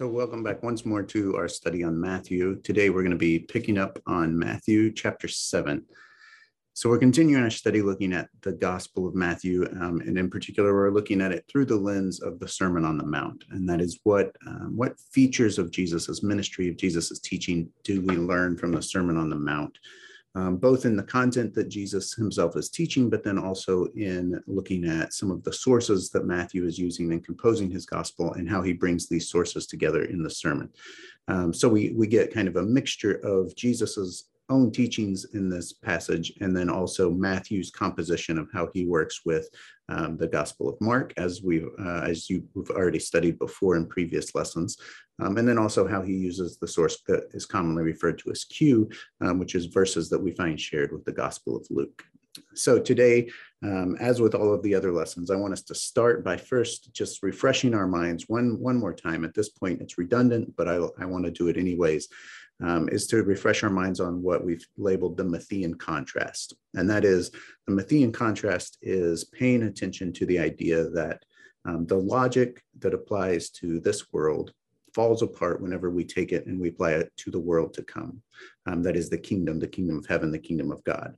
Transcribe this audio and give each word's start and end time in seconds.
So, 0.00 0.08
welcome 0.08 0.42
back 0.42 0.62
once 0.62 0.86
more 0.86 1.02
to 1.02 1.36
our 1.36 1.46
study 1.46 1.84
on 1.84 2.00
Matthew. 2.00 2.58
Today, 2.62 2.88
we're 2.88 3.02
going 3.02 3.10
to 3.10 3.18
be 3.18 3.38
picking 3.38 3.76
up 3.76 3.98
on 4.06 4.38
Matthew 4.38 4.90
chapter 4.94 5.28
7. 5.28 5.84
So, 6.72 6.88
we're 6.88 6.96
continuing 6.96 7.42
our 7.42 7.50
study 7.50 7.82
looking 7.82 8.14
at 8.14 8.30
the 8.40 8.52
Gospel 8.52 9.06
of 9.06 9.14
Matthew, 9.14 9.66
um, 9.78 10.00
and 10.00 10.16
in 10.16 10.30
particular, 10.30 10.72
we're 10.72 10.90
looking 10.90 11.20
at 11.20 11.32
it 11.32 11.44
through 11.48 11.66
the 11.66 11.76
lens 11.76 12.22
of 12.22 12.38
the 12.38 12.48
Sermon 12.48 12.86
on 12.86 12.96
the 12.96 13.04
Mount, 13.04 13.44
and 13.50 13.68
that 13.68 13.82
is 13.82 14.00
what 14.04 14.34
um, 14.46 14.72
what 14.74 14.98
features 15.12 15.58
of 15.58 15.70
Jesus's 15.70 16.22
ministry, 16.22 16.70
of 16.70 16.78
Jesus's 16.78 17.20
teaching, 17.20 17.68
do 17.84 18.00
we 18.00 18.16
learn 18.16 18.56
from 18.56 18.72
the 18.72 18.80
Sermon 18.80 19.18
on 19.18 19.28
the 19.28 19.36
Mount? 19.36 19.76
Um, 20.34 20.56
both 20.56 20.84
in 20.84 20.96
the 20.96 21.02
content 21.02 21.54
that 21.54 21.68
Jesus 21.68 22.14
himself 22.14 22.56
is 22.56 22.68
teaching, 22.68 23.10
but 23.10 23.24
then 23.24 23.38
also 23.38 23.86
in 23.96 24.40
looking 24.46 24.84
at 24.84 25.12
some 25.12 25.30
of 25.30 25.42
the 25.42 25.52
sources 25.52 26.10
that 26.10 26.24
Matthew 26.24 26.66
is 26.66 26.78
using 26.78 27.10
in 27.12 27.20
composing 27.20 27.70
his 27.70 27.84
gospel 27.84 28.32
and 28.34 28.48
how 28.48 28.62
he 28.62 28.72
brings 28.72 29.08
these 29.08 29.28
sources 29.28 29.66
together 29.66 30.04
in 30.04 30.22
the 30.22 30.30
sermon. 30.30 30.70
Um, 31.26 31.52
so 31.52 31.68
we, 31.68 31.90
we 31.90 32.06
get 32.06 32.32
kind 32.32 32.48
of 32.48 32.56
a 32.56 32.62
mixture 32.62 33.14
of 33.24 33.54
Jesus's 33.56 34.29
own 34.50 34.70
teachings 34.70 35.24
in 35.32 35.48
this 35.48 35.72
passage, 35.72 36.32
and 36.40 36.54
then 36.54 36.68
also 36.68 37.10
Matthew's 37.10 37.70
composition 37.70 38.38
of 38.38 38.48
how 38.52 38.68
he 38.74 38.84
works 38.84 39.20
with 39.24 39.48
um, 39.88 40.16
the 40.16 40.26
Gospel 40.26 40.68
of 40.68 40.80
Mark, 40.80 41.12
as 41.16 41.42
we've 41.42 41.68
uh, 41.78 42.02
as 42.02 42.28
you've 42.28 42.70
already 42.70 42.98
studied 42.98 43.38
before 43.38 43.76
in 43.76 43.86
previous 43.86 44.34
lessons, 44.34 44.76
um, 45.20 45.36
and 45.38 45.48
then 45.48 45.58
also 45.58 45.86
how 45.86 46.02
he 46.02 46.12
uses 46.12 46.58
the 46.58 46.68
source 46.68 46.98
that 47.08 47.28
is 47.32 47.46
commonly 47.46 47.82
referred 47.82 48.18
to 48.20 48.30
as 48.30 48.44
Q, 48.44 48.88
um, 49.20 49.38
which 49.38 49.54
is 49.54 49.66
verses 49.66 50.10
that 50.10 50.22
we 50.22 50.32
find 50.32 50.60
shared 50.60 50.92
with 50.92 51.04
the 51.04 51.12
Gospel 51.12 51.56
of 51.56 51.66
Luke. 51.70 52.04
So 52.54 52.78
today, 52.78 53.28
um, 53.64 53.96
as 53.98 54.20
with 54.20 54.36
all 54.36 54.54
of 54.54 54.62
the 54.62 54.74
other 54.74 54.92
lessons, 54.92 55.30
I 55.30 55.36
want 55.36 55.52
us 55.52 55.62
to 55.62 55.74
start 55.74 56.24
by 56.24 56.36
first 56.36 56.92
just 56.94 57.24
refreshing 57.24 57.74
our 57.74 57.88
minds 57.88 58.26
one, 58.28 58.58
one 58.60 58.76
more 58.76 58.94
time. 58.94 59.24
At 59.24 59.34
this 59.34 59.48
point, 59.48 59.80
it's 59.80 59.98
redundant, 59.98 60.54
but 60.56 60.68
I, 60.68 60.76
I 61.00 61.06
want 61.06 61.24
to 61.24 61.32
do 61.32 61.48
it 61.48 61.56
anyways 61.56 62.08
um, 62.62 62.88
is 62.90 63.06
to 63.08 63.22
refresh 63.22 63.62
our 63.62 63.70
minds 63.70 64.00
on 64.00 64.22
what 64.22 64.44
we've 64.44 64.66
labeled 64.76 65.16
the 65.16 65.24
Matthean 65.24 65.78
contrast. 65.78 66.54
And 66.74 66.88
that 66.90 67.04
is 67.04 67.30
the 67.66 67.72
Matthean 67.72 68.12
contrast 68.12 68.78
is 68.82 69.24
paying 69.24 69.62
attention 69.62 70.12
to 70.14 70.26
the 70.26 70.38
idea 70.38 70.88
that 70.90 71.24
um, 71.64 71.86
the 71.86 71.96
logic 71.96 72.62
that 72.78 72.94
applies 72.94 73.50
to 73.50 73.80
this 73.80 74.12
world 74.12 74.52
falls 74.94 75.22
apart 75.22 75.62
whenever 75.62 75.90
we 75.90 76.04
take 76.04 76.32
it 76.32 76.46
and 76.46 76.60
we 76.60 76.68
apply 76.68 76.92
it 76.92 77.12
to 77.16 77.30
the 77.30 77.38
world 77.38 77.74
to 77.74 77.82
come. 77.82 78.22
Um, 78.66 78.82
that 78.82 78.96
is 78.96 79.08
the 79.08 79.18
kingdom, 79.18 79.58
the 79.58 79.68
kingdom 79.68 79.98
of 79.98 80.06
heaven, 80.06 80.30
the 80.30 80.38
kingdom 80.38 80.72
of 80.72 80.82
God. 80.84 81.16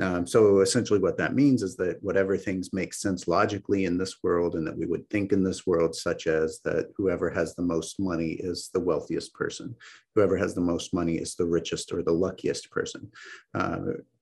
Um, 0.00 0.26
so 0.26 0.60
essentially 0.60 1.00
what 1.00 1.16
that 1.18 1.34
means 1.34 1.62
is 1.62 1.76
that 1.76 2.02
whatever 2.02 2.36
things 2.36 2.72
make 2.72 2.94
sense 2.94 3.26
logically 3.26 3.84
in 3.84 3.98
this 3.98 4.16
world 4.22 4.54
and 4.54 4.66
that 4.66 4.76
we 4.76 4.86
would 4.86 5.08
think 5.10 5.32
in 5.32 5.42
this 5.42 5.66
world, 5.66 5.94
such 5.94 6.26
as 6.26 6.60
that 6.64 6.90
whoever 6.96 7.28
has 7.30 7.54
the 7.54 7.62
most 7.62 7.98
money 7.98 8.32
is 8.32 8.70
the 8.72 8.80
wealthiest 8.80 9.34
person, 9.34 9.74
whoever 10.14 10.36
has 10.36 10.54
the 10.54 10.60
most 10.60 10.94
money 10.94 11.16
is 11.16 11.34
the 11.34 11.46
richest 11.46 11.92
or 11.92 12.02
the 12.02 12.12
luckiest 12.12 12.70
person. 12.70 13.10
Uh, 13.54 13.78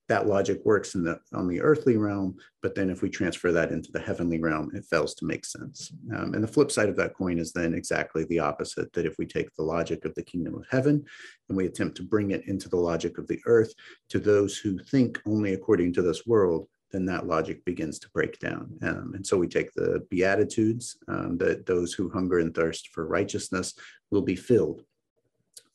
that 0.07 0.27
logic 0.27 0.61
works 0.63 0.95
in 0.95 1.03
the 1.03 1.19
on 1.33 1.47
the 1.47 1.61
earthly 1.61 1.97
realm, 1.97 2.37
but 2.61 2.75
then 2.75 2.89
if 2.89 3.01
we 3.01 3.09
transfer 3.09 3.51
that 3.51 3.71
into 3.71 3.91
the 3.91 3.99
heavenly 3.99 4.39
realm, 4.39 4.71
it 4.73 4.85
fails 4.85 5.13
to 5.15 5.25
make 5.25 5.45
sense. 5.45 5.91
Um, 6.15 6.33
and 6.33 6.43
the 6.43 6.47
flip 6.47 6.71
side 6.71 6.89
of 6.89 6.95
that 6.97 7.13
coin 7.13 7.39
is 7.39 7.51
then 7.51 7.73
exactly 7.73 8.23
the 8.25 8.39
opposite. 8.39 8.91
That 8.93 9.05
if 9.05 9.17
we 9.17 9.25
take 9.25 9.53
the 9.55 9.63
logic 9.63 10.05
of 10.05 10.15
the 10.15 10.23
kingdom 10.23 10.55
of 10.55 10.65
heaven 10.69 11.05
and 11.49 11.57
we 11.57 11.65
attempt 11.65 11.97
to 11.97 12.03
bring 12.03 12.31
it 12.31 12.47
into 12.47 12.69
the 12.69 12.77
logic 12.77 13.17
of 13.17 13.27
the 13.27 13.39
earth 13.45 13.73
to 14.09 14.19
those 14.19 14.57
who 14.57 14.79
think 14.79 15.21
only 15.25 15.53
according 15.53 15.93
to 15.93 16.01
this 16.01 16.25
world, 16.25 16.67
then 16.91 17.05
that 17.05 17.27
logic 17.27 17.65
begins 17.65 17.99
to 17.99 18.09
break 18.11 18.39
down. 18.39 18.71
Um, 18.81 19.11
and 19.13 19.25
so 19.27 19.37
we 19.37 19.47
take 19.47 19.73
the 19.73 20.05
Beatitudes 20.09 20.97
um, 21.09 21.37
that 21.39 21.65
those 21.65 21.93
who 21.93 22.09
hunger 22.09 22.39
and 22.39 22.55
thirst 22.55 22.89
for 22.93 23.05
righteousness 23.07 23.73
will 24.09 24.21
be 24.21 24.37
filled. 24.37 24.83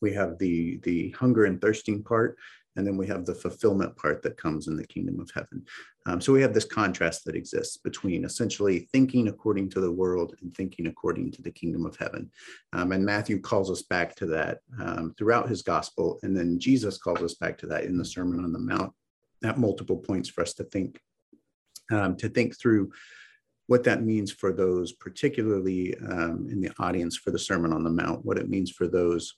We 0.01 0.11
have 0.13 0.37
the, 0.39 0.77
the 0.83 1.11
hunger 1.11 1.45
and 1.45 1.61
thirsting 1.61 2.03
part, 2.03 2.37
and 2.75 2.85
then 2.85 2.97
we 2.97 3.07
have 3.07 3.25
the 3.25 3.35
fulfillment 3.35 3.95
part 3.95 4.21
that 4.23 4.37
comes 4.37 4.67
in 4.67 4.75
the 4.75 4.87
kingdom 4.87 5.19
of 5.19 5.29
heaven. 5.33 5.65
Um, 6.05 6.19
so 6.19 6.33
we 6.33 6.41
have 6.41 6.53
this 6.53 6.65
contrast 6.65 7.23
that 7.25 7.35
exists 7.35 7.77
between 7.77 8.25
essentially 8.25 8.87
thinking 8.91 9.27
according 9.27 9.69
to 9.71 9.81
the 9.81 9.91
world 9.91 10.35
and 10.41 10.53
thinking 10.55 10.87
according 10.87 11.31
to 11.31 11.41
the 11.41 11.51
kingdom 11.51 11.85
of 11.85 11.95
heaven. 11.95 12.29
Um, 12.73 12.91
and 12.91 13.05
Matthew 13.05 13.39
calls 13.39 13.69
us 13.69 13.83
back 13.83 14.15
to 14.15 14.25
that 14.27 14.59
um, 14.81 15.13
throughout 15.17 15.49
his 15.49 15.61
gospel. 15.61 16.19
And 16.23 16.35
then 16.35 16.59
Jesus 16.59 16.97
calls 16.97 17.21
us 17.21 17.35
back 17.35 17.57
to 17.59 17.67
that 17.67 17.85
in 17.85 17.97
the 17.97 18.05
Sermon 18.05 18.43
on 18.43 18.51
the 18.51 18.59
Mount 18.59 18.91
at 19.43 19.57
multiple 19.57 19.97
points 19.97 20.29
for 20.29 20.41
us 20.41 20.53
to 20.55 20.63
think, 20.63 20.99
um, 21.91 22.15
to 22.17 22.29
think 22.29 22.59
through 22.59 22.91
what 23.67 23.83
that 23.83 24.03
means 24.03 24.31
for 24.31 24.51
those, 24.51 24.91
particularly 24.91 25.95
um, 25.97 26.47
in 26.51 26.59
the 26.59 26.71
audience 26.79 27.17
for 27.17 27.31
the 27.31 27.39
Sermon 27.39 27.71
on 27.71 27.83
the 27.83 27.89
Mount, 27.89 28.25
what 28.25 28.37
it 28.37 28.49
means 28.49 28.71
for 28.71 28.87
those 28.87 29.35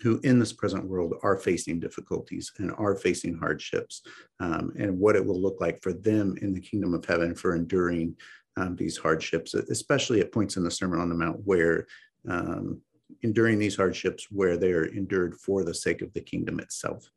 who 0.00 0.20
in 0.24 0.38
this 0.38 0.52
present 0.52 0.84
world 0.84 1.14
are 1.22 1.36
facing 1.36 1.80
difficulties 1.80 2.52
and 2.58 2.72
are 2.76 2.96
facing 2.96 3.36
hardships, 3.36 4.02
um, 4.40 4.72
and 4.78 4.98
what 4.98 5.16
it 5.16 5.24
will 5.24 5.40
look 5.40 5.60
like 5.60 5.82
for 5.82 5.92
them 5.92 6.36
in 6.42 6.52
the 6.52 6.60
kingdom 6.60 6.94
of 6.94 7.04
heaven 7.04 7.34
for 7.34 7.54
enduring 7.54 8.16
um, 8.56 8.76
these 8.76 8.96
hardships, 8.96 9.54
especially 9.54 10.20
at 10.20 10.32
points 10.32 10.56
in 10.56 10.64
the 10.64 10.70
Sermon 10.70 11.00
on 11.00 11.08
the 11.08 11.14
Mount 11.14 11.40
where 11.44 11.86
um, 12.28 12.80
enduring 13.22 13.58
these 13.58 13.76
hardships 13.76 14.28
where 14.30 14.56
they 14.56 14.72
are 14.72 14.86
endured 14.86 15.34
for 15.36 15.64
the 15.64 15.74
sake 15.74 16.02
of 16.02 16.12
the 16.12 16.20
kingdom 16.20 16.60
itself. 16.60 17.10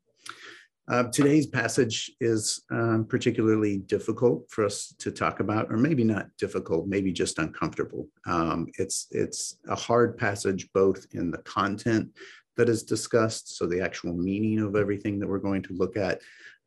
Uh, 0.90 1.04
today's 1.04 1.46
passage 1.46 2.12
is 2.22 2.62
um, 2.72 3.06
particularly 3.06 3.80
difficult 3.80 4.50
for 4.50 4.64
us 4.64 4.96
to 4.98 5.12
talk 5.12 5.42
about, 5.42 5.70
or 5.70 5.76
maybe 5.76 6.04
not 6.04 6.28
difficult, 6.38 6.88
maybe 6.88 7.12
just 7.12 7.40
uncomfortable. 7.40 8.08
Um, 8.26 8.68
it's 8.78 9.08
it's 9.12 9.58
a 9.68 9.76
hard 9.76 10.18
passage 10.18 10.70
both 10.74 11.06
in 11.12 11.30
the 11.30 11.40
content 11.40 12.12
that 12.57 12.69
is 12.69 12.84
discussed, 12.84 13.56
so 13.57 13.66
the 13.66 13.81
actual 13.81 14.13
meaning 14.13 14.59
of 14.59 14.75
everything 14.75 15.19
that 15.19 15.29
we're 15.29 15.38
going 15.38 15.63
to 15.63 15.73
look 15.73 15.95
at. 15.95 16.19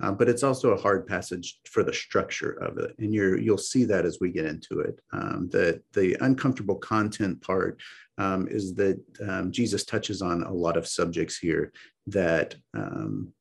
Uh, 0.03 0.11
but 0.11 0.29
it's 0.29 0.43
also 0.43 0.71
a 0.71 0.81
hard 0.81 1.07
passage 1.07 1.61
for 1.69 1.83
the 1.83 1.93
structure 1.93 2.53
of 2.53 2.79
it, 2.79 2.95
and 2.99 3.13
you 3.13 3.45
will 3.47 3.59
see 3.59 3.85
that 3.85 4.07
as 4.07 4.19
we 4.21 4.31
get 4.31 4.47
into 4.47 4.81
it. 4.81 4.99
Um, 5.13 5.49
the 5.51 5.83
the 5.93 6.17
uncomfortable 6.21 6.77
content 6.77 7.43
part 7.43 7.81
um, 8.17 8.49
is 8.49 8.75
that 8.75 8.99
um, 9.29 9.53
Jesus 9.53 9.85
touches 9.85 10.23
on 10.23 10.43
a 10.45 10.53
lot 10.53 10.77
of 10.77 10.89
subjects 10.89 11.37
here 11.37 11.73
that. 12.07 12.55
Um, 12.75 13.33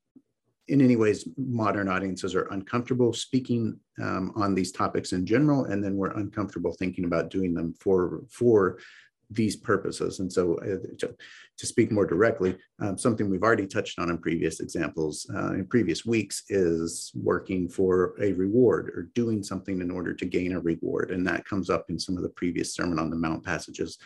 in 0.68 0.80
any 0.80 0.94
ways, 0.94 1.26
modern 1.36 1.88
audiences 1.88 2.32
are 2.32 2.46
uncomfortable 2.52 3.12
speaking 3.12 3.76
um, 4.00 4.30
on 4.36 4.54
these 4.54 4.70
topics 4.70 5.12
in 5.12 5.26
general, 5.26 5.64
and 5.64 5.82
then 5.82 5.96
we're 5.96 6.12
uncomfortable 6.12 6.72
thinking 6.74 7.06
about 7.06 7.28
doing 7.28 7.52
them 7.54 7.74
for 7.80 8.20
for 8.28 8.78
these 9.30 9.56
purposes. 9.56 10.20
And 10.20 10.32
so 10.32 10.54
uh, 10.58 11.06
to, 11.60 11.66
speak 11.66 11.92
more 11.92 12.06
directly, 12.06 12.56
um, 12.80 12.98
something 12.98 13.28
we've 13.28 13.42
already 13.42 13.66
touched 13.66 13.98
on 13.98 14.10
in 14.10 14.18
previous 14.18 14.60
examples 14.60 15.30
uh, 15.34 15.52
in 15.52 15.66
previous 15.66 16.04
weeks 16.04 16.44
is 16.48 17.12
working 17.14 17.68
for 17.68 18.14
a 18.20 18.32
reward 18.32 18.88
or 18.88 19.10
doing 19.14 19.42
something 19.42 19.80
in 19.80 19.90
order 19.90 20.14
to 20.14 20.24
gain 20.24 20.52
a 20.52 20.60
reward. 20.60 21.10
And 21.10 21.26
that 21.26 21.44
comes 21.44 21.70
up 21.70 21.86
in 21.88 21.98
some 21.98 22.16
of 22.16 22.22
the 22.22 22.30
previous 22.30 22.74
Sermon 22.74 22.98
on 22.98 23.10
the 23.10 23.16
Mount 23.16 23.44
passages. 23.44 23.98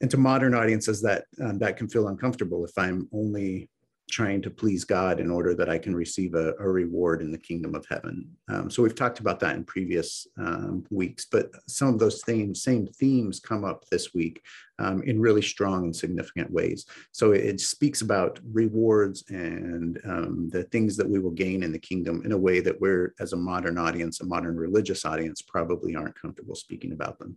And 0.00 0.10
to 0.10 0.16
modern 0.16 0.54
audiences, 0.54 1.00
that 1.02 1.24
um, 1.40 1.58
that 1.60 1.76
can 1.76 1.88
feel 1.88 2.08
uncomfortable 2.08 2.64
if 2.64 2.76
I'm 2.76 3.08
only 3.12 3.70
trying 4.10 4.42
to 4.42 4.50
please 4.50 4.84
God 4.84 5.18
in 5.18 5.30
order 5.30 5.54
that 5.54 5.68
I 5.68 5.78
can 5.78 5.94
receive 5.94 6.34
a, 6.34 6.54
a 6.60 6.68
reward 6.68 7.22
in 7.22 7.32
the 7.32 7.38
kingdom 7.38 7.74
of 7.74 7.86
heaven. 7.88 8.28
Um, 8.48 8.70
so 8.70 8.82
we've 8.82 8.94
talked 8.94 9.18
about 9.18 9.40
that 9.40 9.56
in 9.56 9.64
previous 9.64 10.26
um, 10.38 10.84
weeks, 10.90 11.26
but 11.30 11.50
some 11.66 11.88
of 11.88 11.98
those 11.98 12.22
same 12.22 12.54
same 12.54 12.86
themes 12.86 13.40
come 13.40 13.64
up 13.64 13.84
this 13.90 14.12
week 14.12 14.42
um, 14.78 15.02
in 15.02 15.20
really 15.20 15.42
strong 15.42 15.84
and 15.84 15.96
significant 15.96 16.50
ways. 16.50 16.86
So 17.12 17.32
it 17.32 17.60
speaks 17.60 18.02
about 18.02 18.40
rewards 18.52 19.24
and 19.28 20.00
um, 20.04 20.48
the 20.50 20.64
things 20.64 20.96
that 20.96 21.08
we 21.08 21.18
will 21.18 21.30
gain 21.30 21.62
in 21.62 21.72
the 21.72 21.78
kingdom 21.78 22.22
in 22.24 22.32
a 22.32 22.38
way 22.38 22.60
that 22.60 22.80
we're, 22.80 23.14
as 23.20 23.32
a 23.32 23.36
modern 23.36 23.78
audience, 23.78 24.20
a 24.20 24.26
modern 24.26 24.56
religious 24.56 25.04
audience, 25.04 25.42
probably 25.42 25.94
aren't 25.94 26.20
comfortable 26.20 26.54
speaking 26.54 26.92
about 26.92 27.18
them. 27.18 27.36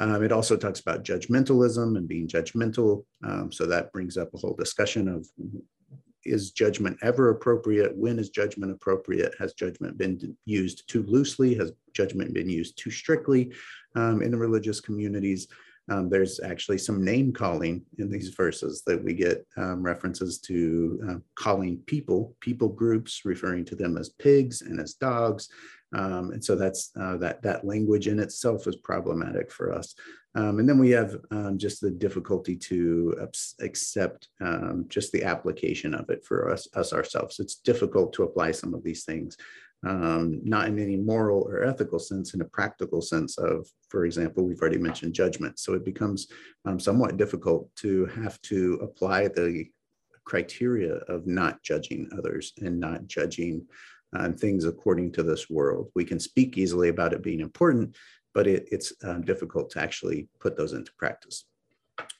Um, 0.00 0.22
it 0.22 0.32
also 0.32 0.56
talks 0.56 0.80
about 0.80 1.04
judgmentalism 1.04 1.96
and 1.96 2.08
being 2.08 2.28
judgmental. 2.28 3.04
Um, 3.24 3.50
so 3.50 3.66
that 3.66 3.92
brings 3.92 4.16
up 4.16 4.32
a 4.32 4.38
whole 4.38 4.54
discussion 4.54 5.08
of 5.08 5.26
is 6.28 6.50
judgment 6.50 6.98
ever 7.02 7.30
appropriate? 7.30 7.96
When 7.96 8.18
is 8.18 8.30
judgment 8.30 8.72
appropriate? 8.72 9.34
Has 9.38 9.52
judgment 9.54 9.98
been 9.98 10.36
used 10.44 10.88
too 10.88 11.02
loosely? 11.04 11.54
Has 11.54 11.72
judgment 11.92 12.34
been 12.34 12.48
used 12.48 12.78
too 12.78 12.90
strictly 12.90 13.52
um, 13.94 14.22
in 14.22 14.30
the 14.30 14.36
religious 14.36 14.80
communities? 14.80 15.48
Um, 15.90 16.10
there's 16.10 16.38
actually 16.40 16.78
some 16.78 17.02
name 17.02 17.32
calling 17.32 17.82
in 17.98 18.10
these 18.10 18.28
verses 18.28 18.82
that 18.86 19.02
we 19.02 19.14
get 19.14 19.46
um, 19.56 19.82
references 19.82 20.38
to 20.40 21.00
uh, 21.08 21.14
calling 21.34 21.78
people, 21.86 22.36
people 22.40 22.68
groups, 22.68 23.22
referring 23.24 23.64
to 23.66 23.74
them 23.74 23.96
as 23.96 24.10
pigs 24.10 24.60
and 24.62 24.80
as 24.80 24.94
dogs. 24.94 25.48
Um, 25.94 26.32
and 26.32 26.44
so 26.44 26.54
that's 26.54 26.90
uh, 27.00 27.16
that 27.18 27.40
that 27.42 27.64
language 27.64 28.08
in 28.08 28.18
itself 28.18 28.66
is 28.66 28.76
problematic 28.76 29.50
for 29.50 29.72
us. 29.72 29.94
Um, 30.38 30.60
and 30.60 30.68
then 30.68 30.78
we 30.78 30.90
have 30.90 31.16
um, 31.32 31.58
just 31.58 31.80
the 31.80 31.90
difficulty 31.90 32.54
to 32.54 33.28
accept 33.60 34.28
um, 34.40 34.84
just 34.88 35.10
the 35.10 35.24
application 35.24 35.94
of 35.94 36.08
it 36.10 36.24
for 36.24 36.52
us, 36.52 36.68
us 36.76 36.92
ourselves. 36.92 37.40
It's 37.40 37.56
difficult 37.56 38.12
to 38.12 38.22
apply 38.22 38.52
some 38.52 38.72
of 38.72 38.84
these 38.84 39.04
things 39.04 39.36
um, 39.84 40.40
not 40.44 40.68
in 40.68 40.78
any 40.78 40.96
moral 40.96 41.42
or 41.42 41.64
ethical 41.64 41.98
sense, 41.98 42.34
in 42.34 42.40
a 42.40 42.44
practical 42.44 43.00
sense 43.00 43.36
of, 43.38 43.66
for 43.88 44.04
example, 44.04 44.44
we've 44.44 44.60
already 44.60 44.78
mentioned 44.78 45.12
judgment. 45.12 45.58
So 45.58 45.74
it 45.74 45.84
becomes 45.84 46.28
um, 46.64 46.78
somewhat 46.78 47.16
difficult 47.16 47.68
to 47.76 48.06
have 48.06 48.40
to 48.42 48.74
apply 48.82 49.28
the 49.28 49.66
criteria 50.24 50.94
of 51.08 51.26
not 51.26 51.62
judging 51.64 52.08
others 52.16 52.52
and 52.58 52.78
not 52.78 53.06
judging 53.06 53.66
uh, 54.16 54.30
things 54.32 54.64
according 54.64 55.12
to 55.12 55.22
this 55.22 55.50
world. 55.50 55.90
We 55.94 56.04
can 56.04 56.18
speak 56.18 56.58
easily 56.58 56.88
about 56.88 57.12
it 57.12 57.22
being 57.22 57.40
important, 57.40 57.96
but 58.38 58.46
it, 58.46 58.68
it's 58.70 58.92
um, 59.02 59.22
difficult 59.22 59.68
to 59.68 59.80
actually 59.80 60.28
put 60.38 60.56
those 60.56 60.72
into 60.72 60.92
practice 60.96 61.46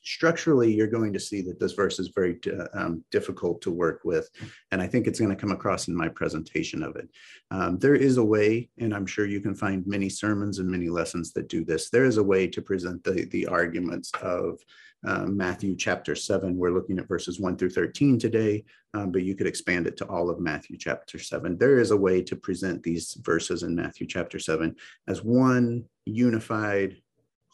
structurally, 0.02 0.72
you're 0.72 0.86
going 0.86 1.12
to 1.12 1.20
see 1.20 1.42
that 1.42 1.60
this 1.60 1.72
verse 1.72 1.98
is 1.98 2.08
very 2.08 2.38
uh, 2.46 2.66
um, 2.74 3.04
difficult 3.10 3.60
to 3.62 3.70
work 3.70 4.00
with. 4.04 4.28
And 4.72 4.80
I 4.80 4.86
think 4.86 5.06
it's 5.06 5.20
going 5.20 5.34
to 5.34 5.40
come 5.40 5.52
across 5.52 5.88
in 5.88 5.94
my 5.94 6.08
presentation 6.08 6.82
of 6.82 6.96
it. 6.96 7.08
Um, 7.50 7.78
there 7.78 7.94
is 7.94 8.16
a 8.16 8.24
way, 8.24 8.70
and 8.78 8.94
I'm 8.94 9.06
sure 9.06 9.26
you 9.26 9.40
can 9.40 9.54
find 9.54 9.86
many 9.86 10.08
sermons 10.08 10.58
and 10.58 10.68
many 10.68 10.88
lessons 10.88 11.32
that 11.32 11.48
do 11.48 11.64
this. 11.64 11.90
There 11.90 12.04
is 12.04 12.16
a 12.16 12.22
way 12.22 12.46
to 12.48 12.62
present 12.62 13.04
the, 13.04 13.24
the 13.26 13.46
arguments 13.46 14.10
of 14.22 14.58
um, 15.06 15.36
Matthew 15.36 15.76
chapter 15.76 16.14
7. 16.14 16.56
We're 16.56 16.72
looking 16.72 16.98
at 16.98 17.08
verses 17.08 17.38
1 17.38 17.56
through 17.56 17.70
13 17.70 18.18
today, 18.18 18.64
um, 18.94 19.12
but 19.12 19.22
you 19.22 19.36
could 19.36 19.46
expand 19.46 19.86
it 19.86 19.96
to 19.98 20.06
all 20.06 20.28
of 20.28 20.40
Matthew 20.40 20.76
chapter 20.76 21.18
7. 21.18 21.56
There 21.56 21.78
is 21.78 21.92
a 21.92 21.96
way 21.96 22.22
to 22.22 22.34
present 22.34 22.82
these 22.82 23.16
verses 23.22 23.62
in 23.62 23.74
Matthew 23.74 24.06
chapter 24.06 24.38
7 24.38 24.74
as 25.06 25.22
one 25.22 25.84
unified 26.04 26.96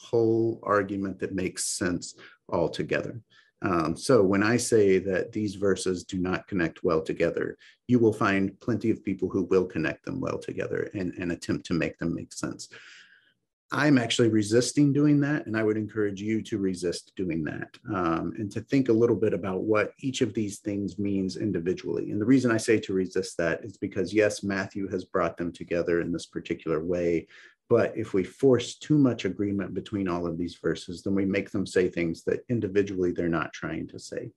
whole 0.05 0.61
argument 0.63 1.19
that 1.21 1.35
makes 1.35 1.65
sense 1.65 2.15
altogether. 2.49 3.21
Um, 3.63 3.97
so 3.97 4.23
when 4.23 4.43
I 4.43 4.59
say 4.59 4.99
that 4.99 5.33
these 5.33 5.55
verses 5.55 6.05
do 6.05 6.19
not 6.19 6.47
connect 6.47 6.85
well 6.85 7.01
together, 7.01 7.57
you 7.89 7.99
will 7.99 8.13
find 8.13 8.59
plenty 8.61 8.91
of 8.91 9.03
people 9.03 9.29
who 9.31 9.45
will 9.45 9.65
connect 9.65 10.05
them 10.05 10.21
well 10.21 10.39
together 10.39 10.91
and, 10.93 11.15
and 11.19 11.33
attempt 11.33 11.65
to 11.67 11.75
make 11.75 11.99
them 11.99 12.15
make 12.15 12.33
sense. 12.33 12.69
I'm 13.73 13.99
actually 13.99 14.29
resisting 14.29 14.93
doing 14.93 15.19
that, 15.21 15.47
and 15.47 15.57
I 15.57 15.63
would 15.63 15.77
encourage 15.77 16.21
you 16.21 16.43
to 16.43 16.59
resist 16.59 17.13
doing 17.17 17.43
that 17.45 17.77
um, 17.93 18.33
and 18.39 18.53
to 18.53 18.61
think 18.61 18.89
a 18.89 18.93
little 18.93 19.17
bit 19.17 19.35
about 19.35 19.63
what 19.63 19.93
each 19.99 20.21
of 20.21 20.35
these 20.35 20.59
things 20.59 20.99
means 20.99 21.37
individually. 21.37 22.11
And 22.11 22.21
the 22.21 22.27
reason 22.27 22.53
I 22.53 22.59
say 22.59 22.79
to 22.81 22.93
resist 22.93 23.37
that 23.39 23.65
is 23.65 23.77
because, 23.77 24.15
yes, 24.15 24.45
Matthew 24.45 24.87
has 24.89 25.05
brought 25.05 25.37
them 25.37 25.51
together 25.51 26.03
in 26.03 26.13
this 26.13 26.27
particular 26.27 26.85
way, 26.85 27.27
but 27.69 27.97
if 27.97 28.13
we 28.13 28.25
force 28.25 28.77
too 28.77 28.99
much 28.99 29.25
agreement 29.25 29.75
between 29.75 30.09
all 30.09 30.27
of 30.27 30.37
these 30.37 30.57
verses, 30.63 31.03
then 31.03 31.15
we 31.15 31.25
make 31.25 31.51
them 31.51 31.67
say 31.67 31.89
things 31.89 32.23
that 32.25 32.45
individually 32.49 33.13
they're 33.13 33.29
not 33.29 33.53
trying 33.53 33.89
to 33.89 33.99
say. 33.99 34.31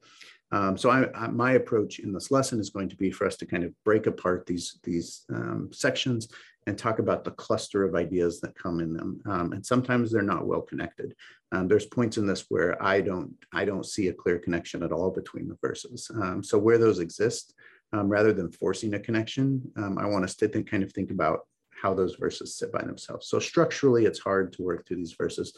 Um, 0.51 0.77
so 0.77 0.89
I, 0.89 1.11
I, 1.13 1.27
my 1.27 1.53
approach 1.53 1.99
in 1.99 2.13
this 2.13 2.31
lesson 2.31 2.59
is 2.59 2.69
going 2.69 2.87
to 2.89 2.95
be 2.95 3.11
for 3.11 3.27
us 3.27 3.35
to 3.37 3.45
kind 3.45 3.65
of 3.65 3.73
break 3.83 4.07
apart 4.07 4.45
these, 4.45 4.79
these 4.83 5.25
um, 5.29 5.69
sections 5.73 6.29
and 6.67 6.77
talk 6.77 6.99
about 6.99 7.23
the 7.23 7.31
cluster 7.31 7.83
of 7.83 7.95
ideas 7.95 8.39
that 8.41 8.55
come 8.55 8.79
in 8.79 8.93
them. 8.93 9.21
Um, 9.25 9.51
and 9.51 9.65
sometimes 9.65 10.09
they're 10.09 10.21
not 10.21 10.45
well 10.45 10.61
connected. 10.61 11.13
Um, 11.51 11.67
there's 11.67 11.85
points 11.85 12.17
in 12.17 12.27
this 12.27 12.45
where 12.49 12.81
I 12.81 13.01
don't, 13.01 13.33
I 13.53 13.65
don't 13.65 13.85
see 13.85 14.07
a 14.07 14.13
clear 14.13 14.39
connection 14.39 14.83
at 14.83 14.91
all 14.91 15.11
between 15.11 15.47
the 15.47 15.57
verses. 15.61 16.09
Um, 16.21 16.43
so 16.43 16.57
where 16.57 16.77
those 16.77 16.99
exist, 16.99 17.53
um, 17.93 18.09
rather 18.09 18.33
than 18.33 18.51
forcing 18.51 18.93
a 18.93 18.99
connection, 18.99 19.61
I 19.77 20.05
want 20.05 20.25
us 20.25 20.35
to 20.35 20.47
think, 20.49 20.69
kind 20.69 20.83
of 20.83 20.91
think 20.91 21.09
about 21.09 21.41
how 21.81 21.93
those 21.93 22.15
verses 22.15 22.55
sit 22.55 22.71
by 22.71 22.81
themselves. 22.81 23.27
So 23.27 23.39
structurally, 23.39 24.05
it's 24.05 24.19
hard 24.19 24.53
to 24.53 24.63
work 24.63 24.87
through 24.87 24.97
these 24.97 25.13
verses 25.13 25.53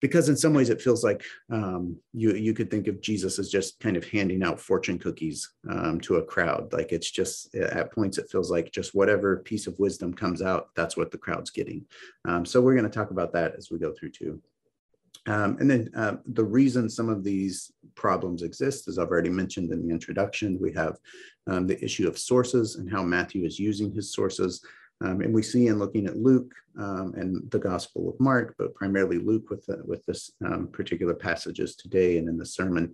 because 0.00 0.30
in 0.30 0.36
some 0.36 0.54
ways 0.54 0.70
it 0.70 0.80
feels 0.80 1.04
like 1.04 1.22
um, 1.50 1.96
you 2.12 2.32
you 2.32 2.54
could 2.54 2.70
think 2.70 2.86
of 2.88 3.00
Jesus 3.00 3.38
as 3.38 3.50
just 3.50 3.78
kind 3.80 3.96
of 3.96 4.04
handing 4.08 4.42
out 4.42 4.58
fortune 4.58 4.98
cookies 4.98 5.52
um, 5.70 6.00
to 6.00 6.16
a 6.16 6.24
crowd. 6.24 6.72
Like 6.72 6.92
it's 6.92 7.10
just 7.10 7.54
at 7.54 7.92
points 7.92 8.18
it 8.18 8.30
feels 8.30 8.50
like 8.50 8.72
just 8.72 8.94
whatever 8.94 9.38
piece 9.38 9.66
of 9.66 9.78
wisdom 9.78 10.14
comes 10.14 10.42
out, 10.42 10.70
that's 10.74 10.96
what 10.96 11.10
the 11.10 11.18
crowd's 11.18 11.50
getting. 11.50 11.84
Um, 12.26 12.44
so 12.44 12.60
we're 12.60 12.74
going 12.74 12.90
to 12.90 12.98
talk 12.98 13.10
about 13.10 13.32
that 13.34 13.54
as 13.56 13.70
we 13.70 13.78
go 13.78 13.92
through 13.92 14.10
too. 14.10 14.40
Um, 15.26 15.58
and 15.60 15.70
then 15.70 15.90
uh, 15.94 16.16
the 16.26 16.44
reason 16.44 16.88
some 16.88 17.10
of 17.10 17.22
these 17.22 17.70
problems 17.94 18.42
exist, 18.42 18.88
as 18.88 18.98
I've 18.98 19.10
already 19.10 19.28
mentioned 19.28 19.70
in 19.70 19.86
the 19.86 19.92
introduction, 19.92 20.58
we 20.58 20.72
have 20.72 20.96
um, 21.46 21.66
the 21.66 21.82
issue 21.84 22.08
of 22.08 22.18
sources 22.18 22.76
and 22.76 22.90
how 22.90 23.02
Matthew 23.02 23.44
is 23.44 23.58
using 23.58 23.92
his 23.92 24.14
sources. 24.14 24.64
Um, 25.02 25.20
and 25.20 25.32
we 25.32 25.42
see 25.42 25.68
in 25.68 25.78
looking 25.78 26.06
at 26.06 26.16
Luke 26.16 26.52
um, 26.78 27.14
and 27.16 27.50
the 27.50 27.58
Gospel 27.58 28.10
of 28.10 28.20
Mark, 28.20 28.54
but 28.58 28.74
primarily 28.74 29.18
Luke 29.18 29.48
with, 29.50 29.64
the, 29.66 29.80
with 29.84 30.04
this 30.06 30.32
um, 30.44 30.68
particular 30.68 31.14
passages 31.14 31.74
today 31.76 32.18
and 32.18 32.28
in 32.28 32.36
the 32.36 32.46
sermon, 32.46 32.92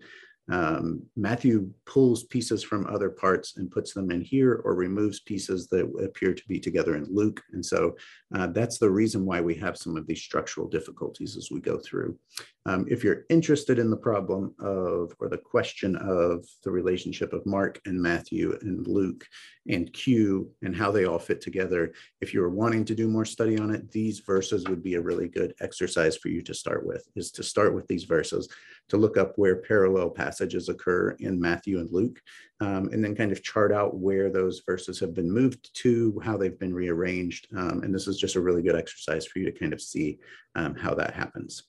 um, 0.49 1.03
Matthew 1.17 1.71
pulls 1.87 2.25
pieces 2.25 2.63
from 2.63 2.87
other 2.87 3.11
parts 3.11 3.57
and 3.57 3.71
puts 3.71 3.93
them 3.93 4.11
in 4.13 4.21
here 4.21 4.61
or 4.65 4.75
removes 4.75 5.21
pieces 5.21 5.67
that 5.69 5.91
appear 6.05 6.35
to 6.35 6.43
be 6.47 6.61
together 6.61 6.97
in 6.97 7.07
Luke. 7.11 7.43
And 7.53 7.65
so 7.65 7.97
uh, 8.35 8.47
that's 8.49 8.79
the 8.79 8.91
reason 8.91 9.27
why 9.27 9.41
we 9.41 9.57
have 9.57 9.77
some 9.77 9.97
of 9.97 10.07
these 10.07 10.23
structural 10.23 10.69
difficulties 10.69 11.37
as 11.37 11.51
we 11.51 11.61
go 11.61 11.79
through. 11.79 12.17
Um, 12.67 12.85
if 12.89 13.05
you're 13.05 13.25
interested 13.31 13.79
in 13.79 13.91
the 13.91 13.97
problem 13.97 14.53
of, 14.59 15.15
or 15.21 15.29
the 15.29 15.39
question 15.39 15.95
of 15.97 16.45
the 16.65 16.71
relationship 16.71 17.33
of 17.33 17.47
Mark 17.47 17.81
and 17.87 18.01
Matthew 18.03 18.59
and 18.61 18.85
Luke 18.89 19.25
and 19.69 19.93
Q 19.93 20.51
and 20.63 20.75
how 20.75 20.91
they 20.91 21.05
all 21.05 21.21
fit 21.21 21.41
together, 21.41 21.93
if 22.21 22.35
you're 22.35 22.51
wanting 22.51 22.85
to 22.87 22.95
do 22.97 23.07
more 23.07 23.25
study 23.25 23.57
on 23.57 23.73
it, 23.73 23.93
these 23.93 24.19
verses 24.19 24.67
would 24.67 24.83
be 24.83 24.95
a 24.95 25.01
really 25.01 25.29
good 25.29 25.55
exercise 25.61 26.17
for 26.17 26.29
you 26.29 26.43
to 26.43 26.55
start 26.55 26.85
with, 26.85 27.07
is 27.15 27.31
to 27.33 27.45
start 27.45 27.73
with 27.73 27.87
these 27.87 28.03
verses, 28.03 28.49
to 28.89 28.97
look 28.97 29.17
up 29.17 29.35
where 29.37 29.63
parallel 29.63 30.11
passages 30.11 30.69
occur 30.69 31.11
in 31.21 31.41
Matthew 31.41 31.79
and 31.79 31.91
Luke, 31.93 32.21
um, 32.61 32.89
and 32.93 33.05
then 33.05 33.15
kind 33.15 33.31
of 33.31 33.45
chart 33.45 33.73
out 33.73 33.97
where 33.97 34.29
those 34.29 34.63
verses 34.67 34.99
have 34.99 35.15
been 35.15 35.31
moved 35.31 35.73
to, 35.83 36.21
how 36.25 36.37
they've 36.37 36.59
been 36.59 36.75
rearranged. 36.75 37.47
Um, 37.57 37.85
and 37.85 37.95
this 37.95 38.09
is 38.09 38.19
just 38.19 38.35
a 38.35 38.41
really 38.41 38.63
good 38.63 38.77
exercise 38.77 39.25
for 39.25 39.39
you 39.39 39.45
to 39.45 39.57
kind 39.57 39.73
of 39.73 39.81
see 39.81 40.19
um, 40.57 40.75
how 40.75 40.93
that 40.95 41.15
happens. 41.15 41.63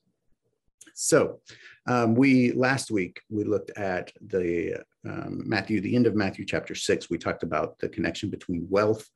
So 1.00 1.42
um, 1.88 2.16
we 2.16 2.54
last 2.54 2.90
week 2.90 3.22
we 3.30 3.44
looked 3.44 3.70
at 3.78 4.12
the 4.20 4.84
um, 5.08 5.44
Matthew, 5.46 5.80
the 5.80 5.96
end 5.96 6.08
of 6.08 6.16
Matthew 6.16 6.44
chapter 6.44 6.74
six. 6.74 7.08
We 7.08 7.20
talked 7.20 7.44
about 7.44 7.78
the 7.78 7.88
connection 7.88 8.32
between 8.32 8.66
wealth. 8.68 9.08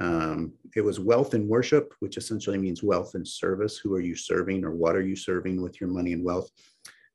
Um, 0.00 0.52
it 0.74 0.80
was 0.80 0.98
wealth 0.98 1.34
and 1.34 1.48
worship, 1.48 1.94
which 2.00 2.16
essentially 2.16 2.58
means 2.58 2.82
wealth 2.82 3.14
and 3.14 3.26
service. 3.26 3.78
Who 3.78 3.94
are 3.94 4.00
you 4.00 4.16
serving, 4.16 4.64
or 4.64 4.72
what 4.72 4.96
are 4.96 5.06
you 5.06 5.14
serving 5.14 5.62
with 5.62 5.80
your 5.80 5.90
money 5.90 6.12
and 6.12 6.24
wealth? 6.24 6.50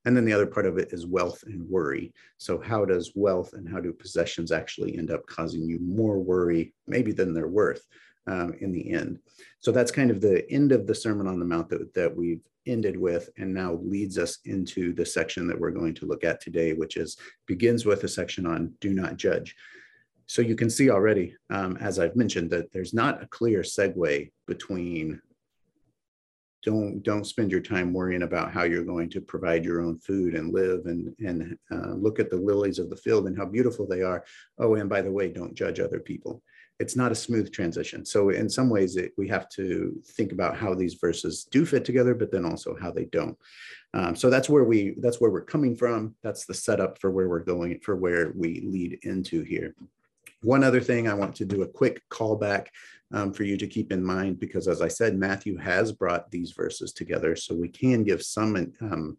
And 0.06 0.16
then 0.16 0.24
the 0.24 0.34
other 0.34 0.48
part 0.48 0.68
of 0.68 0.78
it 0.78 0.94
is 0.94 1.06
wealth 1.06 1.44
and 1.46 1.70
worry. 1.70 2.14
So 2.38 2.62
how 2.62 2.86
does 2.86 3.12
wealth 3.16 3.52
and 3.54 3.68
how 3.68 3.82
do 3.82 3.92
possessions 3.92 4.54
actually 4.54 4.98
end 4.98 5.12
up 5.12 5.26
causing 5.26 5.64
you 5.64 5.80
more 5.82 6.18
worry, 6.18 6.74
maybe 6.88 7.12
than 7.12 7.34
they're 7.34 7.48
worth 7.50 7.86
um, 8.28 8.54
in 8.60 8.72
the 8.72 8.92
end? 8.94 9.20
So 9.60 9.72
that's 9.72 9.92
kind 9.92 10.12
of 10.12 10.22
the 10.22 10.50
end 10.52 10.72
of 10.72 10.88
the 10.88 10.96
Sermon 10.96 11.28
on 11.28 11.40
the 11.40 11.46
Mount 11.46 11.70
that, 11.70 11.94
that 11.94 12.16
we've 12.16 12.42
ended 12.66 12.98
with 12.98 13.30
and 13.38 13.54
now 13.54 13.80
leads 13.84 14.18
us 14.18 14.40
into 14.46 14.94
the 14.94 15.06
section 15.06 15.48
that 15.48 15.60
we're 15.60 15.72
going 15.72 15.94
to 15.96 16.06
look 16.06 16.24
at 16.24 16.42
today, 16.42 16.74
which 16.74 16.98
is 16.98 17.18
begins 17.46 17.86
with 17.86 18.04
a 18.04 18.08
section 18.08 18.46
on 18.46 18.74
do 18.80 18.94
not 18.94 19.18
judge. 19.18 19.56
So 20.26 20.42
you 20.42 20.56
can 20.56 20.70
see 20.70 20.90
already, 20.90 21.36
um, 21.50 21.78
as 21.78 22.00
I've 22.00 22.16
mentioned, 22.16 22.50
that 22.52 22.72
there's 22.72 22.94
not 22.94 23.22
a 23.22 23.28
clear 23.28 23.62
segue 23.62 24.32
between 24.48 25.22
don't 26.64 27.04
don't 27.04 27.28
spend 27.28 27.52
your 27.52 27.60
time 27.60 27.92
worrying 27.92 28.24
about 28.24 28.54
how 28.54 28.64
you're 28.64 28.86
going 28.86 29.10
to 29.10 29.20
provide 29.20 29.66
your 29.66 29.82
own 29.82 30.00
food 30.00 30.34
and 30.34 30.54
live 30.54 30.86
and 30.86 31.14
and 31.20 31.58
uh, 31.72 31.94
look 31.94 32.20
at 32.20 32.30
the 32.30 32.38
lilies 32.38 32.80
of 32.80 32.90
the 32.90 32.96
field 32.96 33.28
and 33.28 33.38
how 33.38 33.46
beautiful 33.46 33.86
they 33.86 34.02
are. 34.02 34.24
Oh, 34.58 34.76
and 34.76 34.90
by 34.90 35.02
the 35.02 35.12
way, 35.12 35.30
don't 35.30 35.56
judge 35.56 35.82
other 35.82 36.00
people 36.00 36.42
it's 36.80 36.96
not 36.96 37.12
a 37.12 37.16
smooth 37.16 37.52
transition. 37.52 38.06
So 38.06 38.30
in 38.30 38.50
some 38.50 38.70
ways, 38.70 38.96
it, 38.96 39.14
we 39.18 39.28
have 39.30 39.48
to 39.50 40.02
think 40.06 40.32
about 40.32 40.58
how 40.58 40.74
these 40.74 40.96
verses 40.96 41.48
do 41.52 41.66
fit 41.66 41.86
together, 41.86 42.16
but 42.16 42.32
then 42.32 42.46
also 42.46 42.76
how 42.80 42.92
they 42.92 43.06
don't. 43.06 43.38
Um, 43.94 44.16
so 44.16 44.30
that's 44.30 44.50
where 44.50 44.64
we 44.64 44.96
that's 45.00 45.22
where 45.22 45.30
we're 45.32 45.46
coming 45.46 45.76
from. 45.76 46.16
That's 46.24 46.46
the 46.46 46.54
setup 46.54 47.00
for 47.00 47.12
where 47.12 47.30
we're 47.30 47.44
going 47.44 47.80
for 47.80 47.96
where 47.96 48.34
we 48.36 48.62
lead 48.62 49.00
into 49.04 49.44
here. 49.44 49.76
One 50.42 50.64
other 50.64 50.82
thing 50.82 51.08
I 51.08 51.14
want 51.14 51.36
to 51.36 51.46
do 51.46 51.62
a 51.62 51.68
quick 51.68 52.02
callback 52.10 52.68
um, 53.14 53.32
for 53.34 53.44
you 53.44 53.56
to 53.58 53.68
keep 53.68 53.92
in 53.92 54.04
mind, 54.04 54.40
because 54.40 54.68
as 54.68 54.82
I 54.82 54.88
said, 54.88 55.16
Matthew 55.16 55.56
has 55.58 55.92
brought 55.92 56.32
these 56.32 56.52
verses 56.52 56.92
together, 56.92 57.36
so 57.36 57.54
we 57.54 57.70
can 57.70 58.04
give 58.04 58.24
some 58.24 58.74
um, 58.82 59.18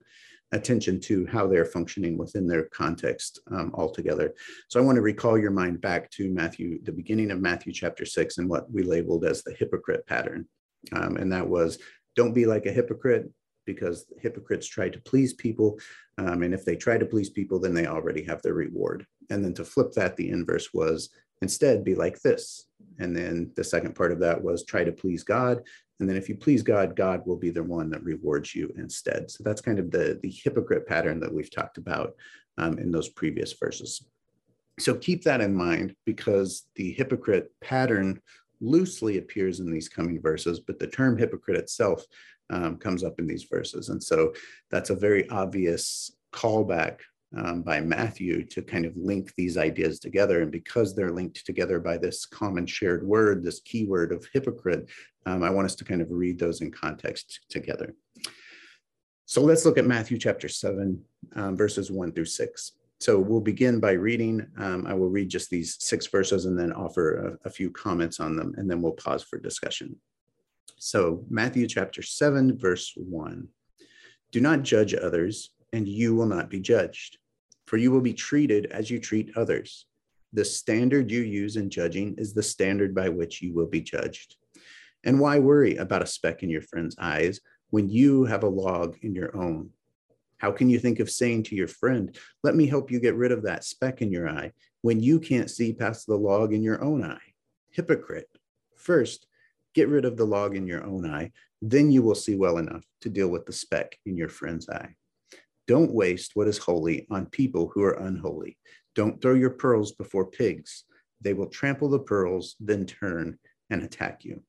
attention 0.55 1.01
to 1.01 1.27
how 1.27 1.47
they're 1.47 1.65
functioning 1.65 2.17
within 2.17 2.47
their 2.47 2.65
context 2.67 3.41
um, 3.51 3.73
altogether. 3.75 4.35
So 4.69 4.81
I 4.81 4.85
want 4.85 4.97
to 4.97 5.03
recall 5.03 5.37
your 5.37 5.51
mind 5.51 5.81
back 5.81 6.11
to 6.13 6.31
Matthew, 6.31 6.83
the 6.83 6.93
beginning 6.93 7.31
of 7.31 7.41
Matthew 7.41 7.73
chapter 7.73 8.05
six, 8.07 8.39
and 8.39 8.49
what 8.49 8.71
we 8.73 8.83
labeled 8.83 9.25
as 9.25 9.43
the 9.43 9.55
hypocrite 9.55 10.07
pattern. 10.07 10.47
Um, 10.93 11.17
and 11.17 11.33
that 11.33 11.47
was 11.47 11.79
don't 12.17 12.35
be 12.35 12.47
like 12.47 12.67
a 12.67 12.73
hypocrite 12.73 13.31
because 13.67 14.07
hypocrites 14.21 14.69
try 14.69 14.89
to 14.89 15.01
please 15.01 15.33
people. 15.33 15.79
Um, 16.19 16.43
and 16.43 16.55
if 16.55 16.65
they 16.65 16.77
try 16.77 16.99
to 16.99 17.07
please 17.07 17.31
people, 17.31 17.59
then 17.59 17.75
they 17.75 17.87
already 17.87 18.23
have 18.25 18.43
their 18.43 18.55
reward. 18.55 19.07
And 19.31 19.45
then 19.45 19.55
to 19.55 19.65
flip 19.65 19.93
that, 19.93 20.17
the 20.17 20.31
inverse 20.31 20.69
was 20.73 21.11
instead 21.43 21.83
be 21.83 21.95
like 21.95 22.21
this. 22.21 22.67
And 22.99 23.17
then 23.17 23.51
the 23.57 23.65
second 23.65 23.95
part 23.95 24.13
of 24.13 24.21
that 24.21 24.43
was 24.43 24.65
try 24.65 24.85
to 24.85 24.93
please 24.93 25.25
God 25.25 25.63
and 26.01 26.09
then 26.09 26.17
if 26.17 26.29
you 26.29 26.37
please 26.37 26.63
God, 26.63 26.97
God 26.97 27.23
will 27.25 27.37
be 27.37 27.51
the 27.51 27.63
one 27.63 27.89
that 27.91 28.03
rewards 28.03 28.55
you 28.55 28.73
instead. 28.77 29.31
So 29.31 29.45
that's 29.45 29.61
kind 29.61 29.79
of 29.79 29.91
the, 29.91 30.19
the 30.23 30.31
hypocrite 30.31 30.87
pattern 30.87 31.21
that 31.21 31.33
we've 31.33 31.51
talked 31.51 31.79
about 31.79 32.15
um, 32.59 32.79
in 32.79 32.91
those 32.91 33.09
previous 33.09 33.53
verses. 33.53 34.05
So 34.81 34.95
keep 34.95 35.23
that 35.25 35.41
in 35.41 35.55
mind 35.55 35.95
because 36.05 36.67
the 36.75 36.93
hypocrite 36.93 37.53
pattern 37.61 38.21
loosely 38.61 39.19
appears 39.19 39.61
in 39.61 39.71
these 39.71 39.89
coming 39.89 40.21
verses, 40.21 40.61
but 40.61 40.81
the 40.81 40.89
term 40.89 41.17
hypocrite 41.17 41.59
itself 41.59 42.05
um, 42.51 42.77
comes 42.77 43.05
up 43.05 43.21
in 43.21 43.27
these 43.27 43.45
verses. 43.45 43.89
And 43.89 44.03
so 44.03 44.33
that's 44.71 44.91
a 44.91 44.97
very 44.97 45.29
obvious 45.31 46.11
callback 46.33 46.99
um, 47.37 47.63
by 47.63 47.81
Matthew 47.81 48.45
to 48.47 48.63
kind 48.63 48.85
of 48.85 48.97
link 48.97 49.33
these 49.37 49.57
ideas 49.57 49.99
together. 49.99 50.43
And 50.43 50.51
because 50.51 50.95
they're 50.95 51.13
linked 51.13 51.45
together 51.45 51.81
by 51.81 51.97
this 51.97 52.27
common 52.27 52.67
shared 52.67 53.07
word, 53.07 53.43
this 53.43 53.61
keyword 53.61 54.13
of 54.13 54.27
hypocrite, 54.33 54.89
um, 55.27 55.43
I 55.43 55.51
want 55.51 55.67
us 55.67 55.75
to 55.77 55.85
kind 55.85 56.01
of 56.01 56.11
read 56.11 56.39
those 56.39 56.61
in 56.61 56.71
context 56.71 57.41
together. 57.49 57.95
So 59.27 59.41
let's 59.41 59.65
look 59.65 59.79
at 59.79 59.87
Matthew 59.87 60.19
chapter 60.19 60.49
7, 60.49 61.03
um, 61.35 61.57
verses 61.57 61.91
1 61.91 62.13
through 62.13 62.27
6. 62.27 62.73
So 63.01 63.19
we'll 63.19 63.41
begin 63.41 63.81
by 63.81 63.93
reading. 63.93 64.47
Um, 64.59 64.87
I 64.87 64.95
will 64.95 65.09
read 65.09 65.29
just 65.29 65.51
these 65.51 65.77
six 65.81 66.07
verses 66.07 66.45
and 66.45 66.59
then 66.59 66.73
offer 66.73 67.39
a, 67.45 67.49
a 67.49 67.51
few 67.51 67.71
comments 67.71 68.21
on 68.21 68.37
them, 68.37 68.55
and 68.57 68.71
then 68.71 68.81
we'll 68.81 68.93
pause 68.93 69.23
for 69.23 69.39
discussion. 69.39 69.97
So, 70.79 71.25
Matthew 71.29 71.67
chapter 71.67 72.03
7, 72.03 72.59
verse 72.59 72.93
1 72.97 73.49
Do 74.33 74.41
not 74.41 74.63
judge 74.63 74.95
others, 74.95 75.51
and 75.73 75.89
you 75.89 76.15
will 76.15 76.27
not 76.27 76.51
be 76.51 76.61
judged, 76.61 77.19
for 77.67 77.77
you 77.77 77.91
will 77.91 78.01
be 78.01 78.15
treated 78.15 78.67
as 78.67 78.91
you 78.91 78.99
treat 78.99 79.37
others. 79.37 79.87
The 80.33 80.45
standard 80.45 81.11
you 81.11 81.21
use 81.21 81.57
in 81.57 81.71
judging 81.71 82.15
is 82.19 82.35
the 82.35 82.43
standard 82.43 82.95
by 82.95 83.09
which 83.09 83.41
you 83.41 83.55
will 83.55 83.67
be 83.67 83.81
judged. 83.81 84.37
And 85.05 85.21
why 85.21 85.39
worry 85.39 85.77
about 85.77 86.03
a 86.03 86.07
speck 86.07 86.43
in 86.43 86.51
your 86.51 86.63
friend's 86.63 86.97
eyes 86.99 87.41
when 87.71 87.89
you 87.89 88.25
have 88.25 88.43
a 88.43 88.49
log 88.49 88.97
in 89.03 89.15
your 89.15 89.37
own? 89.37 89.71
How 90.39 90.51
can 90.51 90.69
you 90.69 90.79
think 90.79 91.01
of 91.01 91.11
saying 91.11 91.45
to 91.45 91.55
your 91.55 91.69
friend, 91.69 92.17
Let 92.43 92.57
me 92.57 92.67
help 92.67 92.91
you 92.91 93.01
get 93.01 93.15
rid 93.15 93.33
of 93.33 93.43
that 93.45 93.65
speck 93.65 94.03
in 94.03 94.11
your 94.11 94.29
eye, 94.29 94.53
when 94.83 95.01
you 95.01 95.21
can't 95.21 95.51
see 95.51 95.73
past 95.73 96.07
the 96.07 96.17
log 96.17 96.53
in 96.53 96.63
your 96.63 96.83
own 96.83 97.05
eye? 97.05 97.33
Hypocrite. 97.71 98.29
First, 98.77 99.27
get 99.75 99.89
rid 99.89 100.05
of 100.05 100.17
the 100.17 100.27
log 100.27 100.57
in 100.57 100.67
your 100.67 100.85
own 100.85 101.09
eye, 101.09 101.33
then 101.63 101.91
you 101.91 102.03
will 102.03 102.15
see 102.15 102.37
well 102.37 102.59
enough 102.59 102.85
to 103.01 103.09
deal 103.09 103.29
with 103.29 103.47
the 103.47 103.53
speck 103.53 103.99
in 104.05 104.17
your 104.17 104.29
friend's 104.29 104.69
eye. 104.69 104.95
Don't 105.67 105.93
waste 105.93 106.33
what 106.35 106.49
is 106.49 106.59
holy 106.59 107.07
on 107.11 107.27
people 107.27 107.71
who 107.73 107.83
are 107.83 107.99
unholy. 108.03 108.59
Don't 108.95 109.21
throw 109.21 109.35
your 109.35 109.51
pearls 109.51 109.93
before 109.93 110.27
pigs. 110.27 110.85
They 111.21 111.33
will 111.33 111.49
trample 111.49 111.89
the 111.89 111.99
pearls, 111.99 112.57
then 112.61 112.87
turn 112.87 113.39
and 113.71 113.83
attack 113.83 114.25
you. 114.25 114.43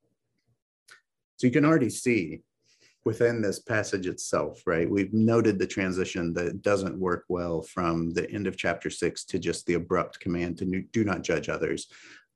So 1.38 1.48
you 1.48 1.53
can 1.53 1.65
already 1.65 1.89
see 1.89 2.41
within 3.05 3.41
this 3.41 3.60
passage 3.60 4.07
itself, 4.07 4.63
right? 4.65 4.89
We've 4.89 5.13
noted 5.13 5.60
the 5.60 5.67
transition 5.67 6.34
that 6.34 6.62
doesn't 6.63 7.00
work 7.00 7.24
well 7.29 7.62
from 7.62 8.12
the 8.13 8.29
end 8.31 8.48
of 8.48 8.57
chapter 8.57 8.89
six 8.89 9.24
to 9.25 9.39
just 9.39 9.65
the 9.67 9.75
abrupt 9.75 10.19
command 10.19 10.57
to 10.57 10.81
do 10.91 11.03
not 11.03 11.22
judge 11.22 11.48
others. 11.48 11.88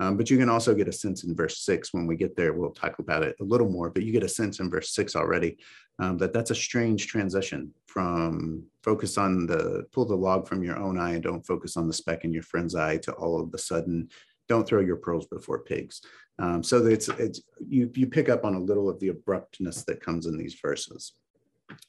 Um, 0.02 0.16
but 0.16 0.30
you 0.30 0.38
can 0.38 0.50
also 0.50 0.74
get 0.74 0.88
a 0.88 0.94
sense 0.94 1.24
in 1.24 1.36
verse 1.36 1.60
six 1.60 1.94
when 1.94 2.08
we 2.08 2.16
get 2.16 2.36
there, 2.36 2.54
we'll 2.54 2.72
talk 2.72 3.00
about 3.00 3.24
it 3.24 3.36
a 3.42 3.44
little 3.44 3.70
more, 3.70 3.90
but 3.90 4.04
you 4.04 4.14
get 4.14 4.24
a 4.24 4.30
sense 4.30 4.60
in 4.60 4.70
verse 4.70 4.94
six 4.94 5.16
already 5.16 5.58
um, 6.00 6.18
that 6.18 6.34
that's 6.34 6.52
a 6.52 6.56
strange 6.56 7.08
transition 7.08 7.74
from 7.86 8.64
focus 8.84 9.18
on 9.18 9.46
the 9.46 9.86
pull 9.92 10.06
the 10.06 10.16
log 10.16 10.48
from 10.48 10.64
your 10.64 10.78
own 10.78 10.98
eye 10.98 11.12
and 11.12 11.24
don't 11.24 11.46
focus 11.46 11.76
on 11.76 11.88
the 11.88 11.94
speck 11.94 12.24
in 12.24 12.32
your 12.32 12.44
friend's 12.44 12.76
eye 12.76 12.98
to 12.98 13.12
all 13.14 13.42
of 13.42 13.54
a 13.54 13.58
sudden 13.58 14.10
don't 14.48 14.68
throw 14.68 14.82
your 14.82 14.96
pearls 14.96 15.28
before 15.28 15.60
pigs. 15.60 16.02
Um, 16.40 16.64
so 16.64 16.86
it's, 16.86 17.10
it's 17.10 17.42
you, 17.68 17.92
you 17.94 18.08
pick 18.08 18.30
up 18.30 18.46
on 18.46 18.56
a 18.56 18.60
little 18.60 18.90
of 18.90 19.00
the 19.00 19.10
abruptness 19.10 19.84
that 19.84 20.02
comes 20.02 20.26
in 20.26 20.38
these 20.38 20.58
verses. 20.60 21.14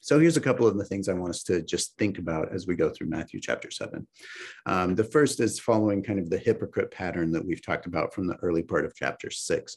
So 0.00 0.18
here's 0.18 0.37
a 0.37 0.40
couple 0.40 0.66
of 0.66 0.76
the 0.76 0.84
things 0.84 1.08
I 1.08 1.14
want 1.14 1.30
us 1.30 1.42
to 1.44 1.62
just 1.62 1.96
think 1.99 2.18
about 2.18 2.52
as 2.52 2.66
we 2.66 2.75
go 2.75 2.90
through 2.90 3.08
Matthew 3.08 3.40
chapter 3.40 3.70
7. 3.70 4.06
Um, 4.66 4.94
the 4.94 5.04
first 5.04 5.40
is 5.40 5.58
following 5.58 6.02
kind 6.02 6.18
of 6.18 6.30
the 6.30 6.38
hypocrite 6.38 6.90
pattern 6.90 7.32
that 7.32 7.44
we've 7.44 7.64
talked 7.64 7.87
about 7.87 8.14
from 8.14 8.26
the 8.26 8.37
early 8.37 8.62
part 8.62 8.84
of 8.84 8.94
chapter 8.94 9.30
6. 9.30 9.76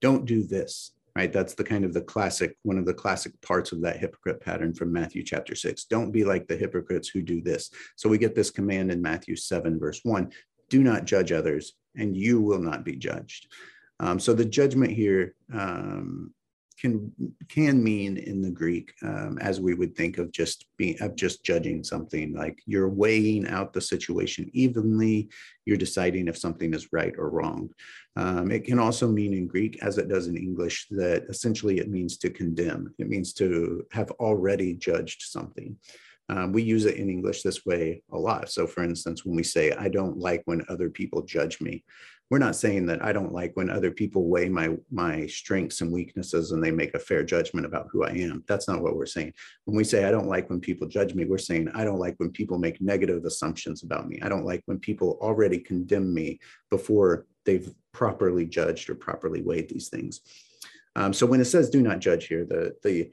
Don't 0.00 0.26
do 0.26 0.42
this, 0.42 0.92
right? 1.14 1.32
That's 1.32 1.54
the 1.54 1.64
kind 1.64 1.84
of 1.84 1.94
the 1.94 2.02
classic, 2.02 2.56
one 2.62 2.78
of 2.78 2.86
the 2.86 2.94
classic 2.94 3.40
parts 3.42 3.72
of 3.72 3.80
that 3.82 3.98
hypocrite 3.98 4.40
pattern 4.40 4.74
from 4.74 4.92
Matthew 4.92 5.22
chapter 5.22 5.54
6. 5.54 5.84
Don't 5.84 6.10
be 6.10 6.24
like 6.24 6.46
the 6.46 6.56
hypocrites 6.56 7.08
who 7.08 7.22
do 7.22 7.40
this. 7.40 7.70
So 7.96 8.08
we 8.08 8.18
get 8.18 8.34
this 8.34 8.50
command 8.50 8.90
in 8.90 9.00
Matthew 9.00 9.36
7, 9.36 9.78
verse 9.78 10.00
1 10.02 10.30
do 10.68 10.82
not 10.82 11.04
judge 11.04 11.32
others, 11.32 11.74
and 11.96 12.16
you 12.16 12.40
will 12.40 12.58
not 12.58 12.84
be 12.84 12.96
judged. 12.96 13.52
Um, 14.00 14.18
so 14.18 14.34
the 14.34 14.44
judgment 14.44 14.92
here 14.92 15.34
um, 15.52 16.32
can 16.78 17.12
can 17.48 17.82
mean 17.82 18.16
in 18.16 18.42
the 18.42 18.50
Greek, 18.50 18.92
um, 19.02 19.38
as 19.40 19.60
we 19.60 19.74
would 19.74 19.96
think 19.96 20.18
of 20.18 20.30
just 20.32 20.66
being 20.76 21.00
of 21.00 21.16
just 21.16 21.44
judging 21.44 21.82
something, 21.82 22.34
like 22.34 22.58
you're 22.66 22.88
weighing 22.88 23.46
out 23.48 23.72
the 23.72 23.80
situation 23.80 24.50
evenly. 24.52 25.28
You're 25.64 25.76
deciding 25.76 26.28
if 26.28 26.36
something 26.36 26.74
is 26.74 26.92
right 26.92 27.14
or 27.18 27.30
wrong. 27.30 27.70
Um, 28.16 28.50
it 28.50 28.64
can 28.64 28.78
also 28.78 29.08
mean 29.08 29.34
in 29.34 29.46
Greek, 29.46 29.82
as 29.82 29.98
it 29.98 30.08
does 30.08 30.26
in 30.26 30.36
English, 30.36 30.86
that 30.90 31.24
essentially 31.28 31.78
it 31.78 31.88
means 31.88 32.16
to 32.18 32.30
condemn. 32.30 32.94
It 32.98 33.08
means 33.08 33.32
to 33.34 33.84
have 33.92 34.10
already 34.12 34.74
judged 34.74 35.22
something. 35.22 35.76
Um, 36.28 36.52
we 36.52 36.62
use 36.62 36.84
it 36.86 36.96
in 36.96 37.08
English 37.08 37.42
this 37.42 37.64
way 37.64 38.02
a 38.10 38.18
lot. 38.18 38.50
So, 38.50 38.66
for 38.66 38.82
instance, 38.82 39.24
when 39.24 39.36
we 39.36 39.42
say, 39.42 39.72
I 39.72 39.88
don't 39.88 40.18
like 40.18 40.42
when 40.44 40.64
other 40.68 40.90
people 40.90 41.22
judge 41.22 41.60
me, 41.60 41.84
we're 42.28 42.38
not 42.38 42.56
saying 42.56 42.86
that 42.86 43.04
I 43.04 43.12
don't 43.12 43.32
like 43.32 43.52
when 43.54 43.70
other 43.70 43.92
people 43.92 44.28
weigh 44.28 44.48
my, 44.48 44.76
my 44.90 45.26
strengths 45.26 45.80
and 45.80 45.92
weaknesses 45.92 46.50
and 46.50 46.62
they 46.62 46.72
make 46.72 46.94
a 46.94 46.98
fair 46.98 47.22
judgment 47.22 47.64
about 47.64 47.86
who 47.92 48.02
I 48.02 48.10
am. 48.10 48.42
That's 48.48 48.66
not 48.66 48.82
what 48.82 48.96
we're 48.96 49.06
saying. 49.06 49.32
When 49.64 49.76
we 49.76 49.84
say, 49.84 50.04
I 50.04 50.10
don't 50.10 50.26
like 50.26 50.50
when 50.50 50.60
people 50.60 50.88
judge 50.88 51.14
me, 51.14 51.24
we're 51.24 51.38
saying, 51.38 51.68
I 51.72 51.84
don't 51.84 52.00
like 52.00 52.16
when 52.18 52.30
people 52.30 52.58
make 52.58 52.80
negative 52.80 53.24
assumptions 53.24 53.84
about 53.84 54.08
me. 54.08 54.18
I 54.22 54.28
don't 54.28 54.44
like 54.44 54.62
when 54.66 54.80
people 54.80 55.18
already 55.20 55.58
condemn 55.58 56.12
me 56.12 56.40
before 56.68 57.26
they've 57.44 57.72
properly 57.92 58.44
judged 58.44 58.90
or 58.90 58.96
properly 58.96 59.42
weighed 59.42 59.68
these 59.68 59.88
things. 59.88 60.20
Um, 60.96 61.12
so, 61.12 61.26
when 61.26 61.40
it 61.40 61.44
says 61.44 61.70
do 61.70 61.82
not 61.82 62.00
judge 62.00 62.26
here, 62.26 62.44
the, 62.44 62.74
the 62.82 63.10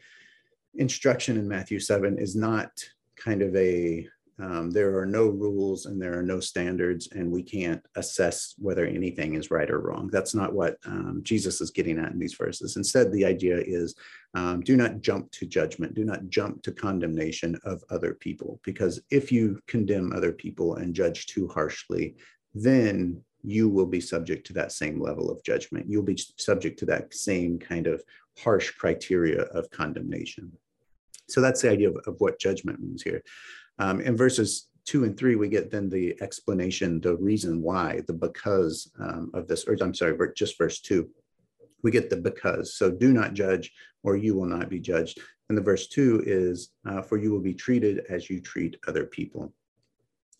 instruction 0.76 1.38
in 1.38 1.48
Matthew 1.48 1.80
7 1.80 2.18
is 2.18 2.36
not 2.36 2.72
kind 3.16 3.42
of 3.42 3.56
a 3.56 4.08
um, 4.40 4.72
there 4.72 4.98
are 4.98 5.06
no 5.06 5.28
rules 5.28 5.86
and 5.86 6.02
there 6.02 6.18
are 6.18 6.24
no 6.24 6.40
standards, 6.40 7.08
and 7.12 7.32
we 7.32 7.44
can't 7.44 7.86
assess 7.96 8.56
whether 8.58 8.86
anything 8.86 9.36
is 9.36 9.52
right 9.52 9.70
or 9.70 9.80
wrong. 9.80 10.10
That's 10.12 10.34
not 10.34 10.54
what 10.54 10.78
um, 10.86 11.22
Jesus 11.24 11.62
is 11.62 11.70
getting 11.70 12.00
at 12.00 12.12
in 12.12 12.20
these 12.20 12.34
verses. 12.34 12.76
Instead, 12.76 13.12
the 13.12 13.26
idea 13.26 13.58
is 13.58 13.96
um, 14.34 14.62
do 14.62 14.76
not 14.76 15.02
jump 15.02 15.30
to 15.34 15.46
judgment, 15.46 15.94
do 15.94 16.04
not 16.04 16.30
jump 16.30 16.64
to 16.64 16.72
condemnation 16.72 17.60
of 17.64 17.84
other 17.92 18.16
people, 18.16 18.60
because 18.64 19.00
if 19.12 19.32
you 19.32 19.60
condemn 19.68 20.12
other 20.12 20.32
people 20.32 20.76
and 20.78 20.96
judge 20.96 21.28
too 21.28 21.48
harshly, 21.48 22.16
then 22.56 23.22
you 23.44 23.70
will 23.70 23.86
be 23.86 24.02
subject 24.02 24.48
to 24.48 24.54
that 24.54 24.72
same 24.72 25.00
level 25.00 25.30
of 25.30 25.44
judgment. 25.44 25.86
You'll 25.88 26.02
be 26.02 26.18
subject 26.38 26.80
to 26.80 26.86
that 26.88 27.14
same 27.14 27.60
kind 27.60 27.86
of 27.86 28.02
harsh 28.40 28.72
criteria 28.72 29.42
of 29.42 29.70
condemnation. 29.70 30.52
So 31.30 31.42
that's 31.42 31.62
the 31.62 31.72
idea 31.72 31.90
of, 31.90 31.98
of 32.06 32.16
what 32.20 32.40
judgment 32.40 32.80
means 32.80 33.02
here. 33.02 33.24
Um, 33.80 34.02
in 34.02 34.16
verses 34.18 34.68
two 34.86 35.04
and 35.06 35.18
three, 35.18 35.36
we 35.36 35.48
get 35.48 35.72
then 35.72 35.90
the 35.90 36.16
explanation, 36.22 37.00
the 37.00 37.16
reason 37.18 37.62
why, 37.62 38.02
the 38.08 38.14
because 38.14 38.92
um, 39.00 39.32
of 39.34 39.48
this, 39.48 39.66
or 39.66 39.78
I'm 39.82 39.94
sorry, 39.94 40.18
just 40.36 40.58
verse 40.58 40.80
two. 40.82 41.10
We 41.84 41.92
get 41.92 42.10
the 42.10 42.18
because. 42.18 42.76
So 42.76 42.92
do 42.92 43.12
not 43.12 43.34
judge, 43.34 43.72
or 44.04 44.16
you 44.16 44.36
will 44.36 44.46
not 44.46 44.70
be 44.70 44.80
judged. 44.80 45.20
And 45.50 45.58
the 45.58 45.62
verse 45.62 45.88
two 45.88 46.24
is, 46.26 46.70
uh, 46.88 47.02
for 47.02 47.18
you 47.18 47.32
will 47.32 47.42
be 47.42 47.54
treated 47.54 48.06
as 48.10 48.30
you 48.30 48.40
treat 48.40 48.78
other 48.88 49.06
people. 49.06 49.54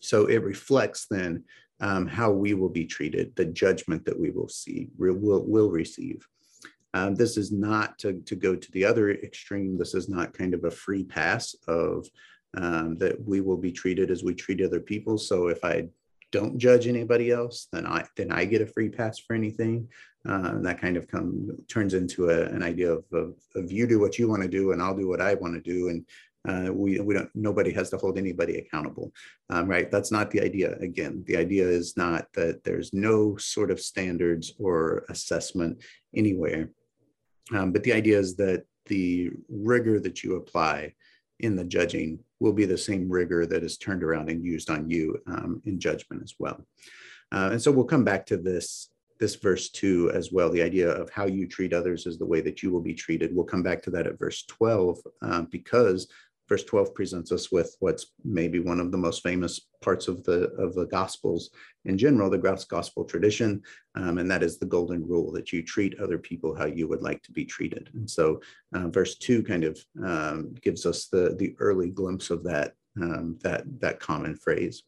So 0.00 0.26
it 0.26 0.42
reflects 0.42 1.06
then 1.10 1.44
um, 1.80 2.06
how 2.06 2.30
we 2.30 2.54
will 2.54 2.68
be 2.68 2.86
treated, 2.86 3.34
the 3.36 3.46
judgment 3.46 4.04
that 4.04 4.18
we 4.18 4.30
will 4.30 4.48
see, 4.48 4.88
will, 4.96 5.44
will 5.46 5.70
receive. 5.70 6.26
Um, 6.94 7.16
this 7.16 7.36
is 7.36 7.52
not 7.52 7.98
to, 7.98 8.20
to 8.20 8.36
go 8.36 8.54
to 8.54 8.72
the 8.72 8.84
other 8.84 9.10
extreme. 9.10 9.76
This 9.76 9.94
is 9.94 10.08
not 10.08 10.32
kind 10.32 10.54
of 10.54 10.64
a 10.64 10.70
free 10.70 11.04
pass 11.04 11.54
of 11.66 12.06
um, 12.56 12.96
that 12.98 13.20
we 13.22 13.40
will 13.40 13.56
be 13.56 13.72
treated 13.72 14.10
as 14.10 14.22
we 14.22 14.32
treat 14.32 14.62
other 14.62 14.80
people. 14.80 15.18
So 15.18 15.48
if 15.48 15.64
I 15.64 15.88
don't 16.30 16.56
judge 16.56 16.86
anybody 16.86 17.30
else, 17.30 17.68
then 17.72 17.86
I 17.86 18.04
then 18.16 18.32
I 18.32 18.44
get 18.44 18.62
a 18.62 18.66
free 18.66 18.88
pass 18.88 19.18
for 19.18 19.34
anything. 19.34 19.88
Uh, 20.26 20.58
that 20.62 20.80
kind 20.80 20.96
of 20.96 21.06
come 21.06 21.50
turns 21.68 21.94
into 21.94 22.30
a, 22.30 22.44
an 22.44 22.62
idea 22.62 22.90
of, 22.90 23.04
of, 23.12 23.34
of, 23.54 23.70
you 23.70 23.86
do 23.86 24.00
what 24.00 24.18
you 24.18 24.26
want 24.26 24.40
to 24.42 24.48
do 24.48 24.72
and 24.72 24.80
I'll 24.80 24.96
do 24.96 25.06
what 25.06 25.20
I 25.20 25.34
want 25.34 25.54
to 25.54 25.60
do, 25.60 25.90
and 25.90 26.06
uh, 26.48 26.72
we 26.72 26.98
we 27.00 27.14
don't 27.14 27.30
nobody 27.34 27.72
has 27.72 27.90
to 27.90 27.96
hold 27.96 28.18
anybody 28.18 28.56
accountable, 28.56 29.12
um, 29.50 29.68
right? 29.68 29.90
That's 29.90 30.12
not 30.12 30.30
the 30.30 30.40
idea. 30.40 30.76
Again, 30.80 31.24
the 31.26 31.36
idea 31.36 31.66
is 31.66 31.96
not 31.96 32.26
that 32.34 32.64
there's 32.64 32.92
no 32.92 33.36
sort 33.36 33.70
of 33.70 33.80
standards 33.80 34.54
or 34.58 35.04
assessment 35.08 35.82
anywhere. 36.14 36.70
Um, 37.52 37.72
but 37.72 37.82
the 37.82 37.92
idea 37.92 38.18
is 38.18 38.36
that 38.36 38.64
the 38.86 39.30
rigor 39.48 40.00
that 40.00 40.22
you 40.22 40.36
apply 40.36 40.94
in 41.40 41.56
the 41.56 41.64
judging 41.64 42.18
will 42.40 42.52
be 42.52 42.64
the 42.64 42.78
same 42.78 43.10
rigor 43.10 43.46
that 43.46 43.64
is 43.64 43.76
turned 43.76 44.02
around 44.02 44.30
and 44.30 44.44
used 44.44 44.70
on 44.70 44.88
you 44.88 45.18
um, 45.26 45.60
in 45.64 45.80
judgment 45.80 46.22
as 46.22 46.34
well. 46.38 46.64
Uh, 47.32 47.50
and 47.52 47.60
so 47.60 47.72
we'll 47.72 47.84
come 47.84 48.04
back 48.04 48.26
to 48.26 48.36
this 48.36 48.90
this 49.20 49.36
verse 49.36 49.70
two 49.70 50.10
as 50.12 50.32
well. 50.32 50.50
The 50.50 50.62
idea 50.62 50.90
of 50.90 51.08
how 51.08 51.26
you 51.26 51.46
treat 51.46 51.72
others 51.72 52.04
is 52.06 52.18
the 52.18 52.26
way 52.26 52.40
that 52.40 52.62
you 52.62 52.72
will 52.72 52.80
be 52.80 52.94
treated. 52.94 53.34
We'll 53.34 53.44
come 53.44 53.62
back 53.62 53.80
to 53.84 53.90
that 53.90 54.08
at 54.08 54.18
verse 54.18 54.44
12 54.46 54.98
uh, 55.22 55.42
because 55.42 56.08
verse 56.48 56.64
12 56.64 56.94
presents 56.94 57.32
us 57.32 57.50
with 57.50 57.74
what's 57.80 58.12
maybe 58.24 58.58
one 58.58 58.80
of 58.80 58.92
the 58.92 58.98
most 58.98 59.22
famous 59.22 59.60
parts 59.82 60.08
of 60.08 60.22
the 60.24 60.50
of 60.58 60.74
the 60.74 60.86
gospels 60.86 61.50
in 61.84 61.96
general 61.96 62.30
the 62.30 62.64
gospel 62.68 63.04
tradition 63.04 63.62
um, 63.96 64.18
and 64.18 64.30
that 64.30 64.42
is 64.42 64.58
the 64.58 64.66
golden 64.66 65.06
rule 65.06 65.30
that 65.32 65.52
you 65.52 65.62
treat 65.62 65.98
other 66.00 66.18
people 66.18 66.54
how 66.54 66.66
you 66.66 66.88
would 66.88 67.02
like 67.02 67.22
to 67.22 67.32
be 67.32 67.44
treated. 67.44 67.90
And 67.94 68.08
so 68.08 68.40
uh, 68.74 68.88
verse 68.88 69.16
2 69.16 69.42
kind 69.42 69.64
of 69.64 69.78
um, 70.04 70.54
gives 70.62 70.86
us 70.86 71.06
the 71.06 71.36
the 71.38 71.54
early 71.58 71.90
glimpse 71.90 72.30
of 72.30 72.42
that 72.44 72.74
um, 73.00 73.38
that 73.42 73.64
that 73.80 74.00
common 74.00 74.36
phrase. 74.36 74.82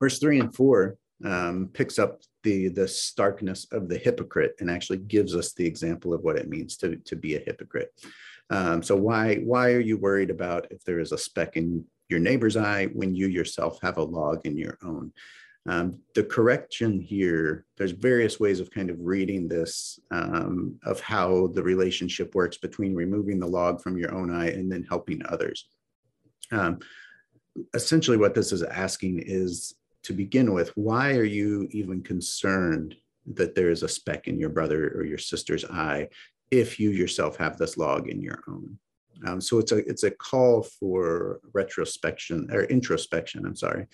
Verse 0.00 0.18
3 0.18 0.40
and 0.40 0.54
4 0.54 0.96
um, 1.24 1.70
picks 1.72 1.98
up 1.98 2.20
the 2.42 2.68
the 2.68 2.88
starkness 2.88 3.66
of 3.72 3.88
the 3.88 3.98
hypocrite 3.98 4.54
and 4.60 4.70
actually 4.70 4.98
gives 4.98 5.36
us 5.36 5.52
the 5.52 5.66
example 5.66 6.14
of 6.14 6.22
what 6.22 6.36
it 6.36 6.48
means 6.48 6.76
to, 6.78 6.96
to 6.96 7.16
be 7.16 7.36
a 7.36 7.40
hypocrite 7.40 7.92
um, 8.50 8.82
so 8.82 8.96
why 8.96 9.36
why 9.36 9.72
are 9.72 9.80
you 9.80 9.96
worried 9.96 10.30
about 10.30 10.66
if 10.70 10.84
there 10.84 10.98
is 10.98 11.12
a 11.12 11.18
speck 11.18 11.56
in 11.56 11.84
your 12.08 12.18
neighbor's 12.18 12.56
eye 12.56 12.86
when 12.86 13.14
you 13.14 13.28
yourself 13.28 13.78
have 13.82 13.96
a 13.96 14.02
log 14.02 14.44
in 14.44 14.58
your 14.58 14.76
own? 14.82 15.12
Um, 15.66 16.00
the 16.14 16.24
correction 16.24 17.00
here, 17.00 17.66
there's 17.76 17.92
various 17.92 18.40
ways 18.40 18.60
of 18.60 18.70
kind 18.70 18.90
of 18.90 18.96
reading 18.98 19.46
this 19.46 20.00
um, 20.10 20.80
of 20.84 21.00
how 21.00 21.48
the 21.48 21.62
relationship 21.62 22.34
works 22.34 22.56
between 22.56 22.94
removing 22.94 23.38
the 23.38 23.46
log 23.46 23.80
from 23.80 23.96
your 23.96 24.14
own 24.14 24.34
eye 24.34 24.48
and 24.48 24.72
then 24.72 24.84
helping 24.88 25.22
others. 25.28 25.68
Um, 26.50 26.80
essentially, 27.74 28.16
what 28.16 28.34
this 28.34 28.52
is 28.52 28.62
asking 28.62 29.22
is 29.24 29.74
to 30.02 30.12
begin 30.12 30.54
with, 30.54 30.70
why 30.76 31.12
are 31.12 31.24
you 31.24 31.68
even 31.70 32.02
concerned 32.02 32.96
that 33.34 33.54
there 33.54 33.70
is 33.70 33.82
a 33.82 33.88
speck 33.88 34.28
in 34.28 34.40
your 34.40 34.48
brother 34.48 34.92
or 34.96 35.04
your 35.04 35.18
sister's 35.18 35.64
eye 35.66 36.08
if 36.50 36.80
you 36.80 36.90
yourself 36.90 37.36
have 37.36 37.56
this 37.56 37.76
log 37.76 38.08
in 38.08 38.20
your 38.20 38.42
own. 38.48 38.78
Um, 39.26 39.40
so 39.40 39.58
it's 39.58 39.72
a 39.72 39.78
it's 39.88 40.04
a 40.04 40.10
call 40.10 40.62
for 40.62 41.40
retrospection 41.52 42.48
or 42.50 42.64
introspection. 42.64 43.44
I'm 43.44 43.56
sorry, 43.56 43.86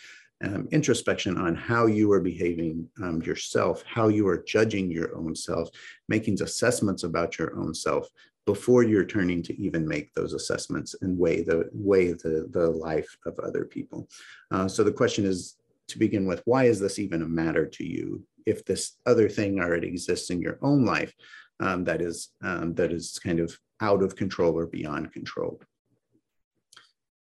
um, 0.44 0.68
introspection 0.70 1.36
on 1.36 1.54
how 1.56 1.86
you 1.86 2.12
are 2.12 2.20
behaving 2.20 2.88
um, 3.02 3.22
yourself, 3.22 3.82
how 3.86 4.08
you 4.08 4.28
are 4.28 4.42
judging 4.42 4.90
your 4.90 5.16
own 5.16 5.34
self, 5.34 5.68
making 6.08 6.40
assessments 6.42 7.02
about 7.02 7.38
your 7.38 7.56
own 7.58 7.74
self 7.74 8.08
before 8.44 8.84
you're 8.84 9.04
turning 9.04 9.42
to 9.42 9.60
even 9.60 9.86
make 9.86 10.14
those 10.14 10.32
assessments 10.32 10.94
and 11.02 11.18
weigh 11.18 11.42
the 11.42 11.68
weigh 11.72 12.12
the 12.12 12.46
the 12.52 12.70
life 12.70 13.16
of 13.26 13.38
other 13.40 13.64
people. 13.64 14.08
Uh, 14.52 14.68
so 14.68 14.84
the 14.84 14.92
question 14.92 15.24
is 15.24 15.56
to 15.88 15.98
begin 15.98 16.26
with, 16.26 16.42
why 16.46 16.64
is 16.64 16.80
this 16.80 16.98
even 16.98 17.22
a 17.22 17.28
matter 17.28 17.66
to 17.66 17.84
you? 17.84 18.22
If 18.44 18.64
this 18.64 18.98
other 19.06 19.28
thing 19.28 19.60
already 19.60 19.88
exists 19.88 20.30
in 20.30 20.40
your 20.40 20.58
own 20.62 20.84
life, 20.84 21.12
um, 21.60 21.84
that 21.84 22.00
is 22.00 22.30
um, 22.42 22.74
that 22.74 22.92
is 22.92 23.18
kind 23.18 23.40
of 23.40 23.56
out 23.80 24.02
of 24.02 24.16
control 24.16 24.58
or 24.58 24.66
beyond 24.66 25.12
control. 25.12 25.60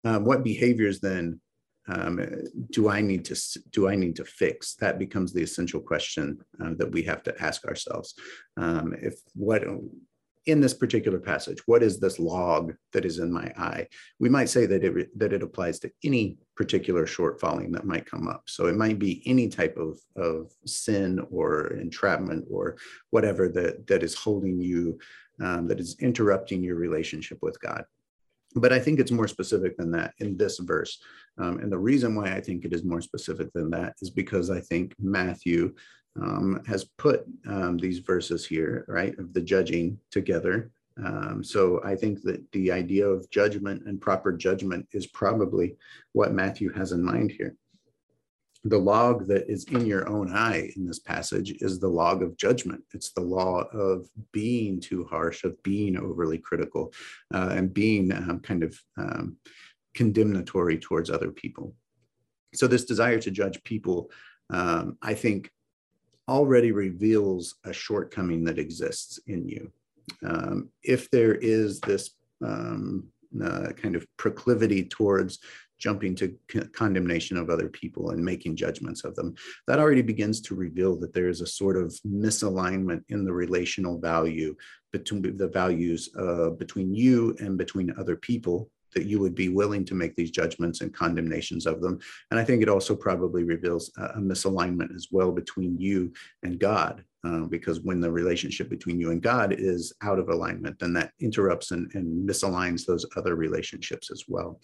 Um, 0.05 0.25
what 0.25 0.45
behaviors 0.45 1.01
then 1.01 1.41
um, 1.89 2.21
do 2.71 2.89
I 2.89 3.01
need 3.01 3.25
to 3.27 3.37
do 3.71 3.89
I 3.89 3.97
need 3.97 4.17
to 4.17 4.25
fix? 4.25 4.75
That 4.77 4.99
becomes 4.99 5.33
the 5.33 5.43
essential 5.43 5.81
question 5.81 6.39
uh, 6.63 6.75
that 6.77 6.91
we 6.93 7.03
have 7.03 7.23
to 7.25 7.43
ask 7.43 7.65
ourselves. 7.65 8.15
Um, 8.57 8.95
if 9.01 9.15
what 9.35 9.65
in 10.47 10.61
this 10.61 10.75
particular 10.75 11.19
passage, 11.19 11.59
what 11.67 11.83
is 11.83 12.01
this 12.01 12.19
log 12.19 12.75
that 12.93 13.05
is 13.05 13.19
in 13.19 13.31
my 13.31 13.53
eye? 13.59 13.87
We 14.19 14.29
might 14.29 14.49
say 14.49 14.67
that 14.67 14.85
it 14.85 15.19
that 15.19 15.33
it 15.33 15.43
applies 15.43 15.79
to 15.81 15.91
any 16.03 16.39
particular 16.57 17.07
shortfalling 17.07 17.73
that 17.73 17.87
might 17.87 18.05
come 18.05 18.29
up. 18.29 18.43
So 18.47 18.67
it 18.67 18.77
might 18.77 18.99
be 18.99 19.23
any 19.27 19.49
type 19.49 19.77
of, 19.79 19.99
of 20.17 20.53
sin 20.67 21.19
or 21.31 21.75
entrapment 21.75 22.47
or 22.51 22.77
whatever 23.11 23.49
that, 23.49 23.87
that 23.87 24.03
is 24.03 24.15
holding 24.15 24.61
you, 24.61 24.99
um, 25.41 25.67
that 25.69 25.81
is 25.81 25.97
interrupting 26.01 26.63
your 26.63 26.77
relationship 26.77 27.39
with 27.41 27.59
God. 27.61 27.85
But 28.57 28.73
I 28.73 28.79
think 28.81 28.99
it's 28.99 29.13
more 29.13 29.29
specific 29.29 29.77
than 29.77 29.91
that 29.93 30.15
in 30.19 30.37
this 30.37 30.59
verse. 30.59 31.01
Um, 31.39 31.59
and 31.59 31.71
the 31.71 31.79
reason 31.79 32.15
why 32.15 32.33
I 32.35 32.41
think 32.41 32.65
it 32.65 32.73
is 32.73 32.85
more 32.85 33.01
specific 33.01 33.53
than 33.53 33.71
that 33.71 33.95
is 34.03 34.11
because 34.11 34.51
I 34.51 34.61
think 34.61 34.95
Matthew 34.99 35.75
um, 36.21 36.61
has 36.67 36.85
put 36.99 37.25
um, 37.47 37.79
these 37.79 38.01
verses 38.01 38.45
here, 38.45 38.85
right, 38.89 39.17
of 39.19 39.33
the 39.33 39.41
judging 39.41 39.99
together 40.11 40.71
um, 41.05 41.43
so 41.43 41.81
I 41.85 41.95
think 41.95 42.23
that 42.23 42.45
the 42.53 42.73
idea 42.73 43.07
of 43.07 43.31
judgment 43.31 43.87
and 43.87 44.01
proper 44.01 44.33
judgment 44.33 44.87
is 44.93 45.07
probably 45.07 45.77
what 46.13 46.33
Matthew 46.33 46.73
has 46.73 46.93
in 46.93 47.03
mind 47.03 47.31
here. 47.31 47.55
The 48.65 48.79
log 48.79 49.27
that 49.29 49.51
is 49.51 49.65
in 49.65 49.87
your 49.87 50.09
own 50.09 50.35
eye 50.35 50.71
in 50.77 50.87
this 50.87 50.99
passage 50.99 51.53
is 51.63 51.79
the 51.79 51.89
log 51.89 52.23
of 52.23 52.37
judgment. 52.37 52.85
It's 52.93 53.13
the 53.13 53.23
law 53.23 53.63
of 53.73 54.07
being 54.33 54.81
too 54.81 55.05
harsh, 55.05 55.45
of 55.45 55.61
being 55.63 55.97
overly 55.97 56.39
critical, 56.39 56.93
uh, 57.33 57.53
and 57.53 57.73
being 57.73 58.13
um, 58.13 58.41
kind 58.41 58.63
of 58.63 58.79
um, 58.99 59.37
condemnatory 59.95 60.79
towards 60.79 61.09
other 61.09 61.31
people. 61.31 61.75
So, 62.55 62.67
this 62.67 62.85
desire 62.85 63.19
to 63.21 63.31
judge 63.31 63.63
people, 63.65 64.11
um, 64.51 64.99
I 65.01 65.15
think, 65.15 65.51
already 66.29 66.73
reveals 66.73 67.55
a 67.65 67.73
shortcoming 67.73 68.45
that 68.45 68.59
exists 68.59 69.19
in 69.27 69.49
you 69.49 69.73
um, 70.25 70.71
if 70.83 71.11
there 71.11 71.35
is 71.35 71.81
this 71.81 72.11
um, 72.45 73.09
uh, 73.43 73.73
kind 73.77 73.97
of 73.97 74.07
proclivity 74.17 74.85
towards 74.85 75.39
jumping 75.81 76.15
to 76.15 76.37
condemnation 76.73 77.37
of 77.37 77.51
other 77.51 77.69
people 77.69 78.11
and 78.11 78.25
making 78.25 78.55
judgments 78.55 79.05
of 79.05 79.17
them, 79.17 79.35
that 79.67 79.81
already 79.81 80.03
begins 80.03 80.41
to 80.43 80.55
reveal 80.55 80.95
that 80.97 81.13
there 81.13 81.29
is 81.29 81.41
a 81.41 81.47
sort 81.47 81.77
of 81.77 81.93
misalignment 82.07 83.03
in 83.09 83.25
the 83.25 83.33
relational 83.33 83.99
value 83.99 84.55
between 84.93 85.37
the 85.37 85.49
values 85.49 86.09
uh, 86.17 86.51
between 86.51 86.95
you 86.95 87.35
and 87.41 87.59
between 87.59 87.93
other 87.99 88.17
people 88.17 88.71
that 88.95 89.07
you 89.07 89.21
would 89.21 89.35
be 89.35 89.49
willing 89.49 89.85
to 89.87 89.95
make 89.95 90.15
these 90.17 90.31
judgments 90.31 90.81
and 90.81 90.95
condemnations 90.95 91.67
of 91.67 91.81
them. 91.81 91.99
And 92.31 92.41
I 92.41 92.45
think 92.45 92.63
it 92.63 92.69
also 92.69 92.95
probably 92.95 93.45
reveals 93.45 93.91
a, 93.97 94.21
misalignment 94.21 94.95
as 94.95 95.09
well 95.11 95.33
between 95.33 95.79
you 95.79 96.13
and 96.43 96.59
God, 96.59 97.05
uh, 97.25 97.41
because 97.41 97.81
when 97.81 98.01
the 98.01 98.11
relationship 98.11 98.69
between 98.71 99.01
you 99.01 99.11
and 99.11 99.23
God 99.23 99.53
is 99.53 99.93
out 100.03 100.19
of 100.19 100.29
alignment, 100.29 100.79
then 100.79 100.93
that 100.95 101.13
interrupts 101.21 101.71
and, 101.71 101.91
and 101.95 102.29
misaligns 102.29 102.87
those 102.87 103.05
other 103.17 103.35
relationships 103.35 104.11
as 104.11 104.25
well. 104.29 104.61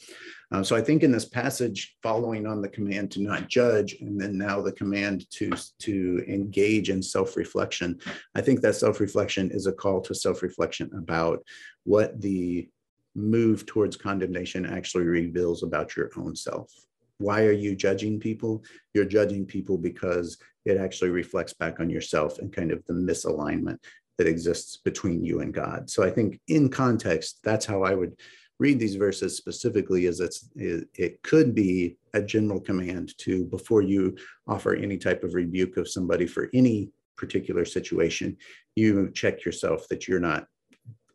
Uh, 0.53 0.63
so 0.63 0.77
I 0.77 0.81
think 0.81 1.03
in 1.03 1.13
this 1.13 1.25
passage, 1.25 1.97
following 2.03 2.47
on 2.47 2.63
the 2.63 2.69
command 2.69 3.11
to 3.13 3.21
not 3.21 3.49
judge, 3.49 3.97
and 4.01 4.21
then 4.21 4.39
now 4.39 4.61
the 4.61 4.73
command 4.73 5.29
to, 5.31 5.51
to 5.81 6.25
engage 6.29 6.91
in 6.91 7.03
self-reflection, 7.03 7.99
I 8.35 8.41
think 8.41 8.61
that 8.61 8.77
self-reflection 8.77 9.51
is 9.51 9.67
a 9.67 9.73
call 9.73 10.01
to 10.03 10.15
self-reflection 10.15 10.91
about 10.97 11.43
what 11.85 12.21
the 12.21 12.69
move 13.17 13.67
towards 13.67 13.97
condemnation 13.97 14.67
actually 14.67 15.05
reveals 15.05 15.63
about 15.63 15.97
your 15.97 16.11
own 16.17 16.37
self. 16.37 16.73
Why 17.19 17.45
are 17.45 17.53
you 17.53 17.75
judging 17.75 18.21
people? 18.21 18.63
You're 18.93 19.07
judging 19.07 19.47
people 19.47 19.79
because 19.79 20.37
it 20.67 20.77
actually 20.77 21.11
reflects 21.11 21.55
back 21.55 21.81
on 21.81 21.89
yourself 21.89 22.39
and 22.39 22.53
kind 22.53 22.71
of 22.71 22.85
the 22.87 22.93
misalignment 22.93 23.79
that 24.19 24.27
exists 24.27 24.77
between 24.77 25.25
you 25.25 25.41
and 25.41 25.53
God. 25.53 25.89
So 25.89 26.03
I 26.03 26.11
think 26.11 26.41
in 26.49 26.69
context, 26.69 27.41
that's 27.43 27.65
how 27.65 27.83
I 27.83 27.95
would 27.95 28.17
read 28.59 28.79
these 28.79 28.97
verses 28.97 29.37
specifically 29.37 30.07
as 30.07 30.21
it's 30.21 30.49
it, 30.57 30.89
it 30.95 31.23
could 31.23 31.55
be 31.55 31.97
a 32.15 32.23
general 32.23 32.61
command 32.61 33.17
to 33.19 33.45
before 33.45 33.83
you 33.83 34.17
offer 34.47 34.75
any 34.75 34.97
type 34.97 35.23
of 35.25 35.35
rebuke 35.35 35.77
of 35.77 35.89
somebody 35.89 36.27
for 36.27 36.49
any 36.55 36.91
particular 37.17 37.65
situation, 37.65 38.37
you 38.75 39.11
check 39.13 39.45
yourself 39.45 39.89
that 39.89 40.07
you're 40.07 40.21
not 40.21 40.47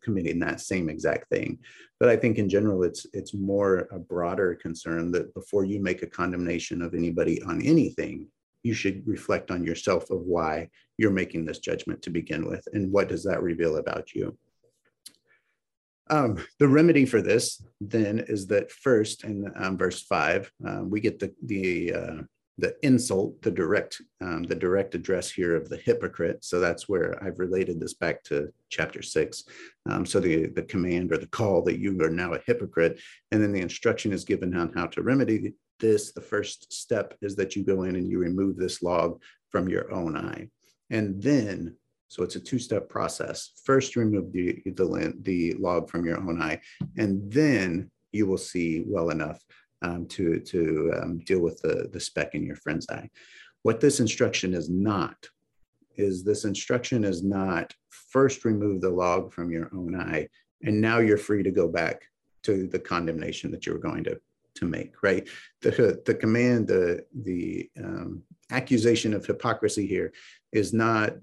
committing 0.02 0.38
that 0.40 0.60
same 0.60 0.88
exact 0.88 1.28
thing. 1.28 1.58
But 2.00 2.08
I 2.08 2.16
think 2.16 2.38
in 2.38 2.48
general, 2.48 2.82
it's 2.82 3.06
it's 3.12 3.34
more 3.34 3.88
a 3.92 3.98
broader 3.98 4.54
concern 4.54 5.12
that 5.12 5.32
before 5.34 5.64
you 5.64 5.80
make 5.80 6.02
a 6.02 6.06
condemnation 6.06 6.82
of 6.82 6.94
anybody 6.94 7.42
on 7.42 7.62
anything, 7.62 8.26
you 8.62 8.74
should 8.74 9.06
reflect 9.06 9.50
on 9.50 9.64
yourself 9.64 10.10
of 10.10 10.20
why 10.22 10.68
you're 10.98 11.10
making 11.10 11.44
this 11.44 11.58
judgment 11.58 12.02
to 12.02 12.10
begin 12.10 12.48
with, 12.48 12.66
and 12.72 12.92
what 12.92 13.08
does 13.08 13.24
that 13.24 13.42
reveal 13.42 13.76
about 13.76 14.14
you. 14.14 14.36
Um, 16.10 16.44
the 16.58 16.68
remedy 16.68 17.06
for 17.06 17.22
this 17.22 17.64
then 17.80 18.18
is 18.28 18.46
that 18.48 18.70
first 18.70 19.24
in 19.24 19.50
um, 19.56 19.78
verse 19.78 20.02
five, 20.02 20.50
um, 20.66 20.90
we 20.90 21.00
get 21.00 21.18
the 21.18 21.32
the 21.44 21.94
uh, 21.94 22.22
the 22.58 22.74
insult, 22.82 23.40
the 23.42 23.50
direct, 23.50 24.00
um, 24.20 24.42
the 24.42 24.54
direct 24.54 24.94
address 24.94 25.30
here 25.30 25.56
of 25.56 25.68
the 25.68 25.78
hypocrite. 25.78 26.44
So 26.44 26.60
that's 26.60 26.88
where 26.88 27.22
I've 27.24 27.38
related 27.38 27.80
this 27.80 27.94
back 27.94 28.22
to 28.24 28.52
chapter 28.68 29.02
six. 29.02 29.44
Um, 29.88 30.04
so 30.04 30.20
the 30.20 30.46
the 30.48 30.62
command 30.62 31.12
or 31.12 31.18
the 31.18 31.26
call 31.26 31.62
that 31.62 31.78
you 31.78 31.98
are 32.02 32.10
now 32.10 32.34
a 32.34 32.40
hypocrite, 32.46 33.00
and 33.30 33.42
then 33.42 33.52
the 33.52 33.60
instruction 33.60 34.12
is 34.12 34.24
given 34.24 34.54
on 34.56 34.72
how 34.74 34.86
to 34.86 35.02
remedy 35.02 35.54
this. 35.80 36.12
The 36.12 36.20
first 36.20 36.72
step 36.72 37.16
is 37.22 37.36
that 37.36 37.56
you 37.56 37.64
go 37.64 37.84
in 37.84 37.96
and 37.96 38.08
you 38.08 38.18
remove 38.18 38.56
this 38.56 38.82
log 38.82 39.20
from 39.50 39.68
your 39.68 39.92
own 39.92 40.16
eye, 40.16 40.48
and 40.90 41.22
then. 41.22 41.76
So 42.08 42.22
it's 42.22 42.36
a 42.36 42.40
two-step 42.40 42.90
process. 42.90 43.52
First, 43.64 43.96
remove 43.96 44.34
the, 44.34 44.60
the, 44.66 45.14
the 45.22 45.54
log 45.54 45.88
from 45.88 46.04
your 46.04 46.18
own 46.18 46.42
eye, 46.42 46.60
and 46.98 47.32
then 47.32 47.90
you 48.12 48.26
will 48.26 48.36
see 48.36 48.84
well 48.86 49.08
enough 49.08 49.40
um, 49.82 50.06
to, 50.06 50.40
to 50.40 50.92
um, 51.00 51.18
deal 51.18 51.40
with 51.40 51.60
the, 51.62 51.88
the 51.92 52.00
speck 52.00 52.34
in 52.34 52.44
your 52.44 52.56
friend's 52.56 52.88
eye. 52.88 53.08
What 53.62 53.80
this 53.80 54.00
instruction 54.00 54.54
is 54.54 54.68
not 54.68 55.28
is 55.96 56.24
this 56.24 56.44
instruction 56.44 57.04
is 57.04 57.22
not 57.22 57.74
first 57.90 58.44
remove 58.44 58.80
the 58.80 58.90
log 58.90 59.32
from 59.32 59.50
your 59.50 59.70
own 59.74 59.94
eye 59.94 60.28
and 60.62 60.80
now 60.80 60.98
you're 60.98 61.18
free 61.18 61.42
to 61.42 61.50
go 61.50 61.68
back 61.68 62.02
to 62.42 62.66
the 62.68 62.78
condemnation 62.78 63.50
that 63.50 63.66
you're 63.66 63.78
going 63.78 64.04
to 64.04 64.18
to 64.54 64.64
make 64.66 65.02
right 65.02 65.28
the 65.62 66.00
the 66.04 66.14
command 66.14 66.66
the 66.66 67.04
the 67.22 67.70
um, 67.78 68.22
accusation 68.50 69.14
of 69.14 69.24
hypocrisy 69.24 69.86
here 69.86 70.12
is 70.52 70.72
not 70.72 71.14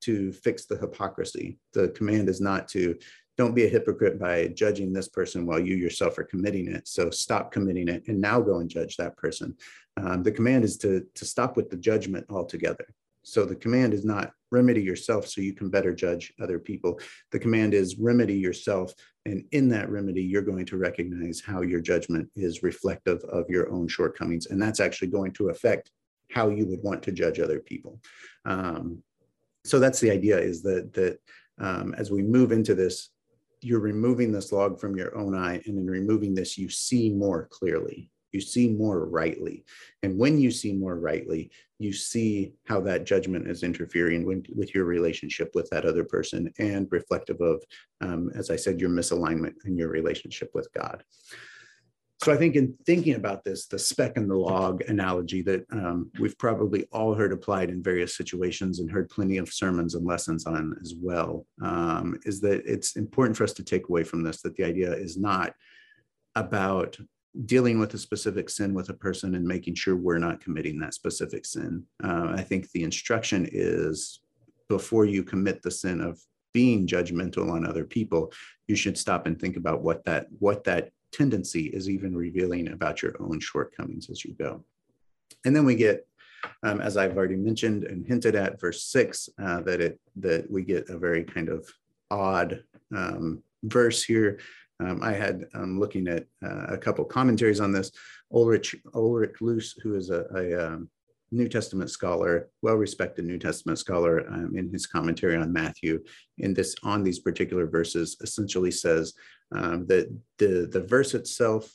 to 0.00 0.32
fix 0.32 0.64
the 0.64 0.76
hypocrisy 0.76 1.58
the 1.74 1.88
command 1.90 2.28
is 2.28 2.40
not 2.40 2.68
to 2.68 2.96
don't 3.38 3.54
be 3.54 3.64
a 3.64 3.68
hypocrite 3.68 4.18
by 4.18 4.48
judging 4.48 4.92
this 4.92 5.08
person 5.08 5.46
while 5.46 5.58
you 5.58 5.74
yourself 5.74 6.18
are 6.18 6.24
committing 6.24 6.68
it 6.68 6.86
so 6.86 7.10
stop 7.10 7.50
committing 7.50 7.88
it 7.88 8.02
and 8.08 8.20
now 8.20 8.40
go 8.40 8.58
and 8.58 8.68
judge 8.68 8.96
that 8.96 9.16
person 9.16 9.54
um, 9.96 10.22
the 10.22 10.32
command 10.32 10.64
is 10.64 10.76
to 10.76 11.04
to 11.14 11.24
stop 11.24 11.56
with 11.56 11.70
the 11.70 11.76
judgment 11.76 12.26
altogether 12.30 12.86
so 13.24 13.44
the 13.44 13.56
command 13.56 13.94
is 13.94 14.04
not 14.04 14.32
remedy 14.50 14.82
yourself 14.82 15.26
so 15.26 15.40
you 15.40 15.54
can 15.54 15.70
better 15.70 15.94
judge 15.94 16.32
other 16.40 16.58
people. 16.58 17.00
The 17.30 17.38
command 17.38 17.74
is 17.74 17.98
remedy 17.98 18.34
yourself. 18.34 18.92
And 19.24 19.44
in 19.52 19.68
that 19.70 19.88
remedy, 19.88 20.22
you're 20.22 20.42
going 20.42 20.66
to 20.66 20.76
recognize 20.76 21.40
how 21.40 21.62
your 21.62 21.80
judgment 21.80 22.28
is 22.36 22.62
reflective 22.62 23.22
of 23.24 23.48
your 23.48 23.70
own 23.72 23.88
shortcomings. 23.88 24.46
And 24.46 24.60
that's 24.60 24.80
actually 24.80 25.08
going 25.08 25.32
to 25.32 25.48
affect 25.48 25.90
how 26.30 26.48
you 26.48 26.66
would 26.66 26.82
want 26.82 27.02
to 27.04 27.12
judge 27.12 27.40
other 27.40 27.60
people. 27.60 28.00
Um, 28.44 29.02
so 29.64 29.78
that's 29.78 30.00
the 30.00 30.10
idea 30.10 30.38
is 30.38 30.62
that, 30.62 30.92
that 30.94 31.18
um, 31.58 31.94
as 31.96 32.10
we 32.10 32.22
move 32.22 32.50
into 32.50 32.74
this, 32.74 33.10
you're 33.62 33.80
removing 33.80 34.32
this 34.32 34.52
log 34.52 34.80
from 34.80 34.96
your 34.96 35.16
own 35.16 35.34
eye 35.34 35.62
and 35.66 35.78
in 35.78 35.86
removing 35.86 36.34
this, 36.34 36.58
you 36.58 36.68
see 36.68 37.10
more 37.10 37.48
clearly 37.50 38.10
you 38.32 38.40
see 38.40 38.68
more 38.68 39.06
rightly. 39.06 39.64
And 40.02 40.18
when 40.18 40.38
you 40.38 40.50
see 40.50 40.72
more 40.72 40.96
rightly, 40.96 41.50
you 41.78 41.92
see 41.92 42.54
how 42.66 42.80
that 42.80 43.04
judgment 43.04 43.48
is 43.48 43.62
interfering 43.62 44.24
with, 44.24 44.46
with 44.54 44.74
your 44.74 44.84
relationship 44.84 45.54
with 45.54 45.68
that 45.70 45.84
other 45.84 46.04
person 46.04 46.52
and 46.58 46.88
reflective 46.90 47.40
of, 47.40 47.62
um, 48.00 48.30
as 48.34 48.50
I 48.50 48.56
said, 48.56 48.80
your 48.80 48.90
misalignment 48.90 49.54
in 49.64 49.76
your 49.76 49.88
relationship 49.88 50.50
with 50.54 50.68
God. 50.72 51.04
So 52.22 52.32
I 52.32 52.36
think 52.36 52.54
in 52.54 52.72
thinking 52.86 53.16
about 53.16 53.42
this, 53.42 53.66
the 53.66 53.80
speck 53.80 54.16
and 54.16 54.30
the 54.30 54.36
log 54.36 54.82
analogy 54.82 55.42
that 55.42 55.66
um, 55.72 56.08
we've 56.20 56.38
probably 56.38 56.86
all 56.92 57.14
heard 57.14 57.32
applied 57.32 57.68
in 57.68 57.82
various 57.82 58.16
situations 58.16 58.78
and 58.78 58.88
heard 58.88 59.10
plenty 59.10 59.38
of 59.38 59.52
sermons 59.52 59.96
and 59.96 60.06
lessons 60.06 60.46
on 60.46 60.76
as 60.80 60.94
well, 60.96 61.44
um, 61.62 62.16
is 62.24 62.40
that 62.42 62.62
it's 62.64 62.94
important 62.94 63.36
for 63.36 63.42
us 63.42 63.52
to 63.54 63.64
take 63.64 63.88
away 63.88 64.04
from 64.04 64.22
this 64.22 64.40
that 64.42 64.54
the 64.54 64.62
idea 64.62 64.92
is 64.92 65.16
not 65.16 65.54
about 66.36 66.96
dealing 67.46 67.80
with 67.80 67.92
a 67.94 67.98
specific 67.98 68.48
sin 68.48 68.72
with 68.72 68.88
a 68.90 68.94
person 68.94 69.34
and 69.34 69.44
making 69.44 69.74
sure 69.74 69.96
we're 69.96 70.18
not 70.18 70.40
committing 70.40 70.78
that 70.78 70.94
specific 70.94 71.44
sin. 71.44 71.82
Uh, 72.04 72.34
I 72.36 72.42
think 72.42 72.70
the 72.70 72.84
instruction 72.84 73.48
is 73.50 74.20
before 74.68 75.06
you 75.06 75.24
commit 75.24 75.60
the 75.60 75.72
sin 75.72 76.00
of 76.00 76.20
being 76.54 76.86
judgmental 76.86 77.50
on 77.50 77.66
other 77.66 77.84
people, 77.84 78.32
you 78.68 78.76
should 78.76 78.96
stop 78.96 79.26
and 79.26 79.40
think 79.40 79.56
about 79.56 79.82
what 79.82 80.04
that 80.04 80.26
what 80.38 80.62
that 80.64 80.92
tendency 81.12 81.66
is 81.66 81.88
even 81.88 82.16
revealing 82.16 82.72
about 82.72 83.02
your 83.02 83.14
own 83.20 83.40
shortcomings 83.40 84.10
as 84.10 84.24
you 84.24 84.34
go. 84.34 84.64
And 85.44 85.54
then 85.54 85.64
we 85.64 85.74
get, 85.74 86.06
um, 86.62 86.80
as 86.80 86.96
I've 86.96 87.16
already 87.16 87.36
mentioned 87.36 87.84
and 87.84 88.06
hinted 88.06 88.34
at, 88.34 88.60
verse 88.60 88.84
six, 88.84 89.28
uh, 89.42 89.60
that 89.62 89.80
it 89.80 90.00
that 90.16 90.50
we 90.50 90.62
get 90.62 90.88
a 90.88 90.98
very 90.98 91.24
kind 91.24 91.48
of 91.48 91.68
odd 92.10 92.62
um, 92.94 93.42
verse 93.62 94.02
here 94.02 94.38
um, 94.82 95.02
I 95.02 95.12
had 95.12 95.46
um, 95.54 95.78
looking 95.78 96.08
at 96.08 96.24
uh, 96.44 96.66
a 96.68 96.78
couple 96.78 97.04
commentaries 97.04 97.60
on 97.60 97.72
this. 97.72 97.92
Ulrich 98.32 98.74
Ulrich 98.94 99.40
Luz, 99.40 99.74
who 99.82 99.94
is 99.94 100.10
a, 100.10 100.24
a 100.34 100.66
um, 100.66 100.88
New 101.32 101.48
Testament 101.48 101.90
scholar, 101.90 102.50
well-respected 102.60 103.24
New 103.24 103.38
Testament 103.38 103.78
scholar, 103.78 104.28
um, 104.28 104.52
in 104.56 104.70
his 104.70 104.86
commentary 104.86 105.36
on 105.36 105.52
Matthew, 105.52 106.02
in 106.38 106.54
this 106.54 106.76
on 106.82 107.02
these 107.02 107.18
particular 107.18 107.66
verses, 107.66 108.16
essentially 108.20 108.70
says 108.70 109.14
um, 109.52 109.86
that 109.86 110.14
the 110.38 110.68
the 110.70 110.82
verse 110.82 111.14
itself 111.14 111.72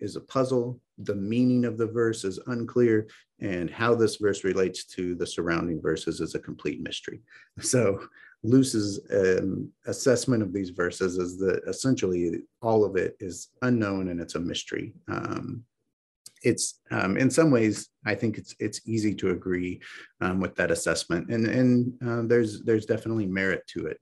is 0.00 0.16
a 0.16 0.20
puzzle. 0.20 0.80
The 0.98 1.14
meaning 1.14 1.64
of 1.64 1.78
the 1.78 1.86
verse 1.86 2.24
is 2.24 2.40
unclear, 2.46 3.06
and 3.40 3.70
how 3.70 3.94
this 3.94 4.16
verse 4.16 4.44
relates 4.44 4.84
to 4.96 5.14
the 5.14 5.26
surrounding 5.26 5.80
verses 5.80 6.20
is 6.20 6.34
a 6.34 6.40
complete 6.40 6.80
mystery. 6.80 7.22
So 7.60 8.00
Luz's 8.42 9.00
um, 9.12 9.70
assessment 9.86 10.42
of 10.42 10.52
these 10.52 10.70
verses 10.70 11.16
is 11.16 11.38
that 11.38 11.62
essentially 11.66 12.42
all 12.62 12.84
of 12.84 12.96
it 12.96 13.16
is 13.18 13.48
unknown 13.62 14.08
and 14.08 14.20
it's 14.20 14.34
a 14.34 14.40
mystery. 14.40 14.92
Um, 15.08 15.64
it's 16.46 16.80
um, 16.92 17.16
in 17.16 17.28
some 17.28 17.50
ways, 17.50 17.88
I 18.06 18.14
think 18.14 18.38
it's 18.38 18.54
it's 18.60 18.80
easy 18.86 19.14
to 19.16 19.30
agree 19.30 19.80
um, 20.20 20.40
with 20.40 20.54
that 20.54 20.70
assessment, 20.70 21.28
and 21.28 21.46
and 21.46 21.92
uh, 22.06 22.22
there's 22.26 22.62
there's 22.62 22.86
definitely 22.86 23.26
merit 23.26 23.62
to 23.74 23.86
it. 23.86 23.98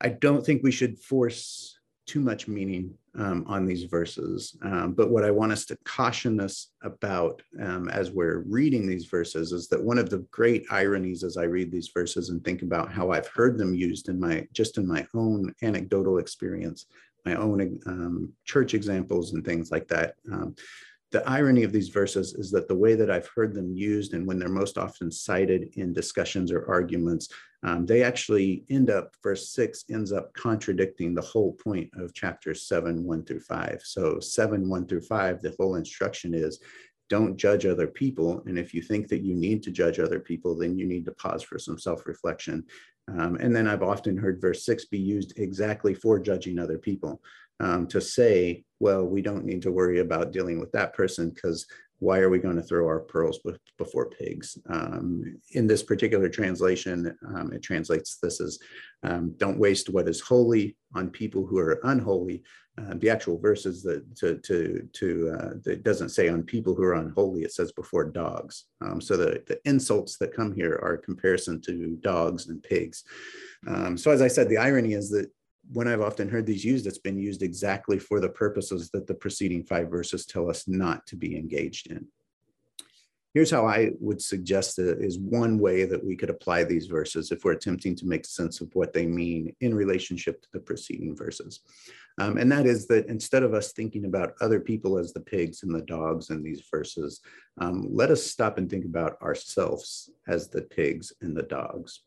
I 0.00 0.08
don't 0.08 0.44
think 0.44 0.62
we 0.62 0.72
should 0.72 0.98
force 0.98 1.78
too 2.06 2.20
much 2.20 2.48
meaning 2.48 2.94
um, 3.18 3.44
on 3.46 3.66
these 3.66 3.84
verses. 3.84 4.56
Um, 4.62 4.94
but 4.94 5.10
what 5.10 5.24
I 5.24 5.30
want 5.30 5.52
us 5.52 5.64
to 5.66 5.78
caution 5.84 6.40
us 6.40 6.68
about 6.82 7.42
um, 7.62 7.88
as 7.88 8.10
we're 8.10 8.44
reading 8.46 8.86
these 8.86 9.04
verses 9.04 9.52
is 9.52 9.68
that 9.68 9.82
one 9.82 9.98
of 9.98 10.08
the 10.08 10.26
great 10.30 10.64
ironies 10.70 11.22
as 11.22 11.36
I 11.36 11.44
read 11.44 11.70
these 11.70 11.90
verses 11.92 12.30
and 12.30 12.42
think 12.42 12.62
about 12.62 12.90
how 12.90 13.10
I've 13.10 13.28
heard 13.28 13.58
them 13.58 13.74
used 13.74 14.08
in 14.08 14.18
my 14.18 14.46
just 14.52 14.78
in 14.78 14.88
my 14.88 15.06
own 15.14 15.54
anecdotal 15.62 16.18
experience, 16.18 16.86
my 17.24 17.34
own 17.34 17.78
um, 17.86 18.32
church 18.44 18.74
examples 18.74 19.34
and 19.34 19.44
things 19.44 19.70
like 19.70 19.86
that. 19.88 20.14
Um, 20.32 20.56
the 21.10 21.26
irony 21.28 21.62
of 21.62 21.72
these 21.72 21.88
verses 21.88 22.34
is 22.34 22.50
that 22.50 22.68
the 22.68 22.74
way 22.74 22.94
that 22.94 23.10
I've 23.10 23.28
heard 23.28 23.54
them 23.54 23.74
used 23.74 24.12
and 24.12 24.26
when 24.26 24.38
they're 24.38 24.48
most 24.48 24.76
often 24.76 25.10
cited 25.10 25.70
in 25.74 25.94
discussions 25.94 26.52
or 26.52 26.68
arguments, 26.68 27.28
um, 27.62 27.86
they 27.86 28.02
actually 28.02 28.64
end 28.68 28.90
up, 28.90 29.14
verse 29.22 29.48
six 29.48 29.84
ends 29.90 30.12
up 30.12 30.32
contradicting 30.34 31.14
the 31.14 31.22
whole 31.22 31.54
point 31.54 31.90
of 31.94 32.14
chapters 32.14 32.68
seven, 32.68 33.04
one 33.04 33.24
through 33.24 33.40
five. 33.40 33.80
So, 33.84 34.20
seven, 34.20 34.68
one 34.68 34.86
through 34.86 35.00
five, 35.00 35.40
the 35.40 35.54
whole 35.58 35.76
instruction 35.76 36.34
is 36.34 36.60
don't 37.08 37.38
judge 37.38 37.64
other 37.64 37.86
people. 37.86 38.42
And 38.46 38.58
if 38.58 38.74
you 38.74 38.82
think 38.82 39.08
that 39.08 39.22
you 39.22 39.34
need 39.34 39.62
to 39.62 39.70
judge 39.70 39.98
other 39.98 40.20
people, 40.20 40.56
then 40.56 40.78
you 40.78 40.86
need 40.86 41.06
to 41.06 41.12
pause 41.12 41.42
for 41.42 41.58
some 41.58 41.78
self 41.78 42.06
reflection. 42.06 42.64
Um, 43.08 43.36
and 43.36 43.56
then 43.56 43.66
I've 43.66 43.82
often 43.82 44.18
heard 44.18 44.40
verse 44.40 44.66
six 44.66 44.84
be 44.84 44.98
used 44.98 45.38
exactly 45.38 45.94
for 45.94 46.18
judging 46.18 46.58
other 46.58 46.78
people 46.78 47.22
um, 47.60 47.86
to 47.88 48.00
say, 48.00 48.64
well, 48.80 49.04
we 49.04 49.22
don't 49.22 49.44
need 49.44 49.62
to 49.62 49.72
worry 49.72 50.00
about 50.00 50.32
dealing 50.32 50.60
with 50.60 50.72
that 50.72 50.94
person 50.94 51.30
because 51.30 51.66
why 52.00 52.18
are 52.20 52.30
we 52.30 52.38
going 52.38 52.56
to 52.56 52.62
throw 52.62 52.86
our 52.86 53.00
pearls 53.00 53.40
before 53.76 54.10
pigs? 54.10 54.56
Um, 54.70 55.40
in 55.52 55.66
this 55.66 55.82
particular 55.82 56.28
translation, 56.28 57.16
um, 57.26 57.52
it 57.52 57.62
translates 57.62 58.18
this 58.22 58.40
as 58.40 58.58
um, 59.02 59.34
don't 59.36 59.58
waste 59.58 59.88
what 59.88 60.08
is 60.08 60.20
holy 60.20 60.76
on 60.94 61.10
people 61.10 61.46
who 61.46 61.58
are 61.58 61.80
unholy. 61.84 62.42
Uh, 62.78 62.94
the 62.98 63.10
actual 63.10 63.40
verses 63.40 63.82
that 63.82 64.04
to 64.14 64.38
to 64.38 64.88
to 64.92 65.36
uh, 65.36 65.54
that 65.64 65.82
doesn't 65.82 66.10
say 66.10 66.28
on 66.28 66.44
people 66.44 66.76
who 66.76 66.84
are 66.84 66.94
unholy. 66.94 67.42
It 67.42 67.52
says 67.52 67.72
before 67.72 68.04
dogs. 68.04 68.66
Um, 68.80 69.00
so 69.00 69.16
the 69.16 69.42
the 69.48 69.58
insults 69.64 70.16
that 70.18 70.34
come 70.34 70.54
here 70.54 70.78
are 70.80 70.96
comparison 70.96 71.60
to 71.62 71.98
dogs 72.02 72.46
and 72.46 72.62
pigs. 72.62 73.02
Um, 73.66 73.98
so 73.98 74.12
as 74.12 74.22
I 74.22 74.28
said, 74.28 74.48
the 74.48 74.58
irony 74.58 74.92
is 74.92 75.10
that 75.10 75.28
when 75.72 75.88
I've 75.88 76.00
often 76.00 76.28
heard 76.28 76.46
these 76.46 76.64
used, 76.64 76.86
it's 76.86 76.98
been 76.98 77.18
used 77.18 77.42
exactly 77.42 77.98
for 77.98 78.20
the 78.20 78.28
purposes 78.28 78.90
that 78.90 79.06
the 79.06 79.14
preceding 79.14 79.64
five 79.64 79.90
verses 79.90 80.24
tell 80.24 80.50
us 80.50 80.66
not 80.66 81.06
to 81.08 81.16
be 81.16 81.36
engaged 81.36 81.90
in. 81.90 82.06
Here's 83.34 83.50
how 83.50 83.66
I 83.66 83.90
would 84.00 84.22
suggest 84.22 84.76
that 84.76 85.00
is 85.00 85.18
one 85.18 85.58
way 85.58 85.84
that 85.84 86.04
we 86.04 86.16
could 86.16 86.30
apply 86.30 86.64
these 86.64 86.86
verses 86.86 87.30
if 87.30 87.44
we're 87.44 87.52
attempting 87.52 87.94
to 87.96 88.06
make 88.06 88.24
sense 88.24 88.60
of 88.60 88.74
what 88.74 88.94
they 88.94 89.06
mean 89.06 89.54
in 89.60 89.74
relationship 89.74 90.40
to 90.42 90.48
the 90.54 90.60
preceding 90.60 91.14
verses. 91.14 91.60
Um, 92.18 92.38
and 92.38 92.50
that 92.50 92.66
is 92.66 92.86
that 92.88 93.06
instead 93.06 93.42
of 93.42 93.54
us 93.54 93.72
thinking 93.72 94.06
about 94.06 94.34
other 94.40 94.58
people 94.58 94.98
as 94.98 95.12
the 95.12 95.20
pigs 95.20 95.62
and 95.62 95.72
the 95.74 95.82
dogs 95.82 96.30
in 96.30 96.42
these 96.42 96.64
verses, 96.70 97.20
um, 97.60 97.86
let 97.90 98.10
us 98.10 98.24
stop 98.24 98.58
and 98.58 98.68
think 98.68 98.86
about 98.86 99.20
ourselves 99.22 100.10
as 100.26 100.48
the 100.48 100.62
pigs 100.62 101.12
and 101.20 101.36
the 101.36 101.44
dogs 101.44 102.00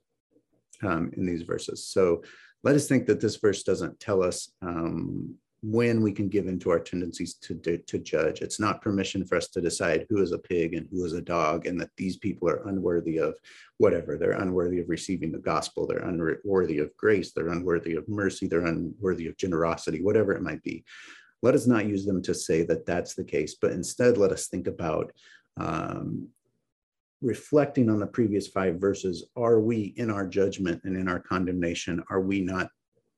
um, 0.84 1.12
in 1.16 1.26
these 1.26 1.44
verses. 1.44 1.86
So 1.86 2.24
let 2.64 2.76
us 2.76 2.88
think 2.88 3.08
that 3.08 3.20
this 3.20 3.38
verse 3.38 3.64
doesn't 3.64 4.00
tell 4.00 4.24
us 4.24 4.52
um, 4.62 5.36
when 5.64 6.02
we 6.02 6.12
can 6.12 6.28
give 6.28 6.48
into 6.48 6.72
our 6.72 6.80
tendencies 6.80 7.36
to, 7.36 7.56
to, 7.56 7.78
to, 7.78 8.00
judge. 8.00 8.42
It's 8.42 8.60
not 8.60 8.82
permission 8.82 9.26
for 9.26 9.36
us 9.36 9.48
to 9.50 9.62
decide 9.62 10.08
who 10.10 10.22
is 10.22 10.32
a 10.32 10.40
pig 10.40 10.74
and 10.74 10.88
who 10.92 11.06
is 11.06 11.14
a 11.14 11.22
dog, 11.22 11.68
and 11.68 11.80
that 11.80 11.92
these 11.98 12.18
people 12.18 12.50
are 12.50 12.68
unworthy 12.68 13.18
of 13.18 13.36
whatever. 13.78 14.18
They're 14.18 14.32
unworthy 14.32 14.80
of 14.80 14.90
receiving 14.90 15.32
the 15.32 15.38
gospel. 15.38 15.86
They're 15.86 16.00
unworthy 16.00 16.80
of 16.80 16.96
grace. 16.98 17.32
They're 17.32 17.50
unworthy 17.50 17.96
of 17.96 18.10
mercy. 18.10 18.48
They're 18.48 18.66
unworthy 18.66 19.28
of 19.28 19.38
generosity, 19.38 20.02
whatever 20.02 20.34
it 20.34 20.42
might 20.42 20.64
be. 20.64 20.84
Let 21.44 21.56
us 21.56 21.68
not 21.68 21.88
use 21.88 22.06
them 22.06 22.22
to 22.24 22.34
say 22.34 22.64
that 22.64 22.86
that's 22.86 23.14
the 23.14 23.24
case, 23.24 23.56
but 23.60 23.72
instead 23.72 24.18
let 24.18 24.32
us 24.32 24.48
think 24.48 24.68
about 24.68 25.12
um, 25.58 26.28
reflecting 27.22 27.90
on 27.90 28.00
the 28.00 28.08
previous 28.08 28.48
five 28.48 28.80
verses, 28.80 29.30
are 29.36 29.60
we 29.60 29.94
in 29.98 30.10
our 30.10 30.28
judgment 30.28 30.82
and 30.84 30.96
in 30.98 31.08
our 31.08 31.20
condemnation, 31.20 32.04
are 32.10 32.22
we 32.22 32.42
not 32.42 32.70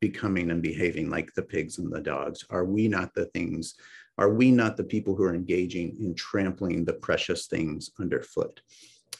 becoming 0.01 0.51
and 0.51 0.61
behaving 0.61 1.09
like 1.09 1.33
the 1.33 1.41
pigs 1.41 1.79
and 1.79 1.91
the 1.91 2.01
dogs? 2.01 2.45
Are 2.49 2.65
we 2.65 2.87
not 2.87 3.13
the 3.13 3.25
things, 3.27 3.75
are 4.17 4.33
we 4.33 4.51
not 4.51 4.75
the 4.75 4.83
people 4.83 5.15
who 5.15 5.23
are 5.23 5.33
engaging 5.33 5.95
in 5.99 6.13
trampling 6.15 6.83
the 6.83 6.93
precious 6.93 7.47
things 7.47 7.91
underfoot? 7.99 8.61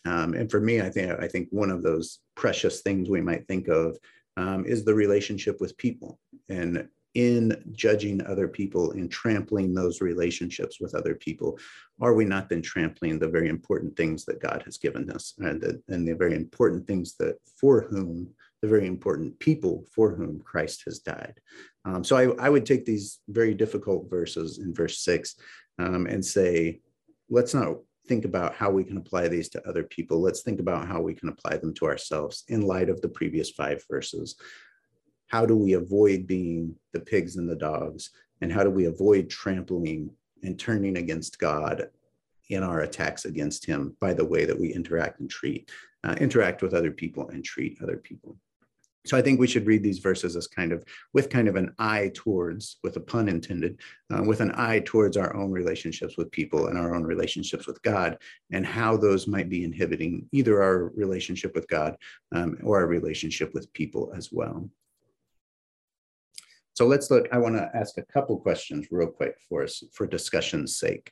Um, 0.05 0.33
and 0.33 0.51
for 0.51 0.59
me, 0.59 0.81
I 0.81 0.89
think 0.89 1.17
I 1.19 1.27
think 1.27 1.47
one 1.51 1.69
of 1.69 1.81
those 1.81 2.19
precious 2.35 2.81
things 2.81 3.09
we 3.09 3.21
might 3.21 3.47
think 3.47 3.69
of 3.69 3.97
um, 4.35 4.65
is 4.65 4.83
the 4.83 4.93
relationship 4.93 5.61
with 5.61 5.77
people. 5.77 6.19
And 6.49 6.89
in 7.15 7.56
judging 7.73 8.26
other 8.26 8.47
people 8.47 8.91
and 8.91 9.12
trampling 9.12 9.73
those 9.73 10.02
relationships 10.02 10.80
with 10.80 10.95
other 10.95 11.15
people, 11.15 11.60
are 12.02 12.13
we 12.13 12.26
not 12.26 12.49
then 12.49 12.62
trampling 12.62 13.19
the 13.19 13.28
very 13.28 13.49
important 13.49 13.95
things 13.95 14.26
that 14.26 14.41
God 14.41 14.63
has 14.65 14.78
given 14.78 15.10
us 15.12 15.34
and 15.38 15.62
the, 15.62 15.82
and 15.89 16.08
the 16.08 16.15
very 16.15 16.36
important 16.36 16.88
things 16.88 17.15
that 17.19 17.36
for 17.60 17.82
whom 17.82 18.30
the 18.62 18.67
very 18.67 18.88
important 18.88 19.38
people 19.39 19.86
for 19.93 20.15
whom 20.15 20.41
Christ 20.43 20.84
has 20.86 20.99
died? 20.99 21.39
Um, 21.86 22.04
so 22.04 22.15
I, 22.15 22.45
I, 22.45 22.49
would 22.49 22.65
take 22.65 22.86
these 22.86 23.19
very 23.28 23.54
difficult 23.54 24.10
verses 24.10 24.58
in 24.58 24.73
verse 24.73 24.99
six 24.99 25.36
um, 25.80 26.08
and 26.08 26.26
say, 26.26 26.80
let's 27.30 27.54
not 27.54 27.76
think 28.08 28.26
about 28.26 28.56
how 28.56 28.69
we 28.69 28.84
can 28.84 28.97
apply 28.97 29.28
these 29.28 29.49
to 29.49 29.67
other 29.67 29.84
people. 29.84 30.21
Let's 30.21 30.41
think 30.41 30.60
about 30.60 30.88
how 30.88 31.02
we 31.02 31.13
can 31.13 31.30
apply 31.30 31.58
them 31.58 31.73
to 31.76 31.86
ourselves 31.86 32.43
in 32.47 32.62
light 32.62 32.89
of 32.89 33.02
the 33.02 33.10
previous 33.10 33.49
five 33.52 33.84
verses 33.89 34.36
how 35.33 35.47
do 35.47 35.55
we 35.57 35.73
avoid 35.73 36.27
being 36.27 36.75
the 36.91 36.99
pigs 36.99 37.37
and 37.37 37.49
the 37.49 37.55
dogs? 37.55 38.11
And 38.41 38.51
how 38.51 38.63
do 38.63 38.69
we 38.69 38.85
avoid 38.85 39.31
trampling 39.31 40.11
and 40.43 40.59
turning 40.59 40.97
against 40.97 41.39
God 41.39 41.89
in 42.49 42.61
our 42.61 42.81
attacks 42.81 43.25
against 43.25 43.65
him 43.65 43.97
by 43.99 44.13
the 44.13 44.23
way 44.23 44.45
that 44.45 44.59
we 44.59 44.71
interact 44.71 45.21
and 45.21 45.27
treat, 45.27 45.71
uh, 46.03 46.15
interact 46.19 46.61
with 46.61 46.75
other 46.75 46.91
people 46.91 47.29
and 47.29 47.43
treat 47.43 47.79
other 47.81 47.97
people. 47.97 48.37
So 49.07 49.17
I 49.17 49.23
think 49.23 49.39
we 49.39 49.47
should 49.47 49.65
read 49.65 49.81
these 49.81 49.97
verses 49.97 50.35
as 50.35 50.45
kind 50.45 50.71
of 50.71 50.85
with 51.13 51.31
kind 51.31 51.47
of 51.47 51.55
an 51.55 51.73
eye 51.79 52.11
towards, 52.13 52.77
with 52.83 52.95
a 52.97 52.99
pun 52.99 53.27
intended, 53.27 53.79
uh, 54.13 54.21
with 54.21 54.39
an 54.39 54.51
eye 54.53 54.83
towards 54.85 55.17
our 55.17 55.35
own 55.35 55.49
relationships 55.49 56.15
with 56.15 56.29
people 56.29 56.67
and 56.67 56.77
our 56.77 56.93
own 56.93 57.03
relationships 57.03 57.65
with 57.65 57.81
God, 57.81 58.19
and 58.51 58.67
how 58.67 58.97
those 58.97 59.25
might 59.25 59.49
be 59.49 59.63
inhibiting 59.63 60.29
either 60.31 60.61
our 60.61 60.89
relationship 60.95 61.55
with 61.55 61.67
God 61.67 61.97
um, 62.35 62.59
or 62.63 62.81
our 62.81 62.87
relationship 62.87 63.55
with 63.55 63.73
people 63.73 64.13
as 64.15 64.31
well. 64.31 64.69
So 66.73 66.86
let's 66.88 67.09
look, 67.12 67.27
I 67.31 67.38
wanna 67.38 67.69
ask 67.73 67.97
a 67.97 68.03
couple 68.03 68.38
questions 68.39 68.88
real 68.91 69.07
quick 69.07 69.36
for 69.47 69.63
us 69.63 69.83
for 69.93 70.07
discussion's 70.07 70.77
sake. 70.77 71.12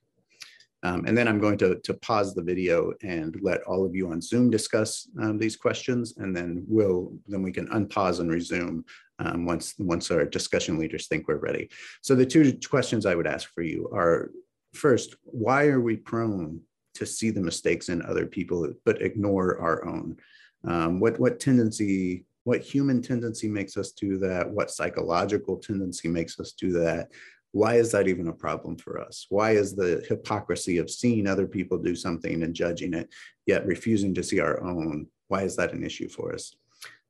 Um, 0.84 1.06
and 1.06 1.16
then 1.16 1.28
I'm 1.28 1.40
going 1.40 1.58
to, 1.60 1.76
to 1.76 1.94
pause 1.96 2.34
the 2.34 2.42
video 2.42 2.92
and 3.04 3.38
let 3.42 3.62
all 3.64 3.86
of 3.86 3.96
you 3.96 4.12
on 4.12 4.22
Zoom 4.22 4.50
discuss 4.50 5.08
um, 5.22 5.38
these 5.38 5.56
questions, 5.56 6.16
and 6.18 6.36
then 6.36 6.64
we'll 6.68 7.14
then 7.28 7.44
we 7.44 7.52
can 7.52 7.68
unpause 7.68 8.20
and 8.20 8.32
resume 8.32 8.84
um, 9.20 9.46
once 9.46 9.76
once 9.78 10.10
our 10.10 10.26
discussion 10.26 10.80
leaders 10.80 11.08
think 11.08 11.28
we're 11.28 11.36
ready. 11.36 11.70
So 12.02 12.16
the 12.16 12.26
two 12.26 12.58
questions 12.68 13.06
I 13.06 13.14
would 13.14 13.28
ask 13.28 13.54
for 13.54 13.62
you 13.62 13.90
are: 13.94 14.32
first, 14.74 15.16
why 15.24 15.68
are 15.68 15.82
we 15.82 15.98
prone 15.98 16.62
to 16.96 17.06
see 17.06 17.30
the 17.30 17.42
mistakes 17.42 17.90
in 17.90 18.02
other 18.02 18.26
people 18.26 18.68
but 18.84 19.02
ignore 19.04 19.60
our 19.60 19.86
own? 19.88 20.18
Um, 20.64 21.00
what 21.00 21.20
what 21.20 21.40
tendency 21.40 22.26
what 22.44 22.62
human 22.62 23.02
tendency 23.02 23.48
makes 23.48 23.78
us 23.78 23.92
do 23.92 24.18
that, 24.18 24.50
what 24.50 24.72
psychological 24.72 25.58
tendency 25.58 26.08
makes 26.08 26.40
us 26.40 26.54
do 26.54 26.72
that. 26.74 27.10
Why 27.52 27.76
is 27.76 27.92
that 27.92 28.08
even 28.08 28.30
a 28.30 28.34
problem 28.34 28.78
for 28.78 29.00
us? 29.00 29.26
Why 29.30 29.52
is 29.52 29.76
the 29.76 30.04
hypocrisy 30.08 30.78
of 30.78 30.90
seeing 30.90 31.28
other 31.28 31.48
people 31.48 31.78
do 31.78 31.96
something 31.96 32.44
and 32.44 32.56
judging 32.56 32.94
it, 32.94 33.10
yet 33.46 33.66
refusing 33.66 34.14
to 34.16 34.24
see 34.24 34.40
our 34.40 34.64
own? 34.64 35.08
Why 35.28 35.44
is 35.44 35.56
that 35.58 35.74
an 35.74 35.84
issue 35.84 36.08
for 36.08 36.34
us? 36.34 36.56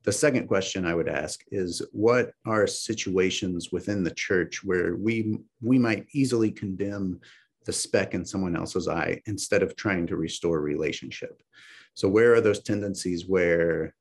The 0.04 0.12
second 0.12 0.48
question 0.48 0.84
I 0.84 0.96
would 0.96 1.08
ask 1.08 1.40
is 1.52 1.80
what 1.92 2.32
are 2.44 2.66
situations 2.66 3.70
within 3.70 4.02
the 4.02 4.10
church 4.10 4.64
where 4.64 4.96
we 4.96 5.38
we 5.60 5.78
might 5.78 6.06
easily 6.12 6.50
condemn 6.50 7.20
the 7.64 7.72
speck 7.72 8.12
in 8.12 8.24
someone 8.24 8.56
else's 8.56 8.88
eye 8.88 9.22
instead 9.26 9.62
of 9.62 9.76
trying 9.76 10.08
to 10.08 10.16
restore 10.16 10.60
relationship? 10.60 11.40
So 11.94 12.08
where 12.08 12.34
are 12.34 12.40
those 12.40 12.62
tendencies 12.64 13.28
where 13.28 13.94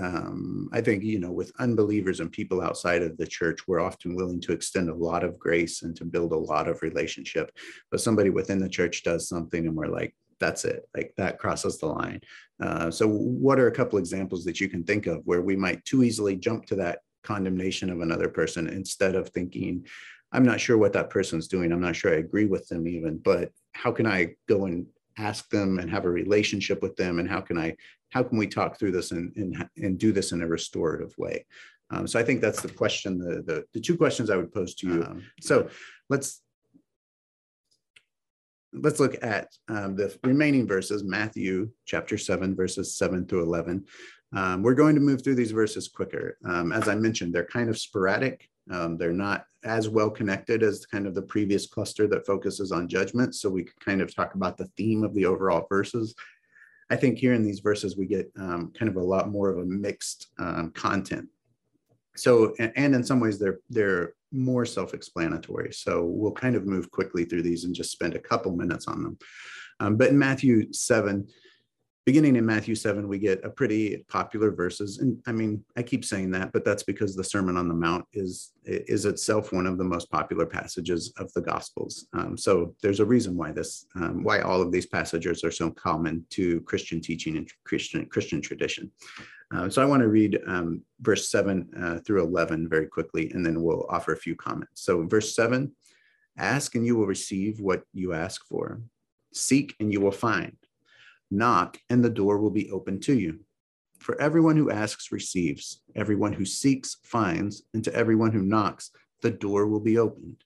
um, 0.00 0.70
I 0.72 0.80
think, 0.80 1.02
you 1.02 1.18
know, 1.18 1.32
with 1.32 1.52
unbelievers 1.58 2.20
and 2.20 2.32
people 2.32 2.62
outside 2.62 3.02
of 3.02 3.16
the 3.16 3.26
church, 3.26 3.68
we're 3.68 3.80
often 3.80 4.14
willing 4.14 4.40
to 4.42 4.52
extend 4.52 4.88
a 4.88 4.94
lot 4.94 5.22
of 5.24 5.38
grace 5.38 5.82
and 5.82 5.94
to 5.96 6.04
build 6.04 6.32
a 6.32 6.36
lot 6.36 6.68
of 6.68 6.82
relationship. 6.82 7.50
But 7.90 8.00
somebody 8.00 8.30
within 8.30 8.58
the 8.58 8.68
church 8.68 9.02
does 9.02 9.28
something 9.28 9.66
and 9.66 9.76
we're 9.76 9.88
like, 9.88 10.14
that's 10.40 10.64
it, 10.64 10.88
like 10.96 11.12
that 11.18 11.38
crosses 11.38 11.78
the 11.78 11.86
line. 11.86 12.20
Uh, 12.60 12.90
so, 12.90 13.06
what 13.06 13.60
are 13.60 13.68
a 13.68 13.72
couple 13.72 13.98
examples 13.98 14.44
that 14.44 14.60
you 14.60 14.68
can 14.68 14.82
think 14.82 15.06
of 15.06 15.22
where 15.24 15.42
we 15.42 15.54
might 15.54 15.84
too 15.84 16.02
easily 16.02 16.34
jump 16.36 16.66
to 16.66 16.74
that 16.76 17.00
condemnation 17.22 17.90
of 17.90 18.00
another 18.00 18.28
person 18.28 18.66
instead 18.68 19.14
of 19.14 19.28
thinking, 19.28 19.86
I'm 20.32 20.44
not 20.44 20.60
sure 20.60 20.78
what 20.78 20.94
that 20.94 21.10
person's 21.10 21.46
doing. 21.46 21.70
I'm 21.70 21.80
not 21.80 21.94
sure 21.94 22.12
I 22.12 22.18
agree 22.18 22.46
with 22.46 22.66
them 22.66 22.88
even, 22.88 23.18
but 23.18 23.52
how 23.72 23.92
can 23.92 24.06
I 24.06 24.34
go 24.48 24.64
and 24.64 24.86
ask 25.18 25.48
them 25.50 25.78
and 25.78 25.90
have 25.90 26.04
a 26.04 26.10
relationship 26.10 26.82
with 26.82 26.96
them 26.96 27.18
and 27.18 27.28
how 27.28 27.40
can 27.40 27.58
i 27.58 27.76
how 28.12 28.22
can 28.22 28.38
we 28.38 28.46
talk 28.46 28.78
through 28.78 28.92
this 28.92 29.10
and 29.10 29.34
and, 29.36 29.68
and 29.76 29.98
do 29.98 30.12
this 30.12 30.32
in 30.32 30.42
a 30.42 30.46
restorative 30.46 31.12
way 31.18 31.44
um, 31.90 32.06
so 32.06 32.18
i 32.18 32.22
think 32.22 32.40
that's 32.40 32.62
the 32.62 32.68
question 32.68 33.18
the, 33.18 33.42
the, 33.42 33.64
the 33.74 33.80
two 33.80 33.96
questions 33.96 34.30
i 34.30 34.36
would 34.36 34.52
pose 34.52 34.74
to 34.74 34.86
you 34.86 35.04
um, 35.04 35.22
so 35.40 35.68
let's 36.08 36.42
let's 38.72 39.00
look 39.00 39.22
at 39.22 39.48
um, 39.68 39.96
the 39.96 40.16
remaining 40.24 40.66
verses 40.66 41.04
matthew 41.04 41.70
chapter 41.84 42.16
7 42.16 42.54
verses 42.54 42.96
7 42.96 43.26
through 43.26 43.42
11 43.42 43.84
um, 44.34 44.62
we're 44.62 44.74
going 44.74 44.94
to 44.94 45.00
move 45.00 45.22
through 45.22 45.34
these 45.34 45.52
verses 45.52 45.88
quicker 45.88 46.38
um, 46.44 46.72
as 46.72 46.88
i 46.88 46.94
mentioned 46.94 47.34
they're 47.34 47.44
kind 47.44 47.68
of 47.68 47.78
sporadic 47.78 48.48
um, 48.70 48.96
they're 48.96 49.12
not 49.12 49.46
as 49.64 49.88
well 49.88 50.10
connected 50.10 50.62
as 50.62 50.86
kind 50.86 51.06
of 51.06 51.14
the 51.14 51.22
previous 51.22 51.66
cluster 51.66 52.06
that 52.08 52.26
focuses 52.26 52.72
on 52.72 52.88
judgment. 52.88 53.34
So 53.34 53.48
we 53.48 53.64
could 53.64 53.80
kind 53.80 54.00
of 54.00 54.14
talk 54.14 54.34
about 54.34 54.56
the 54.56 54.70
theme 54.76 55.04
of 55.04 55.14
the 55.14 55.26
overall 55.26 55.66
verses. 55.68 56.14
I 56.90 56.96
think 56.96 57.18
here 57.18 57.34
in 57.34 57.42
these 57.42 57.60
verses, 57.60 57.96
we 57.96 58.06
get 58.06 58.30
um, 58.38 58.72
kind 58.78 58.88
of 58.88 58.96
a 58.96 59.02
lot 59.02 59.30
more 59.30 59.48
of 59.48 59.58
a 59.58 59.64
mixed 59.64 60.28
um, 60.38 60.72
content. 60.74 61.28
So, 62.14 62.54
and 62.58 62.94
in 62.94 63.02
some 63.02 63.20
ways 63.20 63.38
they're, 63.38 63.60
they're 63.70 64.14
more 64.32 64.66
self-explanatory. 64.66 65.72
So 65.72 66.04
we'll 66.04 66.32
kind 66.32 66.56
of 66.56 66.66
move 66.66 66.90
quickly 66.90 67.24
through 67.24 67.42
these 67.42 67.64
and 67.64 67.74
just 67.74 67.92
spend 67.92 68.14
a 68.14 68.20
couple 68.20 68.52
minutes 68.52 68.86
on 68.86 69.02
them. 69.02 69.18
Um, 69.80 69.96
but 69.96 70.10
in 70.10 70.18
Matthew 70.18 70.72
7, 70.72 71.26
beginning 72.04 72.34
in 72.34 72.44
Matthew 72.44 72.74
7, 72.74 73.06
we 73.06 73.18
get 73.18 73.44
a 73.44 73.50
pretty 73.50 74.04
popular 74.08 74.50
verses. 74.50 74.98
And 74.98 75.22
I 75.26 75.32
mean, 75.32 75.64
I 75.76 75.82
keep 75.82 76.04
saying 76.04 76.32
that, 76.32 76.52
but 76.52 76.64
that's 76.64 76.82
because 76.82 77.14
the 77.14 77.22
Sermon 77.22 77.56
on 77.56 77.68
the 77.68 77.74
Mount 77.74 78.04
is, 78.12 78.52
is 78.64 79.04
itself 79.04 79.52
one 79.52 79.66
of 79.66 79.78
the 79.78 79.84
most 79.84 80.10
popular 80.10 80.44
passages 80.44 81.12
of 81.18 81.32
the 81.34 81.40
Gospels. 81.40 82.06
Um, 82.12 82.36
so 82.36 82.74
there's 82.82 82.98
a 82.98 83.04
reason 83.04 83.36
why 83.36 83.52
this, 83.52 83.86
um, 83.94 84.24
why 84.24 84.40
all 84.40 84.60
of 84.60 84.72
these 84.72 84.86
passages 84.86 85.44
are 85.44 85.52
so 85.52 85.70
common 85.70 86.26
to 86.30 86.60
Christian 86.62 87.00
teaching 87.00 87.36
and 87.36 87.48
Christian, 87.64 88.04
Christian 88.06 88.40
tradition. 88.40 88.90
Uh, 89.54 89.68
so 89.68 89.80
I 89.80 89.86
want 89.86 90.02
to 90.02 90.08
read 90.08 90.40
um, 90.46 90.82
verse 91.00 91.30
7 91.30 91.68
uh, 91.80 91.98
through 92.00 92.24
11 92.24 92.68
very 92.68 92.86
quickly, 92.86 93.30
and 93.30 93.46
then 93.46 93.62
we'll 93.62 93.86
offer 93.90 94.12
a 94.12 94.16
few 94.16 94.34
comments. 94.34 94.82
So 94.82 95.06
verse 95.06 95.36
7, 95.36 95.70
ask 96.36 96.74
and 96.74 96.84
you 96.84 96.96
will 96.96 97.06
receive 97.06 97.60
what 97.60 97.82
you 97.92 98.12
ask 98.12 98.44
for. 98.46 98.80
Seek 99.32 99.76
and 99.78 99.92
you 99.92 100.00
will 100.00 100.10
find 100.10 100.56
Knock, 101.32 101.78
and 101.88 102.04
the 102.04 102.10
door 102.10 102.38
will 102.38 102.50
be 102.50 102.70
open 102.70 103.00
to 103.00 103.18
you. 103.18 103.40
For 103.98 104.20
everyone 104.20 104.56
who 104.56 104.70
asks 104.70 105.12
receives, 105.12 105.80
everyone 105.94 106.32
who 106.32 106.44
seeks 106.44 106.98
finds, 107.04 107.62
and 107.72 107.82
to 107.84 107.94
everyone 107.94 108.32
who 108.32 108.42
knocks, 108.42 108.90
the 109.22 109.30
door 109.30 109.66
will 109.66 109.80
be 109.80 109.96
opened. 109.96 110.44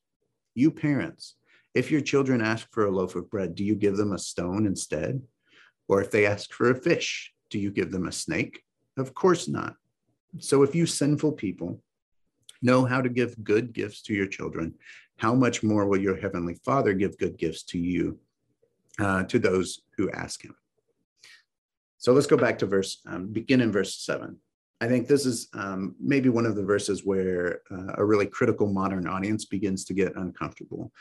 You 0.54 0.70
parents, 0.70 1.34
if 1.74 1.90
your 1.90 2.00
children 2.00 2.40
ask 2.40 2.72
for 2.72 2.86
a 2.86 2.90
loaf 2.90 3.16
of 3.16 3.28
bread, 3.30 3.54
do 3.54 3.64
you 3.64 3.74
give 3.74 3.96
them 3.96 4.12
a 4.12 4.18
stone 4.18 4.64
instead? 4.64 5.22
Or 5.88 6.00
if 6.00 6.10
they 6.10 6.24
ask 6.24 6.52
for 6.52 6.70
a 6.70 6.80
fish, 6.80 7.32
do 7.50 7.58
you 7.58 7.70
give 7.70 7.90
them 7.90 8.06
a 8.06 8.12
snake? 8.12 8.62
Of 8.96 9.12
course 9.12 9.48
not. 9.48 9.74
So 10.38 10.62
if 10.62 10.74
you 10.74 10.86
sinful 10.86 11.32
people 11.32 11.82
know 12.62 12.84
how 12.84 13.00
to 13.00 13.08
give 13.08 13.42
good 13.42 13.72
gifts 13.72 14.02
to 14.02 14.14
your 14.14 14.26
children, 14.26 14.74
how 15.16 15.34
much 15.34 15.62
more 15.62 15.86
will 15.86 16.00
your 16.00 16.16
heavenly 16.16 16.54
Father 16.64 16.92
give 16.92 17.18
good 17.18 17.38
gifts 17.38 17.62
to 17.64 17.78
you, 17.78 18.18
uh, 18.98 19.24
to 19.24 19.38
those 19.38 19.80
who 19.96 20.10
ask 20.10 20.44
him? 20.44 20.54
So 22.06 22.12
let's 22.12 22.28
go 22.28 22.36
back 22.36 22.56
to 22.60 22.66
verse, 22.66 23.00
um, 23.08 23.32
begin 23.32 23.60
in 23.60 23.72
verse 23.72 23.96
seven. 23.96 24.36
I 24.80 24.86
think 24.86 25.08
this 25.08 25.26
is 25.26 25.48
um, 25.54 25.96
maybe 25.98 26.28
one 26.28 26.46
of 26.46 26.54
the 26.54 26.62
verses 26.62 27.04
where 27.04 27.62
uh, 27.68 27.94
a 27.98 28.04
really 28.04 28.26
critical 28.26 28.72
modern 28.72 29.08
audience 29.08 29.44
begins 29.44 29.84
to 29.86 29.92
get 29.92 30.14
uncomfortable. 30.14 30.92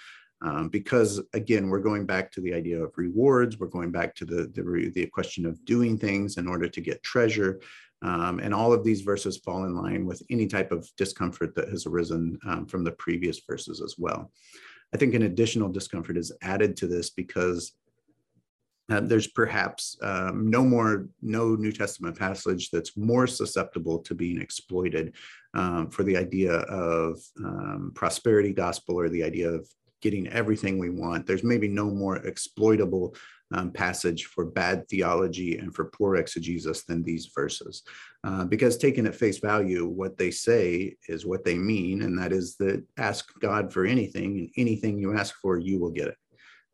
Um, 0.42 0.68
because 0.70 1.22
again, 1.34 1.70
we're 1.70 1.78
going 1.78 2.08
back 2.08 2.32
to 2.32 2.42
the 2.42 2.56
idea 2.56 2.84
of 2.84 2.92
rewards. 2.98 3.60
We're 3.60 3.68
going 3.68 3.92
back 3.92 4.16
to 4.16 4.26
the, 4.26 4.52
the, 4.56 4.92
the 4.96 5.06
question 5.06 5.46
of 5.46 5.64
doing 5.64 5.96
things 5.96 6.38
in 6.38 6.48
order 6.48 6.68
to 6.68 6.82
get 6.82 7.04
treasure. 7.04 7.62
Um, 8.02 8.40
and 8.40 8.52
all 8.52 8.74
of 8.74 8.84
these 8.84 9.02
verses 9.02 9.38
fall 9.38 9.66
in 9.66 9.76
line 9.76 10.08
with 10.08 10.24
any 10.32 10.48
type 10.48 10.72
of 10.72 10.90
discomfort 10.98 11.54
that 11.54 11.70
has 11.70 11.86
arisen 11.86 12.40
um, 12.48 12.66
from 12.66 12.84
the 12.84 12.94
previous 12.94 13.42
verses 13.48 13.80
as 13.80 13.94
well. 14.00 14.32
I 14.92 14.98
think 14.98 15.14
an 15.14 15.22
additional 15.22 15.70
discomfort 15.70 16.18
is 16.18 16.32
added 16.42 16.76
to 16.78 16.88
this 16.88 17.12
because 17.12 17.74
uh, 18.90 19.02
there's 19.02 19.28
perhaps 19.28 19.98
um, 20.02 20.50
no 20.50 20.64
more 20.64 21.08
no 21.22 21.56
new 21.56 21.72
testament 21.72 22.18
passage 22.18 22.70
that's 22.70 22.96
more 22.96 23.26
susceptible 23.26 24.00
to 24.00 24.14
being 24.14 24.40
exploited 24.40 25.16
um, 25.54 25.90
for 25.90 26.04
the 26.04 26.16
idea 26.16 26.54
of 26.54 27.20
um, 27.44 27.92
prosperity 27.96 28.54
gospel 28.54 29.00
or 29.00 29.10
the 29.10 29.24
idea 29.24 29.50
of 29.50 29.68
getting 30.02 30.28
everything 30.28 30.78
we 30.78 30.90
want. 30.90 31.26
There's 31.26 31.44
maybe 31.44 31.68
no 31.68 31.90
more 31.90 32.18
exploitable 32.18 33.16
um, 33.54 33.72
passage 33.72 34.26
for 34.26 34.46
bad 34.46 34.88
theology 34.88 35.58
and 35.58 35.74
for 35.74 35.86
poor 35.86 36.16
exegesis 36.16 36.84
than 36.84 37.04
these 37.04 37.32
verses. 37.34 37.84
Uh, 38.24 38.44
because 38.46 38.78
taken 38.78 39.06
at 39.08 39.16
face 39.16 39.40
value, 39.40 39.88
what 39.88 40.18
they 40.18 40.32
say 40.32 40.96
is 41.08 41.26
what 41.26 41.44
they 41.44 41.56
mean, 41.56 42.02
and 42.02 42.18
that 42.20 42.32
is 42.32 42.56
that 42.58 42.84
ask 42.98 43.32
God 43.40 43.72
for 43.72 43.86
anything, 43.86 44.38
and 44.40 44.50
anything 44.58 44.98
you 44.98 45.16
ask 45.16 45.36
for, 45.42 45.58
you 45.58 45.80
will 45.80 45.92
get 45.92 46.08
it. 46.08 46.18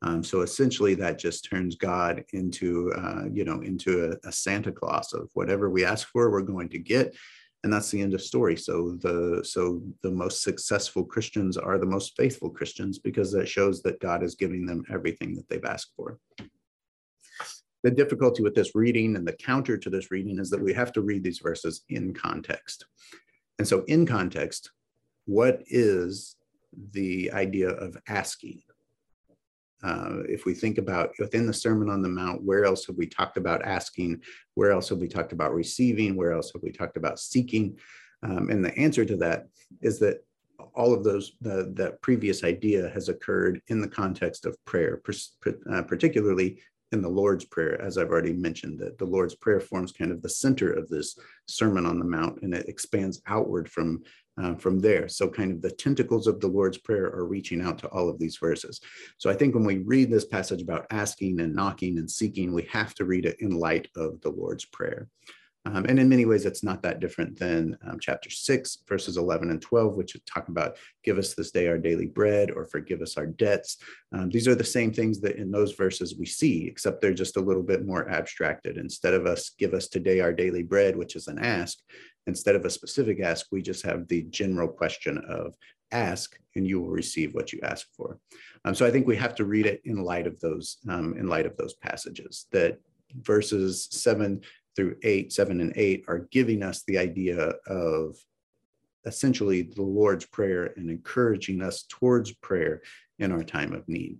Um, 0.04 0.24
so 0.24 0.42
essentially, 0.42 0.96
that 0.96 1.20
just 1.20 1.48
turns 1.50 1.76
God 1.76 2.24
into, 2.34 2.92
uh, 2.94 3.26
you 3.32 3.46
know, 3.46 3.62
into 3.62 4.12
a, 4.12 4.28
a 4.28 4.32
Santa 4.32 4.72
Claus 4.72 5.14
of 5.14 5.30
whatever 5.34 5.70
we 5.70 5.86
ask 5.86 6.08
for, 6.08 6.32
we're 6.32 6.42
going 6.42 6.70
to 6.70 6.80
get, 6.80 7.16
and 7.64 7.72
that's 7.72 7.92
the 7.92 8.02
end 8.02 8.16
of 8.16 8.22
story 8.24 8.58
so 8.58 8.98
the 9.02 9.44
so 9.46 9.84
the 10.02 10.10
most 10.10 10.42
successful 10.42 11.06
christians 11.06 11.58
are 11.58 11.78
the 11.78 11.86
most 11.86 12.18
faithful 12.18 12.50
christians 12.50 12.98
because 12.98 13.32
that 13.32 13.48
shows 13.48 13.84
that 13.84 14.00
god 14.00 14.24
is 14.24 14.34
giving 14.34 14.66
them 14.66 14.84
everything 14.92 15.36
that 15.36 15.48
they've 15.48 15.66
asked 15.66 15.92
for 15.96 16.18
the 17.84 17.92
difficulty 17.92 18.44
with 18.44 18.54
this 18.54 18.76
reading 18.76 19.16
and 19.16 19.28
the 19.28 19.34
counter 19.34 19.78
to 19.78 19.90
this 19.90 20.12
reading 20.12 20.40
is 20.40 20.50
that 20.52 20.62
we 20.62 20.74
have 20.74 20.92
to 20.94 21.02
read 21.02 21.24
these 21.24 21.40
verses 21.40 21.84
in 21.90 22.14
context. 22.14 22.86
And 23.58 23.68
so, 23.68 23.84
in 23.88 24.06
context, 24.06 24.72
what 25.26 25.64
is 25.68 26.36
the 26.92 27.32
idea 27.32 27.70
of 27.70 27.98
asking? 28.08 28.62
Uh, 29.84 30.20
if 30.28 30.46
we 30.46 30.54
think 30.54 30.78
about 30.78 31.12
within 31.20 31.48
the 31.48 31.54
Sermon 31.54 31.90
on 31.90 32.02
the 32.02 32.10
Mount, 32.10 32.44
where 32.44 32.66
else 32.66 32.86
have 32.86 32.98
we 32.98 33.08
talked 33.08 33.38
about 33.38 33.64
asking? 33.64 34.22
Where 34.56 34.72
else 34.72 34.90
have 34.90 35.00
we 35.00 35.08
talked 35.08 35.34
about 35.34 35.54
receiving? 35.54 36.16
Where 36.16 36.34
else 36.34 36.52
have 36.54 36.62
we 36.62 36.72
talked 36.72 36.98
about 36.98 37.20
seeking? 37.20 37.78
Um, 38.24 38.50
and 38.50 38.64
the 38.64 38.78
answer 38.78 39.06
to 39.06 39.18
that 39.18 39.48
is 39.82 40.00
that 40.00 40.24
all 40.76 40.94
of 40.94 41.04
those, 41.04 41.34
the, 41.42 41.72
that 41.76 42.02
previous 42.02 42.44
idea 42.44 42.90
has 42.90 43.10
occurred 43.10 43.62
in 43.68 43.82
the 43.82 43.88
context 43.88 44.46
of 44.46 44.56
prayer, 44.66 45.02
uh, 45.72 45.82
particularly 45.84 46.62
in 46.92 47.02
the 47.02 47.10
Lord's 47.10 47.46
Prayer, 47.46 47.82
as 47.82 47.98
I've 47.98 48.10
already 48.10 48.34
mentioned, 48.34 48.80
that 48.80 48.98
the 48.98 49.06
Lord's 49.06 49.36
Prayer 49.36 49.60
forms 49.60 49.92
kind 49.92 50.12
of 50.12 50.22
the 50.22 50.30
center 50.30 50.72
of 50.74 50.90
this 50.90 51.18
Sermon 51.48 51.86
on 51.86 52.00
the 52.00 52.06
Mount, 52.06 52.42
and 52.42 52.54
it 52.54 52.68
expands 52.68 53.22
outward 53.28 53.72
from 53.72 54.04
uh, 54.42 54.56
from 54.56 54.80
there. 54.80 55.08
So, 55.08 55.30
kind 55.30 55.52
of 55.52 55.62
the 55.62 55.72
tentacles 55.72 56.28
of 56.28 56.40
the 56.40 56.48
Lord's 56.48 56.78
Prayer 56.78 57.06
are 57.06 57.26
reaching 57.26 57.62
out 57.62 57.78
to 57.80 57.88
all 57.88 58.10
of 58.10 58.20
these 58.20 58.38
verses. 58.38 58.82
So, 59.18 59.30
I 59.30 59.34
think 59.34 59.56
when 59.56 59.64
we 59.64 59.80
read 59.80 60.12
this 60.12 60.26
passage 60.26 60.62
about 60.62 60.88
asking 60.92 61.40
and 61.40 61.56
knocking 61.56 61.98
and 61.98 62.10
seeking, 62.10 62.54
we 62.54 62.64
have 62.64 62.94
to 62.96 63.06
read 63.06 63.26
it 63.26 63.38
in 63.40 63.52
light 63.52 63.88
of 63.96 64.22
the 64.22 64.30
Lord's 64.30 64.66
Prayer. 64.66 65.08
Um, 65.66 65.86
and 65.86 66.00
in 66.00 66.10
many 66.10 66.26
ways, 66.26 66.46
it's 66.46 66.64
not 66.64 66.82
that 66.82 67.00
different 67.00 67.38
than 67.38 67.78
um, 67.88 68.00
chapter 68.00 68.32
6, 68.32 68.80
verses 68.88 69.18
11 69.18 69.52
and 69.52 69.62
12, 69.62 69.94
which 69.94 70.18
talk 70.26 70.48
about 70.48 70.78
give 71.04 71.20
us 71.20 71.36
this 71.36 71.52
day 71.52 71.68
our 71.68 71.78
daily 71.78 72.08
bread 72.08 72.50
or 72.50 72.66
forgive 72.66 73.02
us 73.02 73.16
our 73.16 73.28
debts. 73.28 73.78
Um, 74.12 74.30
these 74.30 74.48
are 74.48 74.56
the 74.56 74.64
same 74.64 74.92
things 74.92 75.22
that 75.22 75.36
in 75.36 75.52
those 75.52 75.74
verses 75.74 76.16
we 76.18 76.26
see, 76.26 76.66
except 76.66 77.00
they're 77.00 77.14
just 77.14 77.38
a 77.38 77.42
little 77.42 77.62
bit 77.62 77.86
more 77.86 78.10
abstracted. 78.10 78.78
Instead 78.78 79.14
of 79.14 79.28
us 79.28 79.52
give 79.60 79.76
us 79.76 79.88
today 79.88 80.20
our 80.20 80.34
daily 80.34 80.64
bread, 80.64 80.96
which 80.96 81.16
is 81.16 81.28
an 81.28 81.38
ask, 81.38 81.78
instead 82.28 82.56
of 82.56 82.66
a 82.66 82.70
specific 82.70 83.20
ask, 83.20 83.48
we 83.52 83.62
just 83.62 83.84
have 83.86 84.08
the 84.08 84.24
general 84.24 84.68
question 84.68 85.18
of 85.30 85.56
ask 85.92 86.40
and 86.56 86.68
you 86.68 86.80
will 86.80 86.90
receive 86.90 87.34
what 87.34 87.52
you 87.52 87.60
ask 87.64 87.88
for. 87.96 88.20
Um, 88.64 88.76
so 88.76 88.86
I 88.86 88.92
think 88.92 89.08
we 89.08 89.18
have 89.18 89.36
to 89.36 89.46
read 89.46 89.66
it 89.66 89.82
in 89.86 90.04
light 90.04 90.28
of 90.28 90.40
those 90.40 90.78
um, 90.88 91.16
in 91.18 91.28
light 91.28 91.46
of 91.46 91.58
those 91.58 91.74
passages 91.74 92.48
that 92.52 92.80
verses 93.24 93.88
7 93.92 94.42
through 94.76 94.96
eight, 95.04 95.34
seven, 95.34 95.62
and 95.62 95.74
eight 95.76 96.06
are 96.08 96.28
giving 96.32 96.64
us 96.64 96.84
the 96.84 96.98
idea 96.98 97.54
of 97.68 98.16
essentially 99.06 99.64
the 99.64 99.82
Lord's 99.82 100.26
Prayer 100.26 100.74
and 100.78 100.90
encouraging 100.90 101.62
us 101.62 101.86
towards 101.90 102.32
prayer 102.32 102.82
in 103.20 103.32
our 103.32 103.44
time 103.44 103.74
of 103.74 103.88
need. 103.88 104.18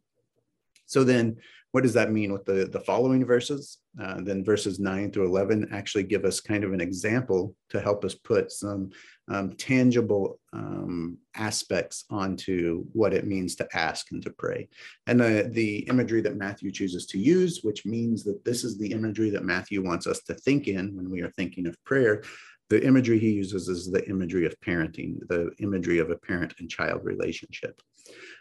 So 0.88 1.04
then, 1.04 1.38
what 1.72 1.84
does 1.84 1.94
that 1.94 2.12
mean 2.12 2.34
with 2.34 2.46
the, 2.46 2.66
the 2.66 2.82
following 2.82 3.26
verses? 3.26 3.78
Uh, 4.00 4.22
then 4.22 4.44
verses 4.44 4.80
9 4.80 5.12
through 5.12 5.26
11 5.26 5.68
actually 5.72 6.04
give 6.04 6.24
us 6.24 6.40
kind 6.40 6.64
of 6.64 6.72
an 6.72 6.80
example 6.80 7.54
to 7.70 7.82
help 7.82 8.06
us 8.06 8.16
put 8.16 8.52
some 8.52 8.90
um, 9.28 9.52
tangible 9.54 10.40
um, 10.54 11.18
aspects 11.36 12.06
onto 12.10 12.86
what 12.94 13.14
it 13.14 13.28
means 13.28 13.56
to 13.56 13.68
ask 13.74 14.12
and 14.12 14.24
to 14.24 14.30
pray. 14.30 14.70
And 15.08 15.20
the, 15.20 15.50
the 15.52 15.80
imagery 15.90 16.22
that 16.22 16.38
Matthew 16.38 16.72
chooses 16.72 17.06
to 17.08 17.20
use, 17.20 17.62
which 17.64 17.86
means 17.86 18.24
that 18.24 18.44
this 18.46 18.64
is 18.64 18.78
the 18.78 18.92
imagery 18.92 19.30
that 19.32 19.44
Matthew 19.44 19.84
wants 19.84 20.08
us 20.08 20.22
to 20.24 20.36
think 20.36 20.68
in 20.68 20.96
when 20.96 21.10
we 21.10 21.22
are 21.22 21.32
thinking 21.32 21.68
of 21.68 21.76
prayer, 21.84 22.24
the 22.70 22.86
imagery 22.86 23.20
he 23.20 23.32
uses 23.32 23.68
is 23.68 23.92
the 23.92 24.08
imagery 24.10 24.46
of 24.46 24.56
parenting, 24.66 25.20
the 25.28 25.52
imagery 25.60 26.00
of 26.00 26.10
a 26.10 26.16
parent 26.16 26.54
and 26.60 26.70
child 26.70 27.02
relationship. 27.04 27.82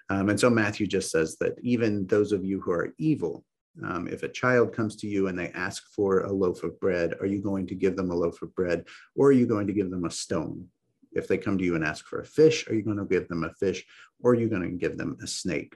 Um, 0.08 0.28
and 0.28 0.38
so 0.38 0.48
Matthew 0.48 0.86
just 0.86 1.10
says 1.10 1.36
that 1.40 1.54
even 1.62 2.06
those 2.06 2.30
of 2.30 2.44
you 2.44 2.60
who 2.60 2.70
are 2.70 2.94
evil, 2.96 3.44
um, 3.84 4.08
if 4.08 4.22
a 4.22 4.28
child 4.28 4.72
comes 4.72 4.96
to 4.96 5.06
you 5.06 5.28
and 5.28 5.38
they 5.38 5.50
ask 5.50 5.86
for 5.94 6.20
a 6.20 6.32
loaf 6.32 6.62
of 6.62 6.78
bread, 6.80 7.14
are 7.20 7.26
you 7.26 7.40
going 7.40 7.66
to 7.68 7.74
give 7.74 7.96
them 7.96 8.10
a 8.10 8.14
loaf 8.14 8.42
of 8.42 8.54
bread 8.54 8.84
or 9.14 9.28
are 9.28 9.32
you 9.32 9.46
going 9.46 9.66
to 9.66 9.72
give 9.72 9.90
them 9.90 10.04
a 10.04 10.10
stone? 10.10 10.66
If 11.12 11.26
they 11.26 11.38
come 11.38 11.58
to 11.58 11.64
you 11.64 11.74
and 11.74 11.84
ask 11.84 12.06
for 12.06 12.20
a 12.20 12.26
fish, 12.26 12.68
are 12.68 12.74
you 12.74 12.82
going 12.82 12.98
to 12.98 13.04
give 13.04 13.28
them 13.28 13.44
a 13.44 13.52
fish 13.54 13.84
or 14.22 14.32
are 14.32 14.36
you 14.36 14.48
going 14.48 14.62
to 14.62 14.68
give 14.76 14.96
them 14.96 15.16
a 15.22 15.26
snake? 15.26 15.74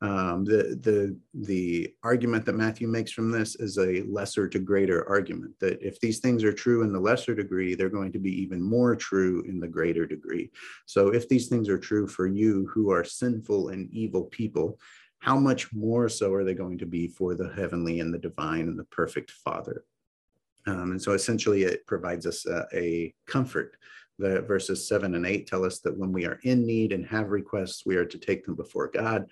Um, 0.00 0.44
the, 0.44 0.78
the, 0.80 1.16
the 1.34 1.92
argument 2.04 2.46
that 2.46 2.54
Matthew 2.54 2.86
makes 2.86 3.10
from 3.10 3.32
this 3.32 3.56
is 3.56 3.78
a 3.78 4.02
lesser 4.02 4.48
to 4.48 4.58
greater 4.60 5.08
argument 5.08 5.58
that 5.58 5.82
if 5.82 5.98
these 5.98 6.20
things 6.20 6.44
are 6.44 6.52
true 6.52 6.82
in 6.82 6.92
the 6.92 7.00
lesser 7.00 7.34
degree, 7.34 7.74
they're 7.74 7.88
going 7.88 8.12
to 8.12 8.20
be 8.20 8.30
even 8.40 8.62
more 8.62 8.94
true 8.94 9.42
in 9.48 9.58
the 9.58 9.66
greater 9.66 10.06
degree. 10.06 10.52
So 10.86 11.08
if 11.08 11.28
these 11.28 11.48
things 11.48 11.68
are 11.68 11.78
true 11.78 12.06
for 12.06 12.28
you 12.28 12.70
who 12.72 12.92
are 12.92 13.02
sinful 13.02 13.70
and 13.70 13.92
evil 13.92 14.24
people, 14.24 14.78
how 15.20 15.36
much 15.36 15.72
more 15.72 16.08
so 16.08 16.32
are 16.32 16.44
they 16.44 16.54
going 16.54 16.78
to 16.78 16.86
be 16.86 17.08
for 17.08 17.34
the 17.34 17.52
heavenly 17.52 18.00
and 18.00 18.12
the 18.12 18.18
divine 18.18 18.68
and 18.68 18.78
the 18.78 18.84
perfect 18.84 19.30
Father? 19.30 19.84
Um, 20.66 20.92
and 20.92 21.02
so 21.02 21.12
essentially 21.12 21.62
it 21.62 21.86
provides 21.86 22.26
us 22.26 22.46
a, 22.46 22.66
a 22.72 23.14
comfort 23.26 23.76
the 24.18 24.42
verses 24.42 24.88
seven 24.88 25.14
and 25.14 25.26
eight 25.26 25.46
tell 25.46 25.64
us 25.64 25.78
that 25.80 25.96
when 25.96 26.12
we 26.12 26.26
are 26.26 26.40
in 26.42 26.66
need 26.66 26.92
and 26.92 27.06
have 27.06 27.30
requests, 27.30 27.86
we 27.86 27.96
are 27.96 28.04
to 28.04 28.18
take 28.18 28.44
them 28.44 28.56
before 28.56 28.88
God 28.88 29.26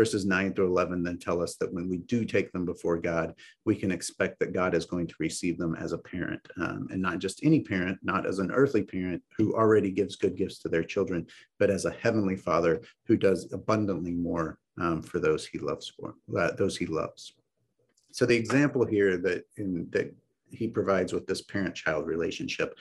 verses 0.00 0.24
9 0.24 0.54
through 0.54 0.66
11 0.66 1.02
then 1.02 1.18
tell 1.18 1.42
us 1.42 1.56
that 1.56 1.70
when 1.70 1.86
we 1.86 1.98
do 1.98 2.24
take 2.24 2.50
them 2.52 2.64
before 2.64 2.96
God, 2.96 3.34
we 3.66 3.76
can 3.76 3.90
expect 3.90 4.38
that 4.38 4.54
God 4.54 4.74
is 4.74 4.86
going 4.86 5.06
to 5.06 5.14
receive 5.18 5.58
them 5.58 5.74
as 5.74 5.92
a 5.92 5.98
parent, 5.98 6.40
um, 6.56 6.88
and 6.90 7.02
not 7.02 7.18
just 7.18 7.44
any 7.44 7.60
parent, 7.60 7.98
not 8.02 8.24
as 8.26 8.38
an 8.38 8.50
earthly 8.50 8.82
parent 8.82 9.22
who 9.36 9.54
already 9.54 9.90
gives 9.90 10.16
good 10.16 10.38
gifts 10.38 10.58
to 10.60 10.70
their 10.70 10.82
children, 10.82 11.26
but 11.58 11.68
as 11.68 11.84
a 11.84 11.90
heavenly 11.90 12.34
Father 12.34 12.80
who 13.04 13.14
does 13.14 13.52
abundantly 13.52 14.12
more 14.12 14.58
um, 14.80 15.02
for 15.02 15.18
those 15.18 15.46
he 15.46 15.58
loves 15.58 15.92
for 15.94 16.14
uh, 16.38 16.52
those 16.52 16.78
he 16.78 16.86
loves. 16.86 17.34
So 18.10 18.24
the 18.24 18.36
example 18.36 18.86
here 18.86 19.18
that 19.18 19.44
in 19.58 19.86
that 19.90 20.14
he 20.50 20.66
provides 20.66 21.12
with 21.12 21.26
this 21.26 21.42
parent-child 21.42 22.06
relationship 22.06 22.74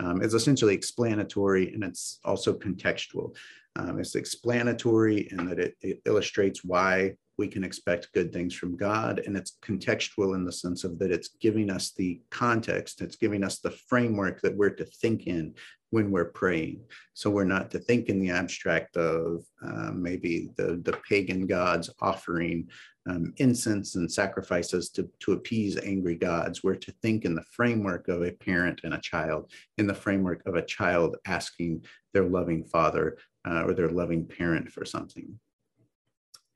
um, 0.00 0.22
is 0.22 0.32
essentially 0.32 0.74
explanatory 0.74 1.74
and 1.74 1.84
it's 1.84 2.18
also 2.24 2.54
contextual. 2.54 3.36
Um, 3.76 3.98
it's 3.98 4.14
explanatory 4.14 5.28
in 5.30 5.46
that 5.46 5.58
it, 5.58 5.74
it, 5.80 6.00
illustrates 6.04 6.62
why 6.64 7.14
we 7.38 7.48
can 7.48 7.64
expect 7.64 8.12
good 8.12 8.32
things 8.32 8.54
from 8.54 8.76
God. 8.76 9.22
And 9.24 9.36
it's 9.36 9.56
contextual 9.64 10.34
in 10.34 10.44
the 10.44 10.52
sense 10.52 10.84
of 10.84 10.98
that 10.98 11.10
it's 11.10 11.30
giving 11.40 11.70
us 11.70 11.92
the 11.92 12.20
context, 12.30 13.00
it's 13.00 13.16
giving 13.16 13.42
us 13.42 13.58
the 13.58 13.70
framework 13.70 14.42
that 14.42 14.56
we're 14.56 14.70
to 14.70 14.84
think 14.84 15.26
in 15.26 15.54
when 15.90 16.10
we're 16.10 16.26
praying. 16.26 16.80
So 17.14 17.30
we're 17.30 17.44
not 17.44 17.70
to 17.70 17.78
think 17.78 18.08
in 18.08 18.20
the 18.20 18.30
abstract 18.30 18.96
of 18.96 19.44
uh, 19.64 19.90
maybe 19.92 20.50
the, 20.56 20.80
the 20.84 20.98
pagan 21.08 21.46
gods 21.46 21.90
offering 22.00 22.68
um, 23.08 23.34
incense 23.38 23.94
and 23.96 24.10
sacrifices 24.10 24.88
to, 24.90 25.10
to 25.20 25.32
appease 25.32 25.76
angry 25.78 26.14
gods. 26.14 26.62
We're 26.62 26.76
to 26.76 26.92
think 27.02 27.24
in 27.24 27.34
the 27.34 27.44
framework 27.50 28.08
of 28.08 28.22
a 28.22 28.32
parent 28.32 28.80
and 28.84 28.94
a 28.94 29.00
child, 29.00 29.50
in 29.76 29.86
the 29.86 29.94
framework 29.94 30.42
of 30.46 30.54
a 30.54 30.64
child 30.64 31.16
asking 31.26 31.84
their 32.14 32.24
loving 32.24 32.64
father 32.64 33.18
uh, 33.44 33.64
or 33.64 33.74
their 33.74 33.90
loving 33.90 34.26
parent 34.26 34.70
for 34.70 34.84
something. 34.84 35.38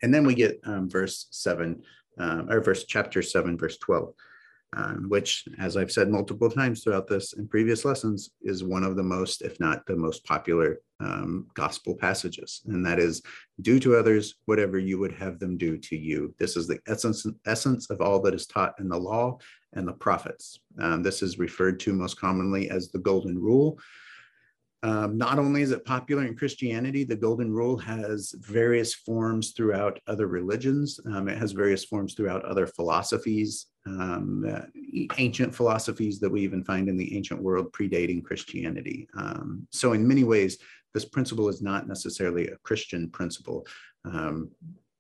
And 0.02 0.12
then 0.12 0.24
we 0.24 0.34
get 0.34 0.60
um, 0.64 0.88
verse 0.88 1.26
7, 1.30 1.82
um, 2.18 2.50
or 2.50 2.60
verse 2.60 2.84
chapter 2.84 3.22
7, 3.22 3.56
verse 3.56 3.78
12, 3.78 4.12
um, 4.76 5.06
which, 5.08 5.44
as 5.58 5.76
I've 5.76 5.92
said 5.92 6.10
multiple 6.10 6.50
times 6.50 6.82
throughout 6.82 7.08
this 7.08 7.32
in 7.32 7.48
previous 7.48 7.84
lessons, 7.84 8.30
is 8.42 8.62
one 8.62 8.84
of 8.84 8.96
the 8.96 9.02
most, 9.02 9.42
if 9.42 9.58
not 9.58 9.86
the 9.86 9.96
most 9.96 10.24
popular 10.24 10.80
um, 11.00 11.46
gospel 11.54 11.96
passages. 11.96 12.62
And 12.66 12.84
that 12.84 12.98
is, 12.98 13.22
do 13.62 13.78
to 13.80 13.96
others 13.96 14.34
whatever 14.44 14.78
you 14.78 14.98
would 14.98 15.12
have 15.12 15.38
them 15.38 15.56
do 15.56 15.78
to 15.78 15.96
you. 15.96 16.34
This 16.38 16.56
is 16.56 16.66
the 16.66 16.78
essence, 16.86 17.26
essence 17.46 17.88
of 17.90 18.00
all 18.00 18.20
that 18.22 18.34
is 18.34 18.46
taught 18.46 18.78
in 18.78 18.88
the 18.88 18.98
law 18.98 19.38
and 19.72 19.88
the 19.88 19.92
prophets. 19.92 20.60
Um, 20.80 21.02
this 21.02 21.22
is 21.22 21.38
referred 21.38 21.80
to 21.80 21.92
most 21.92 22.20
commonly 22.20 22.70
as 22.70 22.90
the 22.90 22.98
golden 22.98 23.38
rule. 23.38 23.78
Um, 24.86 25.18
not 25.18 25.40
only 25.40 25.62
is 25.62 25.72
it 25.72 25.84
popular 25.84 26.24
in 26.24 26.36
Christianity, 26.36 27.02
the 27.02 27.16
Golden 27.16 27.50
Rule 27.52 27.76
has 27.78 28.32
various 28.38 28.94
forms 28.94 29.50
throughout 29.50 29.98
other 30.06 30.28
religions. 30.28 31.00
Um, 31.12 31.28
it 31.28 31.38
has 31.38 31.50
various 31.50 31.84
forms 31.84 32.14
throughout 32.14 32.44
other 32.44 32.66
philosophies. 32.68 33.66
um, 33.86 34.44
uh, 34.48 35.06
ancient 35.18 35.54
philosophies 35.54 36.18
that 36.20 36.30
we 36.30 36.40
even 36.42 36.64
find 36.64 36.88
in 36.88 36.96
the 36.96 37.16
ancient 37.16 37.40
world 37.42 37.72
predating 37.72 38.22
Christianity. 38.22 39.08
Um, 39.16 39.66
so, 39.70 39.92
in 39.92 40.06
many 40.06 40.24
ways, 40.24 40.58
this 40.94 41.04
principle 41.04 41.48
is 41.48 41.62
not 41.62 41.86
necessarily 41.86 42.48
a 42.48 42.56
Christian 42.62 43.08
principle. 43.10 43.66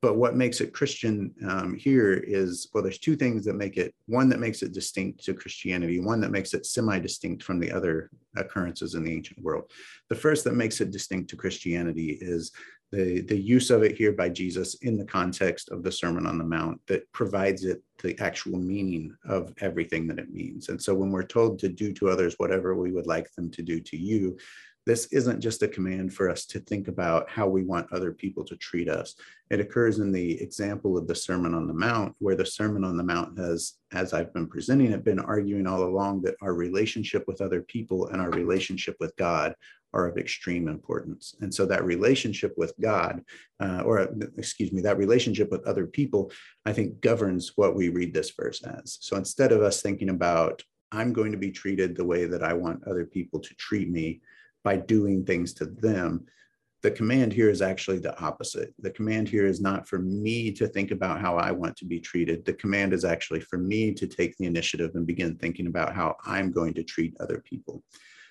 But 0.02 0.16
what 0.16 0.36
makes 0.36 0.60
it 0.60 0.74
Christian 0.74 1.34
um, 1.48 1.74
here 1.74 2.12
is 2.12 2.68
well, 2.72 2.82
there's 2.82 2.98
two 2.98 3.16
things 3.16 3.44
that 3.44 3.54
make 3.54 3.76
it 3.76 3.94
one 4.06 4.28
that 4.28 4.40
makes 4.40 4.62
it 4.62 4.72
distinct 4.72 5.24
to 5.24 5.34
Christianity, 5.34 6.00
one 6.00 6.20
that 6.20 6.30
makes 6.30 6.54
it 6.54 6.66
semi 6.66 6.98
distinct 6.98 7.42
from 7.42 7.58
the 7.58 7.72
other 7.72 8.10
occurrences 8.36 8.94
in 8.94 9.04
the 9.04 9.12
ancient 9.12 9.42
world. 9.42 9.70
The 10.08 10.14
first 10.14 10.44
that 10.44 10.54
makes 10.54 10.80
it 10.80 10.90
distinct 10.90 11.30
to 11.30 11.36
Christianity 11.36 12.18
is 12.20 12.52
the, 12.92 13.20
the 13.22 13.38
use 13.38 13.70
of 13.70 13.82
it 13.82 13.96
here 13.96 14.12
by 14.12 14.28
Jesus 14.28 14.74
in 14.76 14.96
the 14.96 15.04
context 15.04 15.70
of 15.70 15.82
the 15.82 15.90
Sermon 15.90 16.26
on 16.26 16.38
the 16.38 16.44
Mount 16.44 16.80
that 16.86 17.10
provides 17.12 17.64
it 17.64 17.82
the 18.02 18.18
actual 18.20 18.58
meaning 18.58 19.14
of 19.24 19.52
everything 19.60 20.06
that 20.06 20.18
it 20.18 20.30
means. 20.30 20.68
And 20.68 20.80
so 20.80 20.94
when 20.94 21.10
we're 21.10 21.24
told 21.24 21.58
to 21.60 21.68
do 21.68 21.92
to 21.94 22.08
others 22.08 22.34
whatever 22.36 22.76
we 22.76 22.92
would 22.92 23.06
like 23.06 23.32
them 23.34 23.50
to 23.52 23.62
do 23.62 23.80
to 23.80 23.96
you, 23.96 24.38
this 24.86 25.06
isn't 25.06 25.40
just 25.40 25.62
a 25.62 25.68
command 25.68 26.14
for 26.14 26.30
us 26.30 26.46
to 26.46 26.60
think 26.60 26.86
about 26.86 27.28
how 27.28 27.48
we 27.48 27.64
want 27.64 27.92
other 27.92 28.12
people 28.12 28.44
to 28.44 28.56
treat 28.56 28.88
us. 28.88 29.16
It 29.50 29.58
occurs 29.58 29.98
in 29.98 30.12
the 30.12 30.40
example 30.40 30.96
of 30.96 31.08
the 31.08 31.14
Sermon 31.14 31.54
on 31.54 31.66
the 31.66 31.74
Mount, 31.74 32.14
where 32.20 32.36
the 32.36 32.46
Sermon 32.46 32.84
on 32.84 32.96
the 32.96 33.02
Mount 33.02 33.36
has, 33.38 33.74
as 33.92 34.12
I've 34.12 34.32
been 34.32 34.46
presenting 34.46 34.92
it, 34.92 35.04
been 35.04 35.18
arguing 35.18 35.66
all 35.66 35.82
along 35.82 36.22
that 36.22 36.36
our 36.40 36.54
relationship 36.54 37.24
with 37.26 37.40
other 37.40 37.62
people 37.62 38.08
and 38.08 38.22
our 38.22 38.30
relationship 38.30 38.96
with 39.00 39.14
God 39.16 39.56
are 39.92 40.06
of 40.06 40.18
extreme 40.18 40.68
importance. 40.68 41.34
And 41.40 41.52
so 41.52 41.66
that 41.66 41.84
relationship 41.84 42.54
with 42.56 42.72
God, 42.80 43.22
uh, 43.60 43.82
or 43.84 44.08
excuse 44.36 44.70
me, 44.72 44.82
that 44.82 44.98
relationship 44.98 45.50
with 45.50 45.66
other 45.66 45.86
people, 45.86 46.30
I 46.64 46.72
think 46.72 47.00
governs 47.00 47.52
what 47.56 47.74
we 47.74 47.88
read 47.88 48.14
this 48.14 48.32
verse 48.38 48.62
as. 48.62 48.98
So 49.00 49.16
instead 49.16 49.52
of 49.52 49.62
us 49.62 49.82
thinking 49.82 50.10
about, 50.10 50.62
I'm 50.92 51.12
going 51.12 51.32
to 51.32 51.38
be 51.38 51.50
treated 51.50 51.96
the 51.96 52.04
way 52.04 52.26
that 52.26 52.44
I 52.44 52.52
want 52.52 52.86
other 52.86 53.04
people 53.04 53.40
to 53.40 53.54
treat 53.54 53.90
me, 53.90 54.20
by 54.66 54.76
doing 54.76 55.24
things 55.24 55.54
to 55.54 55.64
them. 55.64 56.26
The 56.82 56.90
command 56.90 57.32
here 57.32 57.48
is 57.50 57.62
actually 57.62 58.00
the 58.00 58.18
opposite. 58.20 58.74
The 58.80 58.90
command 58.90 59.28
here 59.28 59.46
is 59.46 59.60
not 59.60 59.86
for 59.86 60.00
me 60.00 60.50
to 60.54 60.66
think 60.66 60.90
about 60.90 61.20
how 61.20 61.36
I 61.36 61.52
want 61.52 61.76
to 61.76 61.84
be 61.84 62.00
treated. 62.00 62.44
The 62.44 62.54
command 62.54 62.92
is 62.92 63.04
actually 63.04 63.38
for 63.38 63.58
me 63.58 63.94
to 63.94 64.08
take 64.08 64.36
the 64.36 64.46
initiative 64.46 64.90
and 64.96 65.06
begin 65.06 65.36
thinking 65.36 65.68
about 65.68 65.94
how 65.94 66.16
I'm 66.24 66.50
going 66.50 66.74
to 66.74 66.82
treat 66.82 67.14
other 67.20 67.40
people. 67.48 67.84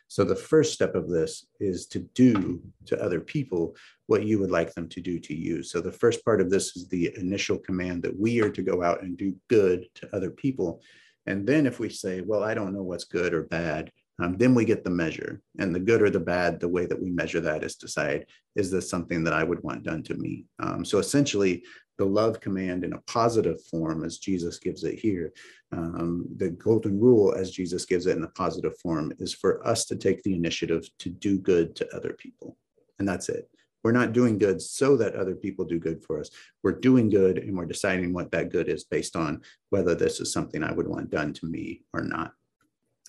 So 0.10 0.26
the 0.26 0.36
first 0.36 0.74
step 0.74 0.94
of 0.94 1.08
this 1.10 1.46
is 1.62 1.88
to 1.88 2.00
do 2.14 2.62
to 2.88 3.02
other 3.02 3.22
people 3.22 3.74
what 4.08 4.26
you 4.26 4.38
would 4.40 4.52
like 4.52 4.74
them 4.74 4.90
to 4.90 5.00
do 5.00 5.20
to 5.20 5.34
you. 5.34 5.64
So 5.64 5.80
the 5.80 6.00
first 6.04 6.26
part 6.26 6.42
of 6.42 6.50
this 6.50 6.76
is 6.76 6.90
the 6.90 7.14
initial 7.16 7.60
command 7.60 8.04
that 8.04 8.20
we 8.20 8.42
are 8.42 8.52
to 8.52 8.62
go 8.62 8.84
out 8.84 9.04
and 9.04 9.18
do 9.18 9.34
good 9.48 9.88
to 9.96 10.14
other 10.14 10.32
people. 10.32 10.82
And 11.28 11.48
then 11.48 11.66
if 11.66 11.80
we 11.80 11.88
say, 11.88 12.20
well, 12.20 12.44
I 12.44 12.54
don't 12.54 12.74
know 12.74 12.84
what's 12.84 13.06
good 13.06 13.34
or 13.34 13.44
bad, 13.44 13.90
um, 14.22 14.38
then 14.38 14.56
we 14.56 14.66
get 14.66 14.84
the 14.84 14.90
measure 14.90 15.42
and 15.60 15.74
the 15.74 15.80
good 15.80 16.02
or 16.02 16.10
the 16.10 16.20
bad 16.20 16.60
the 16.60 16.68
way 16.68 16.86
that 16.86 17.02
we 17.02 17.10
measure 17.10 17.40
that 17.40 17.64
is 17.64 17.76
decide 17.76 18.26
is 18.56 18.72
this 18.72 18.90
something 18.90 19.24
that 19.24 19.34
i 19.34 19.44
would 19.44 19.62
want 19.64 19.84
done 19.84 20.04
to 20.04 20.16
me 20.16 20.46
um, 20.60 20.84
so 20.84 20.98
essentially 20.98 21.64
the 21.98 22.06
love 22.06 22.42
command 22.42 22.84
in 22.84 22.94
a 22.94 23.02
positive 23.08 23.62
form 23.66 24.04
as 24.04 24.18
jesus 24.18 24.60
gives 24.60 24.84
it 24.84 25.00
here 25.00 25.34
um, 25.72 26.26
the 26.38 26.50
golden 26.50 27.00
rule 27.00 27.34
as 27.34 27.52
jesus 27.52 27.86
gives 27.86 28.06
it 28.06 28.18
in 28.18 28.24
a 28.24 28.30
positive 28.30 28.78
form 28.80 29.14
is 29.20 29.34
for 29.34 29.66
us 29.68 29.86
to 29.86 29.96
take 29.96 30.22
the 30.24 30.34
initiative 30.34 30.88
to 31.00 31.10
do 31.10 31.38
good 31.38 31.76
to 31.76 31.88
other 31.96 32.14
people 32.14 32.58
and 33.00 33.08
that's 33.08 33.30
it 33.30 33.50
we're 33.86 33.92
not 33.92 34.14
doing 34.14 34.40
good 34.40 34.60
so 34.64 34.98
that 34.98 35.14
other 35.14 35.36
people 35.36 35.64
do 35.64 35.78
good 35.78 36.04
for 36.04 36.20
us. 36.20 36.32
We're 36.64 36.80
doing 36.80 37.08
good 37.08 37.38
and 37.38 37.56
we're 37.56 37.68
deciding 37.68 38.14
what 38.14 38.32
that 38.32 38.50
good 38.50 38.68
is 38.68 38.84
based 38.84 39.16
on 39.16 39.44
whether 39.70 39.94
this 39.94 40.20
is 40.20 40.34
something 40.34 40.64
I 40.64 40.72
would 40.72 40.88
want 40.88 41.12
done 41.12 41.34
to 41.34 41.46
me 41.46 41.84
or 41.94 42.02
not. 42.02 42.32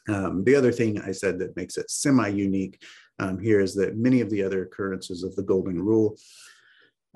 Um, 0.09 0.44
the 0.44 0.54
other 0.54 0.72
thing 0.72 1.00
I 1.00 1.12
said 1.12 1.38
that 1.38 1.57
makes 1.57 1.76
it 1.76 1.90
semi-unique 1.90 2.82
um, 3.18 3.38
here 3.38 3.61
is 3.61 3.74
that 3.74 3.96
many 3.96 4.20
of 4.20 4.30
the 4.30 4.42
other 4.42 4.62
occurrences 4.62 5.22
of 5.22 5.34
the 5.36 5.42
Golden 5.42 5.80
Rule 5.80 6.16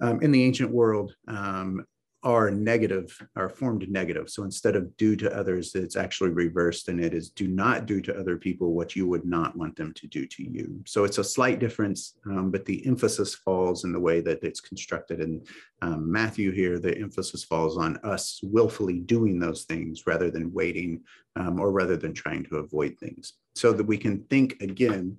um, 0.00 0.20
in 0.22 0.32
the 0.32 0.44
ancient 0.44 0.70
world 0.70 1.14
um, 1.28 1.84
are 2.22 2.50
negative, 2.50 3.18
are 3.34 3.48
formed 3.48 3.88
negative. 3.90 4.28
So 4.28 4.44
instead 4.44 4.76
of 4.76 4.94
do 4.96 5.16
to 5.16 5.34
others, 5.34 5.74
it's 5.74 5.96
actually 5.96 6.30
reversed 6.30 6.88
and 6.88 7.02
it 7.02 7.14
is 7.14 7.30
do 7.30 7.48
not 7.48 7.86
do 7.86 8.00
to 8.02 8.18
other 8.18 8.36
people 8.36 8.74
what 8.74 8.94
you 8.94 9.08
would 9.08 9.24
not 9.24 9.56
want 9.56 9.76
them 9.76 9.94
to 9.94 10.06
do 10.06 10.26
to 10.26 10.42
you. 10.42 10.82
So 10.86 11.04
it's 11.04 11.18
a 11.18 11.24
slight 11.24 11.60
difference, 11.60 12.18
um, 12.26 12.50
but 12.50 12.66
the 12.66 12.86
emphasis 12.86 13.34
falls 13.34 13.84
in 13.84 13.92
the 13.92 14.00
way 14.00 14.20
that 14.20 14.44
it's 14.44 14.60
constructed 14.60 15.20
in 15.20 15.42
um, 15.80 16.10
Matthew 16.10 16.52
here. 16.52 16.78
The 16.78 16.96
emphasis 16.98 17.44
falls 17.44 17.78
on 17.78 17.96
us 17.98 18.40
willfully 18.42 18.98
doing 18.98 19.38
those 19.38 19.64
things 19.64 20.06
rather 20.06 20.30
than 20.30 20.52
waiting 20.52 21.02
um, 21.36 21.58
or 21.58 21.72
rather 21.72 21.96
than 21.96 22.12
trying 22.12 22.44
to 22.44 22.56
avoid 22.56 22.98
things. 22.98 23.34
So 23.54 23.72
that 23.72 23.84
we 23.84 23.96
can 23.96 24.24
think 24.24 24.60
again 24.60 25.16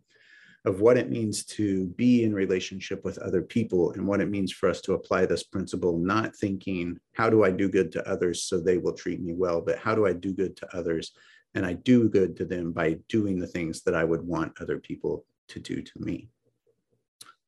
of 0.66 0.80
what 0.80 0.98
it 0.98 1.10
means 1.10 1.44
to 1.44 1.88
be 1.88 2.24
in 2.24 2.34
relationship 2.34 3.04
with 3.04 3.18
other 3.18 3.42
people 3.42 3.92
and 3.92 4.06
what 4.06 4.22
it 4.22 4.30
means 4.30 4.52
for 4.52 4.70
us 4.70 4.80
to 4.82 4.94
apply 4.94 5.26
this 5.26 5.44
principle, 5.44 5.98
not 5.98 6.36
thinking, 6.36 7.00
how 7.14 7.30
do 7.30 7.44
I 7.44 7.50
do 7.50 7.68
good 7.68 7.92
to 7.94 8.08
others 8.08 8.44
so 8.44 8.60
they 8.60 8.78
will 8.78 8.94
treat 8.94 9.22
me 9.22 9.34
well, 9.34 9.62
but 9.62 9.80
how 9.80 9.96
do 9.96 10.06
I 10.06 10.14
do 10.14 10.34
good 10.34 10.56
to 10.58 10.78
others? 10.78 11.14
And 11.56 11.66
I 11.66 11.74
do 11.74 12.10
good 12.10 12.38
to 12.38 12.46
them 12.46 12.72
by 12.72 12.98
doing 13.10 13.40
the 13.40 13.48
things 13.48 13.82
that 13.84 13.96
I 13.96 14.04
would 14.04 14.22
want 14.22 14.54
other 14.62 14.78
people 14.78 15.26
to 15.50 15.60
do 15.60 15.82
to 15.82 15.92
me. 16.00 16.30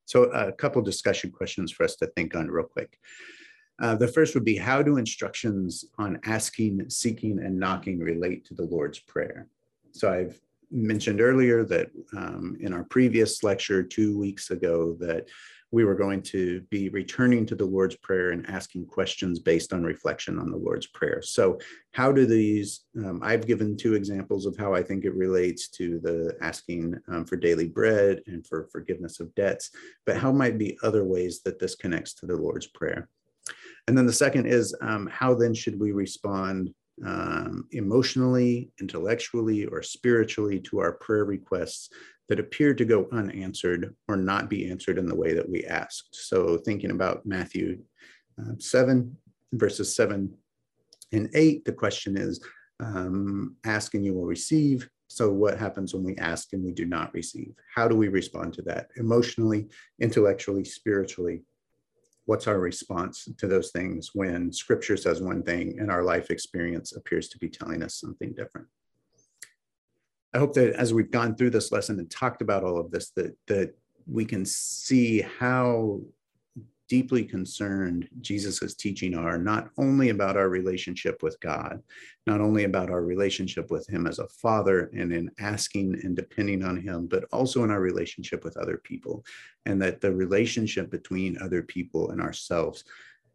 So, 0.05 0.23
a 0.25 0.51
couple 0.51 0.81
discussion 0.81 1.31
questions 1.31 1.71
for 1.71 1.83
us 1.83 1.95
to 1.97 2.07
think 2.07 2.35
on 2.35 2.49
real 2.49 2.65
quick. 2.65 2.99
Uh, 3.81 3.95
the 3.95 4.07
first 4.07 4.33
would 4.33 4.43
be 4.43 4.57
How 4.57 4.81
do 4.81 4.97
instructions 4.97 5.85
on 5.97 6.19
asking, 6.25 6.89
seeking, 6.89 7.39
and 7.39 7.57
knocking 7.57 7.99
relate 7.99 8.43
to 8.45 8.53
the 8.53 8.65
Lord's 8.65 8.99
Prayer? 8.99 9.47
So, 9.91 10.11
I've 10.11 10.41
mentioned 10.73 11.21
earlier 11.21 11.63
that 11.63 11.89
um, 12.17 12.57
in 12.59 12.73
our 12.73 12.83
previous 12.85 13.43
lecture 13.43 13.83
two 13.83 14.17
weeks 14.17 14.49
ago 14.49 14.97
that 14.99 15.27
we 15.73 15.83
were 15.83 15.95
going 15.95 16.21
to 16.21 16.61
be 16.69 16.89
returning 16.89 17.47
to 17.47 17.55
the 17.55 17.65
Lord's 17.65 17.95
Prayer 17.95 18.29
and 18.29 18.47
asking 18.47 18.85
questions 18.85 19.39
based 19.39 19.73
on 19.73 19.81
reflection 19.83 20.37
on 20.37 20.51
the 20.51 20.57
Lord's 20.57 20.85
Prayer. 20.85 21.19
So, 21.23 21.57
how 21.93 22.11
do 22.11 22.27
these? 22.27 22.81
Um, 22.95 23.21
I've 23.23 23.47
given 23.47 23.75
two 23.75 23.95
examples 23.95 24.45
of 24.45 24.55
how 24.55 24.75
I 24.75 24.83
think 24.83 25.03
it 25.03 25.15
relates 25.15 25.69
to 25.69 25.99
the 25.99 26.37
asking 26.41 26.95
um, 27.07 27.25
for 27.25 27.37
daily 27.37 27.67
bread 27.67 28.21
and 28.27 28.45
for 28.45 28.69
forgiveness 28.71 29.19
of 29.19 29.33
debts, 29.33 29.71
but 30.05 30.15
how 30.15 30.31
might 30.31 30.59
be 30.59 30.77
other 30.83 31.05
ways 31.05 31.41
that 31.41 31.57
this 31.57 31.73
connects 31.73 32.13
to 32.15 32.27
the 32.27 32.35
Lord's 32.35 32.67
Prayer? 32.67 33.09
And 33.87 33.97
then 33.97 34.05
the 34.05 34.13
second 34.13 34.45
is 34.45 34.75
um, 34.81 35.07
how 35.11 35.33
then 35.33 35.55
should 35.55 35.79
we 35.79 35.91
respond 35.91 36.71
um, 37.05 37.67
emotionally, 37.71 38.71
intellectually, 38.79 39.65
or 39.65 39.81
spiritually 39.81 40.59
to 40.61 40.79
our 40.79 40.93
prayer 40.93 41.25
requests 41.25 41.89
that 42.29 42.39
appear 42.39 42.73
to 42.73 42.85
go 42.85 43.07
unanswered 43.11 43.95
or 44.07 44.15
not 44.15 44.49
be 44.49 44.69
answered 44.69 44.97
in 44.97 45.05
the 45.05 45.15
way 45.15 45.33
that 45.33 45.49
we 45.49 45.65
asked. 45.65 46.09
So, 46.11 46.57
thinking 46.57 46.91
about 46.91 47.25
Matthew 47.25 47.79
uh, 48.39 48.53
7, 48.59 49.15
verses 49.53 49.95
7 49.95 50.33
and 51.11 51.29
8, 51.33 51.65
the 51.65 51.73
question 51.73 52.17
is 52.17 52.43
um, 52.79 53.55
ask 53.65 53.93
and 53.93 54.05
you 54.05 54.13
will 54.13 54.25
receive. 54.25 54.89
So, 55.07 55.31
what 55.31 55.59
happens 55.59 55.93
when 55.93 56.03
we 56.03 56.15
ask 56.17 56.53
and 56.53 56.63
we 56.63 56.71
do 56.71 56.85
not 56.85 57.13
receive? 57.13 57.53
How 57.73 57.87
do 57.87 57.95
we 57.95 58.07
respond 58.07 58.53
to 58.53 58.61
that 58.63 58.87
emotionally, 58.95 59.67
intellectually, 59.99 60.63
spiritually? 60.63 61.43
What's 62.25 62.47
our 62.47 62.59
response 62.59 63.27
to 63.37 63.47
those 63.47 63.71
things 63.71 64.11
when 64.13 64.51
scripture 64.51 64.95
says 64.95 65.21
one 65.21 65.43
thing 65.43 65.77
and 65.79 65.91
our 65.91 66.03
life 66.03 66.31
experience 66.31 66.93
appears 66.93 67.27
to 67.29 67.37
be 67.37 67.49
telling 67.49 67.83
us 67.83 67.95
something 67.95 68.33
different? 68.33 68.67
I 70.33 70.39
hope 70.39 70.53
that 70.53 70.73
as 70.73 70.93
we've 70.93 71.11
gone 71.11 71.35
through 71.35 71.51
this 71.51 71.71
lesson 71.71 71.99
and 71.99 72.09
talked 72.09 72.41
about 72.41 72.63
all 72.63 72.79
of 72.79 72.91
this 72.91 73.11
that 73.11 73.35
that 73.47 73.75
we 74.05 74.25
can 74.25 74.45
see 74.45 75.21
how 75.21 76.01
deeply 76.93 77.23
concerned 77.23 78.07
Jesus' 78.21 78.75
teaching 78.75 79.15
are, 79.15 79.39
not 79.39 79.71
only 79.79 80.09
about 80.09 80.37
our 80.37 80.47
relationship 80.47 81.23
with 81.23 81.39
God, 81.39 81.81
not 82.27 82.39
only 82.39 82.65
about 82.65 82.91
our 82.91 83.01
relationship 83.01 83.71
with 83.71 83.89
Him 83.89 84.05
as 84.05 84.19
a 84.19 84.27
father 84.27 84.91
and 84.95 85.11
in 85.11 85.31
asking 85.39 85.99
and 86.03 86.15
depending 86.15 86.63
on 86.63 86.79
Him, 86.79 87.07
but 87.07 87.25
also 87.33 87.63
in 87.63 87.71
our 87.71 87.81
relationship 87.81 88.43
with 88.43 88.57
other 88.57 88.77
people. 88.77 89.25
And 89.65 89.81
that 89.81 90.01
the 90.01 90.13
relationship 90.13 90.91
between 90.91 91.41
other 91.41 91.63
people 91.63 92.11
and 92.11 92.21
ourselves 92.21 92.83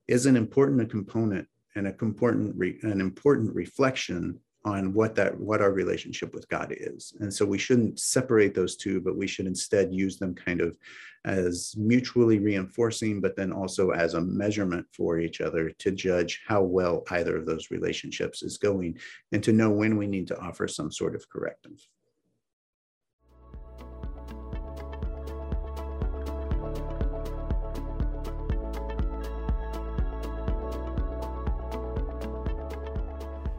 is 0.06 0.26
an 0.26 0.36
important 0.36 0.88
component 0.88 1.48
and 1.74 1.88
a 1.88 1.94
important 2.00 2.54
re, 2.56 2.78
an 2.82 3.00
important 3.00 3.52
reflection 3.56 4.38
on 4.64 4.92
what 4.92 5.14
that 5.14 5.38
what 5.38 5.62
our 5.62 5.72
relationship 5.72 6.34
with 6.34 6.48
God 6.48 6.74
is. 6.76 7.14
And 7.20 7.32
so 7.32 7.46
we 7.46 7.58
shouldn't 7.58 8.00
separate 8.00 8.54
those 8.54 8.76
two, 8.76 9.00
but 9.00 9.16
we 9.16 9.26
should 9.26 9.46
instead 9.46 9.92
use 9.92 10.18
them 10.18 10.34
kind 10.34 10.60
of 10.60 10.76
as 11.24 11.74
mutually 11.76 12.38
reinforcing, 12.38 13.20
but 13.20 13.36
then 13.36 13.52
also 13.52 13.90
as 13.90 14.14
a 14.14 14.20
measurement 14.20 14.86
for 14.92 15.18
each 15.18 15.40
other 15.40 15.70
to 15.70 15.90
judge 15.90 16.42
how 16.46 16.62
well 16.62 17.04
either 17.10 17.36
of 17.36 17.46
those 17.46 17.70
relationships 17.70 18.42
is 18.42 18.58
going 18.58 18.98
and 19.32 19.42
to 19.42 19.52
know 19.52 19.70
when 19.70 19.96
we 19.96 20.06
need 20.06 20.26
to 20.28 20.38
offer 20.38 20.66
some 20.68 20.90
sort 20.90 21.14
of 21.14 21.28
corrective. 21.28 21.86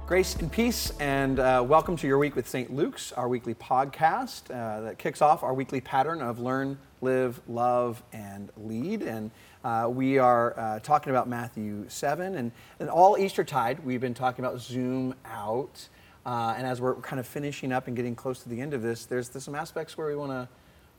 Grace 0.09 0.35
and 0.37 0.51
peace, 0.51 0.91
and 0.99 1.37
uh, 1.37 1.63
welcome 1.63 1.95
to 1.95 2.07
your 2.07 2.17
week 2.17 2.35
with 2.35 2.49
St. 2.49 2.73
Luke's, 2.73 3.11
our 3.11 3.27
weekly 3.27 3.53
podcast 3.53 4.49
uh, 4.49 4.81
that 4.81 4.97
kicks 4.97 5.21
off 5.21 5.43
our 5.43 5.53
weekly 5.53 5.81
pattern 5.81 6.19
of 6.19 6.39
learn, 6.39 6.79
live, 6.99 7.39
love, 7.47 8.01
and 8.11 8.49
lead. 8.57 9.03
And 9.03 9.29
uh, 9.63 9.87
we 9.87 10.17
are 10.17 10.59
uh, 10.59 10.79
talking 10.79 11.11
about 11.11 11.29
Matthew 11.29 11.85
7. 11.89 12.33
And, 12.33 12.51
and 12.79 12.89
all 12.89 13.19
Eastertide, 13.19 13.85
we've 13.85 14.01
been 14.01 14.15
talking 14.15 14.43
about 14.43 14.59
zoom 14.59 15.13
out. 15.25 15.87
Uh, 16.25 16.55
and 16.57 16.65
as 16.65 16.81
we're 16.81 16.95
kind 16.95 17.19
of 17.19 17.27
finishing 17.27 17.71
up 17.71 17.85
and 17.85 17.95
getting 17.95 18.15
close 18.15 18.41
to 18.41 18.49
the 18.49 18.59
end 18.59 18.73
of 18.73 18.81
this, 18.81 19.05
there's, 19.05 19.29
there's 19.29 19.43
some 19.43 19.53
aspects 19.53 19.95
where 19.95 20.07
we 20.07 20.15
want 20.15 20.31
to 20.31 20.49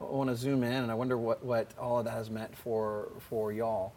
want 0.07 0.31
to 0.31 0.37
zoom 0.37 0.63
in, 0.63 0.73
and 0.73 0.91
I 0.91 0.95
wonder 0.95 1.19
what, 1.19 1.45
what 1.45 1.67
all 1.81 1.99
of 1.99 2.05
that 2.05 2.13
has 2.13 2.31
meant 2.31 2.57
for, 2.57 3.09
for 3.29 3.53
y'all. 3.53 3.93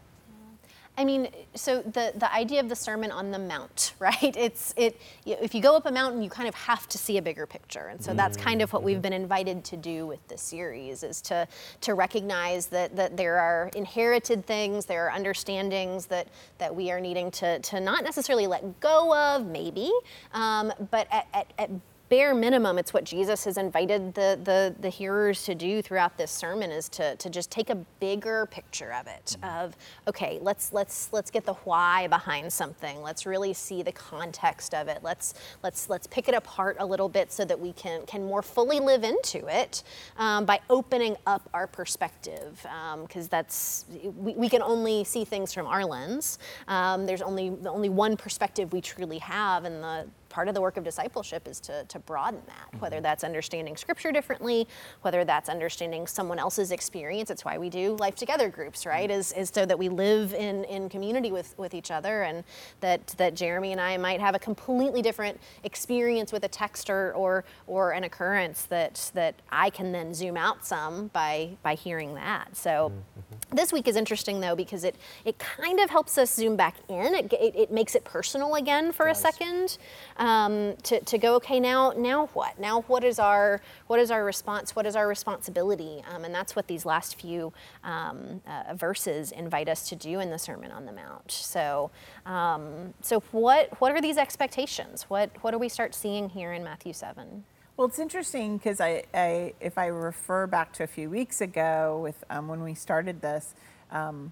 I 0.95 1.05
mean, 1.05 1.29
so 1.55 1.81
the, 1.81 2.13
the 2.15 2.31
idea 2.31 2.59
of 2.59 2.69
the 2.69 2.75
Sermon 2.75 3.09
on 3.11 3.31
the 3.31 3.39
Mount, 3.39 3.93
right? 3.99 4.35
It's 4.37 4.73
it. 4.77 4.99
If 5.25 5.55
you 5.55 5.61
go 5.61 5.75
up 5.75 5.85
a 5.85 5.91
mountain, 5.91 6.21
you 6.21 6.29
kind 6.29 6.47
of 6.47 6.55
have 6.55 6.87
to 6.89 6.97
see 6.97 7.17
a 7.17 7.21
bigger 7.21 7.47
picture, 7.47 7.87
and 7.87 8.03
so 8.03 8.13
that's 8.13 8.37
kind 8.37 8.61
of 8.61 8.71
what 8.71 8.83
we've 8.83 9.01
been 9.01 9.13
invited 9.13 9.63
to 9.65 9.77
do 9.77 10.05
with 10.05 10.25
this 10.27 10.41
series 10.41 11.03
is 11.03 11.21
to 11.23 11.47
to 11.81 11.93
recognize 11.95 12.67
that 12.67 12.95
that 12.95 13.17
there 13.17 13.39
are 13.39 13.71
inherited 13.75 14.45
things, 14.45 14.85
there 14.85 15.07
are 15.07 15.11
understandings 15.11 16.05
that 16.07 16.27
that 16.59 16.75
we 16.75 16.91
are 16.91 16.99
needing 16.99 17.31
to 17.31 17.59
to 17.59 17.79
not 17.79 18.03
necessarily 18.03 18.45
let 18.45 18.79
go 18.79 19.15
of, 19.15 19.47
maybe, 19.47 19.91
um, 20.33 20.71
but 20.91 21.07
at, 21.11 21.27
at, 21.33 21.47
at 21.57 21.69
bare 22.09 22.35
minimum, 22.35 22.77
it's 22.77 22.93
what 22.93 23.03
Jesus 23.03 23.45
has 23.45 23.57
invited 23.57 24.13
the, 24.13 24.39
the, 24.43 24.75
the 24.79 24.89
hearers 24.89 25.45
to 25.45 25.55
do 25.55 25.81
throughout 25.81 26.17
this 26.17 26.31
sermon 26.31 26.71
is 26.71 26.89
to, 26.89 27.15
to 27.15 27.29
just 27.29 27.49
take 27.49 27.69
a 27.69 27.75
bigger 27.99 28.45
picture 28.47 28.93
of 28.93 29.07
it 29.07 29.37
of, 29.41 29.75
okay, 30.07 30.37
let's, 30.41 30.73
let's, 30.73 31.09
let's 31.11 31.31
get 31.31 31.45
the 31.45 31.53
why 31.53 32.07
behind 32.07 32.51
something. 32.51 33.01
Let's 33.01 33.25
really 33.25 33.53
see 33.53 33.81
the 33.81 33.91
context 33.91 34.73
of 34.73 34.87
it. 34.87 34.99
Let's, 35.01 35.33
let's, 35.63 35.89
let's 35.89 36.05
pick 36.07 36.27
it 36.27 36.35
apart 36.35 36.77
a 36.79 36.85
little 36.85 37.09
bit 37.09 37.31
so 37.31 37.45
that 37.45 37.59
we 37.59 37.73
can, 37.73 38.05
can 38.05 38.23
more 38.25 38.41
fully 38.41 38.79
live 38.79 39.03
into 39.03 39.47
it 39.47 39.83
um, 40.17 40.45
by 40.45 40.59
opening 40.69 41.15
up 41.25 41.49
our 41.53 41.67
perspective. 41.67 42.59
Because 43.01 43.25
um, 43.25 43.29
that's, 43.31 43.85
we, 44.17 44.33
we 44.33 44.49
can 44.49 44.61
only 44.61 45.03
see 45.03 45.25
things 45.25 45.53
from 45.53 45.65
our 45.67 45.85
lens. 45.85 46.37
Um, 46.67 47.05
there's 47.05 47.21
only, 47.21 47.53
only 47.65 47.89
one 47.89 48.17
perspective 48.17 48.71
we 48.73 48.81
truly 48.81 49.19
have, 49.19 49.65
and 49.65 49.83
the 49.83 50.07
part 50.33 50.47
of 50.47 50.55
the 50.55 50.61
work 50.61 50.77
of 50.77 50.83
discipleship 50.83 51.47
is 51.47 51.59
to, 51.59 51.85
to 51.85 51.99
broaden 51.99 52.41
that, 52.47 52.67
mm-hmm. 52.71 52.79
whether 52.79 52.99
that's 52.99 53.23
understanding 53.23 53.77
scripture 53.77 54.11
differently, 54.11 54.67
whether 55.03 55.23
that's 55.23 55.47
understanding 55.47 56.07
someone 56.07 56.39
else's 56.39 56.71
experience. 56.71 57.29
It's 57.29 57.45
why 57.45 57.59
we 57.59 57.69
do 57.69 57.95
life 57.97 58.15
together 58.15 58.49
groups, 58.49 58.83
right? 58.85 59.09
Mm-hmm. 59.09 59.19
Is, 59.19 59.31
is 59.33 59.51
so 59.53 59.63
that 59.67 59.77
we 59.77 59.89
live 59.89 60.33
in, 60.33 60.63
in 60.63 60.89
community 60.89 61.31
with, 61.31 61.53
with 61.59 61.75
each 61.75 61.91
other 61.91 62.23
and 62.23 62.43
that, 62.79 63.05
that 63.17 63.35
Jeremy 63.35 63.73
and 63.73 63.79
I 63.79 63.95
might 63.97 64.19
have 64.19 64.33
a 64.33 64.39
completely 64.39 65.03
different 65.03 65.39
experience 65.63 66.31
with 66.31 66.43
a 66.43 66.47
text 66.47 66.89
or, 66.89 67.13
or, 67.13 67.45
or 67.67 67.91
an 67.91 68.03
occurrence 68.03 68.63
that, 68.65 69.11
that 69.13 69.35
I 69.51 69.69
can 69.69 69.91
then 69.91 70.15
zoom 70.15 70.35
out 70.35 70.65
some 70.65 71.09
by, 71.13 71.57
by 71.61 71.75
hearing 71.75 72.15
that. 72.15 72.57
So 72.57 72.91
mm-hmm. 72.91 73.55
this 73.55 73.71
week 73.71 73.87
is 73.87 73.95
interesting 73.95 74.39
though 74.39 74.55
because 74.55 74.83
it, 74.83 74.95
it 75.25 75.37
kind 75.37 75.79
of 75.79 75.91
helps 75.91 76.17
us 76.17 76.33
zoom 76.33 76.55
back 76.55 76.77
in. 76.89 77.13
It, 77.13 77.31
it, 77.33 77.55
it 77.55 77.71
makes 77.71 77.93
it 77.93 78.03
personal 78.03 78.55
again 78.55 78.91
for 78.91 79.07
a 79.07 79.15
second 79.15 79.77
um, 80.17 80.22
to, 80.23 80.99
to 81.01 81.17
go, 81.17 81.35
okay, 81.35 81.59
now, 81.59 81.93
now 81.97 82.27
what? 82.27 82.59
Now 82.59 82.81
what 82.81 83.03
is 83.03 83.19
our, 83.19 83.61
what 83.87 83.99
is 83.99 84.11
our 84.11 84.23
response? 84.23 84.75
What 84.75 84.85
is 84.85 84.95
our 84.95 85.07
responsibility? 85.07 86.03
Um, 86.13 86.23
and 86.25 86.33
that's 86.33 86.55
what 86.55 86.67
these 86.67 86.85
last 86.85 87.19
few 87.19 87.53
um, 87.83 88.41
uh, 88.47 88.73
verses 88.75 89.31
invite 89.31 89.69
us 89.69 89.89
to 89.89 89.95
do 89.95 90.19
in 90.19 90.29
the 90.29 90.39
Sermon 90.39 90.71
on 90.71 90.85
the 90.85 90.91
Mount. 90.91 91.31
So, 91.31 91.91
um, 92.25 92.93
so 93.01 93.21
what, 93.31 93.79
what 93.81 93.91
are 93.91 94.01
these 94.01 94.17
expectations? 94.17 95.03
What, 95.03 95.31
what 95.41 95.51
do 95.51 95.57
we 95.57 95.69
start 95.69 95.95
seeing 95.95 96.29
here 96.29 96.53
in 96.53 96.63
Matthew 96.63 96.93
7? 96.93 97.43
Well, 97.75 97.87
it's 97.87 97.99
interesting 97.99 98.57
because 98.57 98.79
I, 98.79 99.03
I, 99.13 99.53
if 99.59 99.77
I 99.77 99.87
refer 99.87 100.45
back 100.45 100.73
to 100.73 100.83
a 100.83 100.87
few 100.87 101.09
weeks 101.09 101.41
ago 101.41 101.99
with 102.03 102.23
um, 102.29 102.47
when 102.47 102.61
we 102.61 102.75
started 102.75 103.19
this, 103.21 103.55
um, 103.91 104.31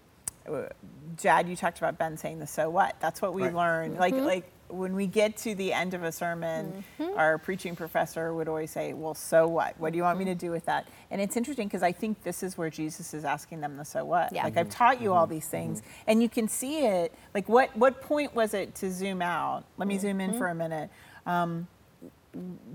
Jad, 1.18 1.48
you 1.48 1.56
talked 1.56 1.78
about 1.78 1.98
Ben 1.98 2.18
saying 2.18 2.40
the 2.40 2.48
"so 2.48 2.70
what." 2.70 2.96
That's 3.00 3.22
what 3.22 3.34
we 3.34 3.44
right. 3.44 3.54
learned. 3.54 3.98
Like, 3.98 4.14
mm-hmm. 4.14 4.26
like 4.26 4.52
when 4.72 4.96
we 4.96 5.08
get 5.08 5.38
to 5.38 5.56
the 5.56 5.74
end 5.74 5.94
of 5.94 6.04
a 6.04 6.12
sermon, 6.12 6.84
mm-hmm. 7.00 7.18
our 7.18 7.38
preaching 7.38 7.76
professor 7.76 8.34
would 8.34 8.48
always 8.48 8.72
say, 8.72 8.94
Well, 8.94 9.14
so 9.14 9.48
what? 9.48 9.80
What 9.80 9.92
do 9.92 9.98
you 9.98 10.04
want 10.04 10.20
me 10.20 10.26
to 10.26 10.36
do 10.36 10.52
with 10.52 10.66
that? 10.66 10.88
And 11.10 11.22
it's 11.22 11.38
interesting 11.38 11.68
because 11.68 11.84
I 11.84 11.92
think 11.92 12.24
this 12.24 12.44
is 12.44 12.58
where 12.58 12.70
Jesus 12.70 13.14
is 13.14 13.26
asking 13.26 13.62
them 13.62 13.78
the 13.78 13.86
so 13.86 14.06
what. 14.06 14.34
Yeah. 14.34 14.44
Like, 14.44 14.58
I've 14.58 14.70
taught 14.70 15.02
you 15.02 15.14
all 15.14 15.26
mm-hmm. 15.26 15.34
these 15.34 15.48
things, 15.48 15.82
mm-hmm. 15.82 16.04
and 16.08 16.22
you 16.22 16.30
can 16.30 16.48
see 16.48 16.86
it. 16.86 17.14
Like, 17.34 17.48
what, 17.50 17.76
what 17.76 18.02
point 18.02 18.34
was 18.34 18.54
it 18.54 18.76
to 18.76 18.92
zoom 18.92 19.22
out? 19.22 19.66
Let 19.78 19.88
me 19.88 19.98
zoom 19.98 20.22
in 20.22 20.38
for 20.38 20.48
a 20.48 20.56
minute. 20.56 20.90
Um, 21.26 21.68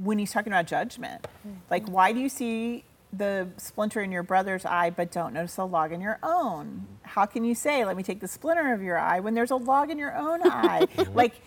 when 0.03 0.19
he's 0.19 0.33
talking 0.33 0.53
about 0.53 0.67
judgment, 0.67 1.27
like, 1.71 1.89
why 1.89 2.13
do 2.13 2.21
you 2.21 2.29
see 2.29 2.85
the 3.13 3.49
splinter 3.57 4.01
in 4.03 4.13
your 4.13 4.23
brother's 4.23 4.65
eye 4.65 4.91
but 4.91 5.11
don't 5.11 5.33
notice 5.33 5.55
the 5.55 5.67
log 5.67 5.93
in 5.93 6.01
your 6.01 6.19
own? 6.23 6.87
How 7.03 7.27
can 7.27 7.45
you 7.45 7.55
say, 7.55 7.85
let 7.85 7.97
me 7.97 8.03
take 8.03 8.21
the 8.21 8.29
splinter 8.29 8.73
of 8.73 8.83
your 8.83 8.99
eye 8.99 9.21
when 9.21 9.35
there's 9.35 9.51
a 9.51 9.57
log 9.57 9.91
in 9.91 9.99
your 9.99 10.17
own 10.17 10.41
eye? 10.45 10.87
like, 11.15 11.41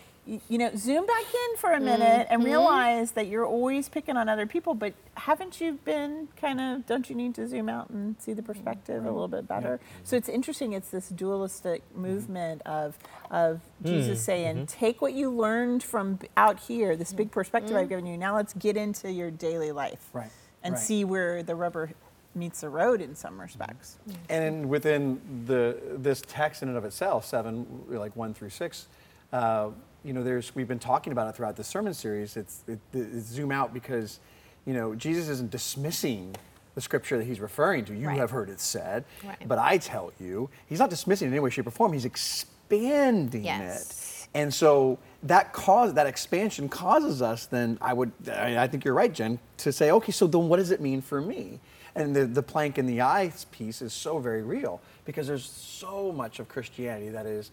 you 0.48 0.58
know, 0.58 0.70
zoom 0.76 1.06
back 1.06 1.24
in 1.24 1.56
for 1.56 1.72
a 1.72 1.80
minute 1.80 2.26
mm-hmm. 2.26 2.34
and 2.34 2.44
realize 2.44 3.12
that 3.12 3.26
you're 3.26 3.46
always 3.46 3.88
picking 3.88 4.16
on 4.16 4.28
other 4.28 4.46
people, 4.46 4.74
but 4.74 4.94
haven't 5.14 5.60
you 5.60 5.72
been 5.84 6.28
kind 6.36 6.60
of, 6.60 6.86
don't 6.86 7.10
you 7.10 7.16
need 7.16 7.34
to 7.34 7.48
zoom 7.48 7.68
out 7.68 7.90
and 7.90 8.14
see 8.20 8.32
the 8.32 8.42
perspective 8.42 9.04
a 9.04 9.10
little 9.10 9.28
bit 9.28 9.48
better? 9.48 9.80
Yeah. 9.80 10.00
So 10.04 10.16
it's 10.16 10.28
interesting, 10.28 10.72
it's 10.72 10.90
this 10.90 11.08
dualistic 11.08 11.82
mm-hmm. 11.90 12.02
movement 12.02 12.62
of, 12.62 12.96
of 13.30 13.60
Jesus 13.82 14.18
mm-hmm. 14.18 14.24
saying, 14.24 14.56
mm-hmm. 14.56 14.64
take 14.66 15.02
what 15.02 15.14
you 15.14 15.30
learned 15.30 15.82
from 15.82 16.18
out 16.36 16.60
here, 16.60 16.94
this 16.96 17.12
big 17.12 17.30
perspective 17.30 17.74
I've 17.74 17.82
mm-hmm. 17.82 17.88
given 17.88 18.06
you, 18.06 18.16
now 18.16 18.36
let's 18.36 18.52
get 18.52 18.76
into 18.76 19.10
your 19.10 19.30
daily 19.30 19.72
life 19.72 20.08
right. 20.12 20.30
and 20.62 20.74
right. 20.74 20.82
see 20.82 21.04
where 21.04 21.42
the 21.42 21.54
rubber 21.54 21.90
meets 22.34 22.60
the 22.60 22.68
road 22.68 23.00
in 23.00 23.16
some 23.16 23.40
respects. 23.40 23.98
And 24.28 24.68
within 24.68 25.20
the 25.46 25.76
this 25.96 26.22
text 26.24 26.62
in 26.62 26.68
and 26.68 26.78
of 26.78 26.84
itself, 26.84 27.24
seven, 27.24 27.66
like 27.88 28.14
one 28.14 28.34
through 28.34 28.50
six, 28.50 28.86
uh, 29.32 29.70
you 30.04 30.12
know, 30.12 30.22
there's 30.22 30.54
we've 30.54 30.68
been 30.68 30.78
talking 30.78 31.12
about 31.12 31.28
it 31.28 31.36
throughout 31.36 31.56
the 31.56 31.64
sermon 31.64 31.94
series. 31.94 32.36
It's, 32.36 32.62
it, 32.66 32.78
it's 32.92 33.26
zoom 33.26 33.52
out 33.52 33.74
because, 33.74 34.20
you 34.66 34.72
know, 34.72 34.94
Jesus 34.94 35.28
isn't 35.28 35.50
dismissing 35.50 36.34
the 36.74 36.80
scripture 36.80 37.18
that 37.18 37.24
he's 37.24 37.40
referring 37.40 37.84
to. 37.86 37.94
You 37.94 38.08
right. 38.08 38.18
have 38.18 38.30
heard 38.30 38.48
it 38.48 38.60
said, 38.60 39.04
right. 39.24 39.36
but 39.46 39.58
I 39.58 39.78
tell 39.78 40.12
you, 40.20 40.48
he's 40.66 40.78
not 40.78 40.90
dismissing 40.90 41.26
it 41.26 41.28
in 41.28 41.34
any 41.34 41.40
way, 41.40 41.50
shape, 41.50 41.66
or 41.66 41.70
form. 41.70 41.92
He's 41.92 42.04
expanding 42.04 43.44
yes. 43.44 44.28
it, 44.32 44.38
and 44.38 44.54
so 44.54 44.98
that 45.24 45.52
cause 45.52 45.94
that 45.94 46.06
expansion 46.06 46.68
causes 46.68 47.20
us. 47.20 47.46
Then 47.46 47.76
I 47.80 47.92
would, 47.92 48.12
I 48.28 48.66
think 48.68 48.84
you're 48.84 48.94
right, 48.94 49.12
Jen, 49.12 49.38
to 49.58 49.72
say, 49.72 49.90
okay, 49.90 50.12
so 50.12 50.26
then 50.26 50.48
what 50.48 50.56
does 50.56 50.70
it 50.70 50.80
mean 50.80 51.02
for 51.02 51.20
me? 51.20 51.60
And 51.94 52.14
the, 52.14 52.24
the 52.24 52.42
plank 52.42 52.78
in 52.78 52.86
the 52.86 53.02
eye 53.02 53.32
piece 53.50 53.82
is 53.82 53.92
so 53.92 54.18
very 54.18 54.42
real 54.42 54.80
because 55.04 55.26
there's 55.26 55.44
so 55.44 56.12
much 56.12 56.38
of 56.38 56.48
Christianity 56.48 57.08
that 57.10 57.26
is 57.26 57.50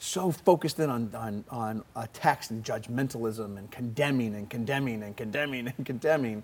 so 0.00 0.32
focused 0.32 0.80
in 0.80 0.88
on, 0.88 1.14
on, 1.14 1.44
on 1.50 1.84
a 1.94 2.08
text 2.08 2.50
and 2.50 2.64
judgmentalism 2.64 3.58
and 3.58 3.70
condemning 3.70 4.34
and 4.34 4.48
condemning 4.48 5.02
and 5.02 5.14
condemning 5.14 5.68
and 5.76 5.86
condemning. 5.86 6.42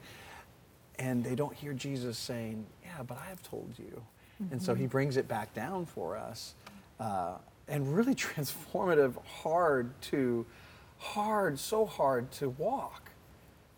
And 0.98 1.24
they 1.24 1.34
don't 1.34 1.54
hear 1.54 1.72
Jesus 1.72 2.18
saying, 2.18 2.66
Yeah, 2.84 3.02
but 3.02 3.18
I 3.18 3.26
have 3.26 3.42
told 3.42 3.72
you. 3.78 4.02
Mm-hmm. 4.42 4.52
And 4.52 4.62
so 4.62 4.74
he 4.74 4.82
mm-hmm. 4.82 4.90
brings 4.90 5.16
it 5.16 5.26
back 5.26 5.54
down 5.54 5.86
for 5.86 6.18
us. 6.18 6.54
Uh, 7.00 7.36
and 7.66 7.94
really 7.94 8.14
transformative, 8.14 9.14
hard 9.24 9.90
to, 10.02 10.44
hard, 10.98 11.58
so 11.58 11.86
hard 11.86 12.30
to 12.32 12.50
walk 12.50 13.10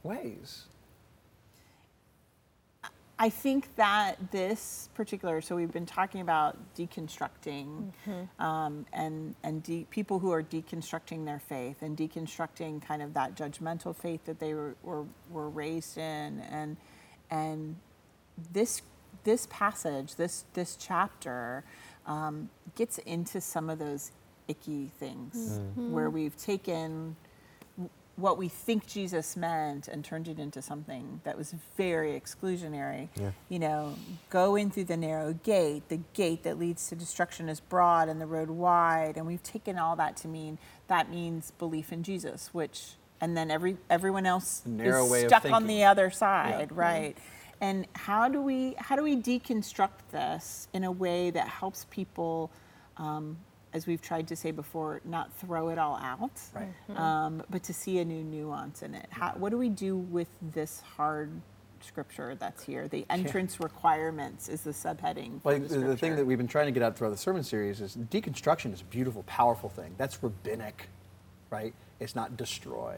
ways. 0.02 0.64
I 3.20 3.30
think 3.30 3.74
that 3.76 4.30
this 4.30 4.88
particular, 4.94 5.40
so 5.40 5.56
we've 5.56 5.72
been 5.72 5.86
talking 5.86 6.20
about 6.20 6.56
deconstructing 6.76 7.92
mm-hmm. 8.06 8.42
um, 8.42 8.86
and, 8.92 9.34
and 9.42 9.62
de- 9.62 9.86
people 9.90 10.20
who 10.20 10.30
are 10.30 10.42
deconstructing 10.42 11.24
their 11.24 11.40
faith 11.40 11.82
and 11.82 11.96
deconstructing 11.96 12.80
kind 12.80 13.02
of 13.02 13.14
that 13.14 13.34
judgmental 13.34 13.94
faith 13.94 14.24
that 14.26 14.38
they 14.38 14.54
were, 14.54 14.76
were, 14.84 15.04
were 15.30 15.48
raised 15.48 15.98
in. 15.98 16.40
And, 16.50 16.76
and 17.28 17.76
this, 18.52 18.82
this 19.24 19.48
passage, 19.50 20.14
this, 20.14 20.44
this 20.54 20.76
chapter, 20.76 21.64
um, 22.06 22.48
gets 22.76 22.98
into 22.98 23.40
some 23.40 23.68
of 23.68 23.80
those 23.80 24.12
icky 24.46 24.92
things 25.00 25.58
mm-hmm. 25.58 25.90
where 25.92 26.08
we've 26.08 26.36
taken 26.36 27.16
what 28.18 28.36
we 28.36 28.48
think 28.48 28.86
Jesus 28.86 29.36
meant 29.36 29.86
and 29.86 30.04
turned 30.04 30.26
it 30.26 30.40
into 30.40 30.60
something 30.60 31.20
that 31.22 31.38
was 31.38 31.54
very 31.76 32.18
exclusionary. 32.20 33.08
Yeah. 33.14 33.30
You 33.48 33.60
know, 33.60 33.94
go 34.28 34.56
in 34.56 34.70
through 34.70 34.84
the 34.84 34.96
narrow 34.96 35.34
gate. 35.34 35.88
The 35.88 36.00
gate 36.14 36.42
that 36.42 36.58
leads 36.58 36.88
to 36.88 36.96
destruction 36.96 37.48
is 37.48 37.60
broad 37.60 38.08
and 38.08 38.20
the 38.20 38.26
road 38.26 38.50
wide. 38.50 39.16
And 39.16 39.24
we've 39.24 39.42
taken 39.44 39.78
all 39.78 39.94
that 39.96 40.16
to 40.18 40.28
mean 40.28 40.58
that 40.88 41.10
means 41.10 41.52
belief 41.52 41.92
in 41.92 42.02
Jesus, 42.02 42.52
which 42.52 42.94
and 43.20 43.36
then 43.36 43.50
every 43.50 43.76
everyone 43.88 44.26
else 44.26 44.62
is 44.66 45.26
stuck 45.26 45.44
on 45.46 45.68
the 45.68 45.84
other 45.84 46.10
side, 46.10 46.70
yeah. 46.72 46.80
right? 46.80 47.18
And 47.60 47.86
how 47.94 48.28
do 48.28 48.40
we 48.40 48.74
how 48.78 48.96
do 48.96 49.04
we 49.04 49.16
deconstruct 49.16 50.10
this 50.10 50.66
in 50.72 50.82
a 50.82 50.90
way 50.90 51.30
that 51.30 51.46
helps 51.46 51.86
people 51.90 52.50
um, 52.96 53.38
as 53.72 53.86
we've 53.86 54.00
tried 54.00 54.28
to 54.28 54.36
say 54.36 54.50
before, 54.50 55.00
not 55.04 55.32
throw 55.34 55.68
it 55.68 55.78
all 55.78 55.96
out, 55.96 56.30
Right. 56.54 56.68
um, 56.98 57.42
but 57.50 57.62
to 57.64 57.74
see 57.74 57.98
a 57.98 58.04
new 58.04 58.22
nuance 58.22 58.82
in 58.82 58.94
it. 58.94 59.06
How, 59.10 59.32
what 59.32 59.50
do 59.50 59.58
we 59.58 59.68
do 59.68 59.96
with 59.96 60.28
this 60.40 60.80
hard 60.96 61.30
scripture 61.80 62.34
that's 62.34 62.62
here? 62.64 62.88
The 62.88 63.04
entrance 63.10 63.60
requirements 63.60 64.48
is 64.48 64.62
the 64.62 64.70
subheading. 64.70 65.40
Well, 65.44 65.58
the, 65.58 65.68
the, 65.68 65.78
the 65.88 65.96
thing 65.96 66.16
that 66.16 66.24
we've 66.26 66.38
been 66.38 66.48
trying 66.48 66.66
to 66.66 66.72
get 66.72 66.82
out 66.82 66.96
throughout 66.96 67.10
the 67.10 67.16
sermon 67.18 67.42
series 67.44 67.80
is 67.80 67.96
deconstruction 67.96 68.72
is 68.72 68.80
a 68.80 68.84
beautiful, 68.84 69.22
powerful 69.24 69.68
thing. 69.68 69.94
That's 69.98 70.22
rabbinic, 70.22 70.88
right? 71.50 71.74
It's 72.00 72.14
not 72.14 72.36
destroy. 72.36 72.96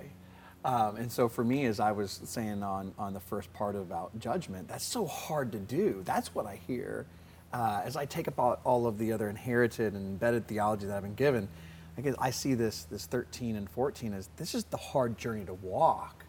Um, 0.65 0.97
and 0.97 1.11
so 1.11 1.29
for 1.29 1.43
me, 1.43 1.65
as 1.65 1.81
I 1.81 1.93
was 1.93 2.21
saying 2.25 2.63
on, 2.63 2.93
on 2.99 3.15
the 3.15 3.21
first 3.21 3.53
part 3.55 3.75
about 3.77 4.19
judgment, 4.21 4.69
that's 4.69 4.85
so 4.85 5.07
hard 5.07 5.53
to 5.53 5.59
do. 5.59 6.03
That's 6.05 6.35
what 6.35 6.47
I 6.47 6.61
hear 6.67 7.07
uh, 7.53 7.83
as 7.85 7.97
I 7.97 8.07
take 8.07 8.29
up 8.29 8.39
all, 8.39 8.87
of 8.87 8.99
the 8.99 9.13
other 9.13 9.29
inherited 9.29 9.95
and 9.95 10.07
embedded 10.07 10.47
theology 10.47 10.87
that 10.87 10.97
I've 10.97 11.03
been 11.03 11.15
given. 11.15 11.49
I 11.99 12.03
guess 12.03 12.15
I 12.19 12.31
see 12.31 12.55
this 12.55 12.85
this 12.85 13.07
13 13.07 13.57
and 13.57 13.69
14 13.69 14.15
as 14.15 14.29
this 14.37 14.55
is 14.55 14.65
the 14.65 14.77
hard 14.77 15.19
journey 15.19 15.45
to 15.45 15.55
walk 15.55 16.25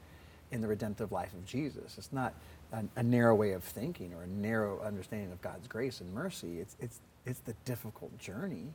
in 0.51 0.61
the 0.61 0.67
redemptive 0.67 1.11
life 1.11 1.34
of 1.34 1.45
Jesus. 1.45 1.97
It's 1.97 2.11
not 2.11 2.34
a, 2.74 2.84
a 2.95 3.03
narrow 3.03 3.36
way 3.36 3.51
of 3.51 3.63
thinking 3.63 4.13
or 4.13 4.24
a 4.24 4.28
narrow 4.28 4.82
understanding 4.82 5.32
of 5.32 5.41
God's 5.41 5.67
grace 5.67 6.01
and 6.01 6.13
mercy. 6.13 6.59
It's, 6.59 6.76
it's, 6.80 6.99
it's 7.26 7.39
the 7.41 7.53
difficult 7.63 8.17
journey 8.19 8.74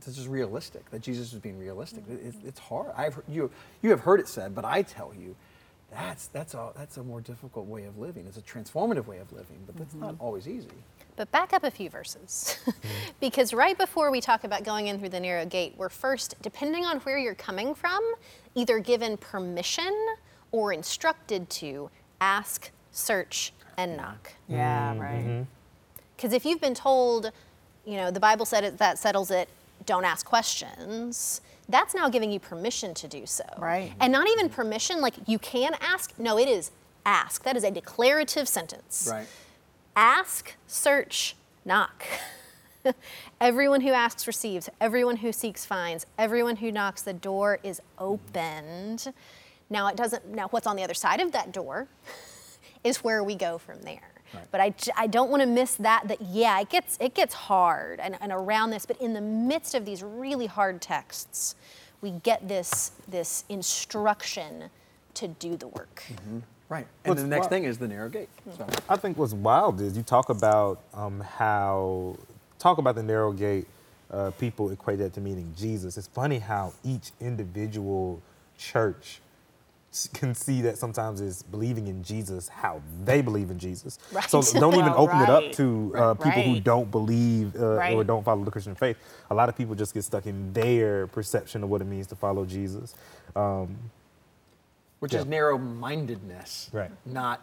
this 0.00 0.18
is 0.18 0.28
realistic, 0.28 0.90
that 0.90 1.02
Jesus 1.02 1.32
is 1.32 1.38
being 1.38 1.58
realistic. 1.58 2.04
It, 2.08 2.34
it's 2.44 2.58
hard. 2.58 2.92
I've, 2.96 3.20
you, 3.28 3.50
you 3.82 3.90
have 3.90 4.00
heard 4.00 4.20
it 4.20 4.28
said, 4.28 4.54
but 4.54 4.64
I 4.64 4.82
tell 4.82 5.12
you, 5.18 5.36
that's, 5.90 6.26
that's, 6.28 6.54
a, 6.54 6.72
that's 6.76 6.96
a 6.96 7.02
more 7.02 7.20
difficult 7.20 7.66
way 7.66 7.84
of 7.84 7.98
living. 7.98 8.26
It's 8.26 8.36
a 8.36 8.42
transformative 8.42 9.06
way 9.06 9.18
of 9.18 9.32
living, 9.32 9.58
but 9.66 9.76
that's 9.76 9.94
not 9.94 10.16
always 10.18 10.48
easy. 10.48 10.68
But 11.16 11.30
back 11.30 11.52
up 11.52 11.62
a 11.62 11.70
few 11.70 11.90
verses. 11.90 12.58
Mm-hmm. 12.64 12.88
because 13.20 13.54
right 13.54 13.78
before 13.78 14.10
we 14.10 14.20
talk 14.20 14.44
about 14.44 14.64
going 14.64 14.88
in 14.88 14.98
through 14.98 15.10
the 15.10 15.20
narrow 15.20 15.46
gate, 15.46 15.74
we're 15.76 15.88
first, 15.88 16.34
depending 16.42 16.84
on 16.84 16.98
where 17.00 17.18
you're 17.18 17.34
coming 17.34 17.74
from, 17.74 18.00
either 18.54 18.78
given 18.78 19.16
permission 19.16 19.94
or 20.50 20.72
instructed 20.72 21.48
to 21.50 21.90
ask, 22.20 22.70
search, 22.90 23.52
and 23.76 23.96
knock. 23.96 24.32
yeah, 24.48 24.92
mm-hmm. 24.92 25.00
right. 25.00 25.46
Because 26.16 26.32
if 26.32 26.44
you've 26.44 26.60
been 26.60 26.74
told, 26.74 27.32
you 27.84 27.96
know, 27.96 28.10
the 28.10 28.20
Bible 28.20 28.46
said 28.46 28.64
it, 28.64 28.78
that 28.78 28.98
settles 28.98 29.30
it, 29.30 29.48
don't 29.86 30.04
ask 30.04 30.24
questions, 30.24 31.40
that's 31.68 31.94
now 31.94 32.08
giving 32.08 32.30
you 32.30 32.38
permission 32.38 32.94
to 32.94 33.08
do 33.08 33.26
so. 33.26 33.44
Right. 33.58 33.92
And 34.00 34.12
not 34.12 34.28
even 34.28 34.48
permission, 34.48 35.00
like 35.00 35.14
you 35.26 35.38
can 35.38 35.74
ask. 35.80 36.12
No, 36.18 36.38
it 36.38 36.48
is 36.48 36.70
ask. 37.06 37.42
That 37.44 37.56
is 37.56 37.64
a 37.64 37.70
declarative 37.70 38.48
sentence. 38.48 39.08
Right. 39.10 39.26
Ask, 39.96 40.56
search, 40.66 41.36
knock. 41.64 42.04
everyone 43.40 43.80
who 43.80 43.90
asks 43.90 44.26
receives, 44.26 44.68
everyone 44.80 45.16
who 45.16 45.32
seeks 45.32 45.64
finds, 45.64 46.06
everyone 46.18 46.56
who 46.56 46.72
knocks, 46.72 47.02
the 47.02 47.12
door 47.12 47.58
is 47.62 47.80
opened. 47.98 49.12
Now, 49.70 49.86
it 49.88 49.96
doesn't, 49.96 50.26
now 50.28 50.48
what's 50.48 50.66
on 50.66 50.76
the 50.76 50.82
other 50.82 50.94
side 50.94 51.20
of 51.20 51.32
that 51.32 51.52
door 51.52 51.88
is 52.84 52.98
where 52.98 53.22
we 53.22 53.34
go 53.34 53.58
from 53.58 53.80
there. 53.82 54.10
Right. 54.32 54.44
But 54.50 54.60
I 54.96 55.06
don't 55.06 55.30
want 55.30 55.42
to 55.42 55.46
miss 55.46 55.76
that, 55.76 56.08
that 56.08 56.20
yeah, 56.20 56.60
it 56.60 56.68
gets, 56.68 56.98
it 57.00 57.14
gets 57.14 57.34
hard 57.34 58.00
and, 58.00 58.16
and 58.20 58.32
around 58.32 58.70
this, 58.70 58.84
but 58.84 59.00
in 59.00 59.12
the 59.12 59.20
midst 59.20 59.74
of 59.74 59.84
these 59.84 60.02
really 60.02 60.46
hard 60.46 60.80
texts, 60.80 61.54
we 62.00 62.10
get 62.10 62.48
this, 62.48 62.92
this 63.06 63.44
instruction 63.48 64.70
to 65.14 65.28
do 65.28 65.56
the 65.56 65.68
work. 65.68 66.02
Mm-hmm. 66.12 66.38
Right. 66.68 66.86
And 67.04 67.10
What's 67.10 67.22
the 67.22 67.28
next 67.28 67.40
wild- 67.42 67.50
thing 67.50 67.64
is 67.64 67.78
the 67.78 67.88
narrow 67.88 68.08
gate. 68.08 68.28
So, 68.56 68.66
I 68.88 68.96
think 68.96 69.18
what's 69.18 69.34
wild 69.34 69.80
is 69.80 69.96
you 69.96 70.02
talk 70.02 70.28
about 70.30 70.80
um, 70.94 71.20
how 71.20 72.16
talk 72.58 72.78
about 72.78 72.94
the 72.94 73.02
narrow 73.02 73.32
gate. 73.32 73.66
Uh, 74.10 74.30
people 74.32 74.70
equate 74.70 74.98
that 74.98 75.12
to 75.14 75.20
meaning 75.20 75.52
Jesus. 75.56 75.98
It's 75.98 76.06
funny 76.06 76.38
how 76.38 76.72
each 76.84 77.10
individual 77.20 78.22
church 78.56 79.20
can 80.12 80.34
see 80.34 80.60
that 80.62 80.76
sometimes 80.76 81.20
is 81.20 81.42
believing 81.44 81.86
in 81.86 82.02
Jesus 82.02 82.48
how 82.48 82.82
they 83.04 83.22
believe 83.22 83.50
in 83.50 83.58
Jesus. 83.58 83.98
So 84.28 84.42
don't 84.42 84.74
even 84.74 84.86
Well, 84.86 85.02
open 85.04 85.20
it 85.20 85.30
up 85.30 85.52
to 85.52 85.94
uh, 85.96 86.14
people 86.14 86.42
who 86.42 86.60
don't 86.60 86.90
believe 86.90 87.54
uh, 87.56 87.92
or 87.92 88.02
don't 88.04 88.24
follow 88.24 88.44
the 88.44 88.50
Christian 88.50 88.74
faith. 88.74 88.96
A 89.30 89.34
lot 89.34 89.48
of 89.48 89.56
people 89.56 89.74
just 89.74 89.94
get 89.94 90.02
stuck 90.04 90.26
in 90.26 90.52
their 90.52 91.06
perception 91.08 91.62
of 91.62 91.70
what 91.70 91.80
it 91.80 91.84
means 91.86 92.06
to 92.08 92.16
follow 92.16 92.44
Jesus. 92.44 92.94
Um, 93.36 93.76
which 95.04 95.12
Yeah. 95.12 95.20
is 95.20 95.26
narrow 95.26 95.58
mindedness, 95.58 96.70
Right. 96.72 96.90
not 97.04 97.42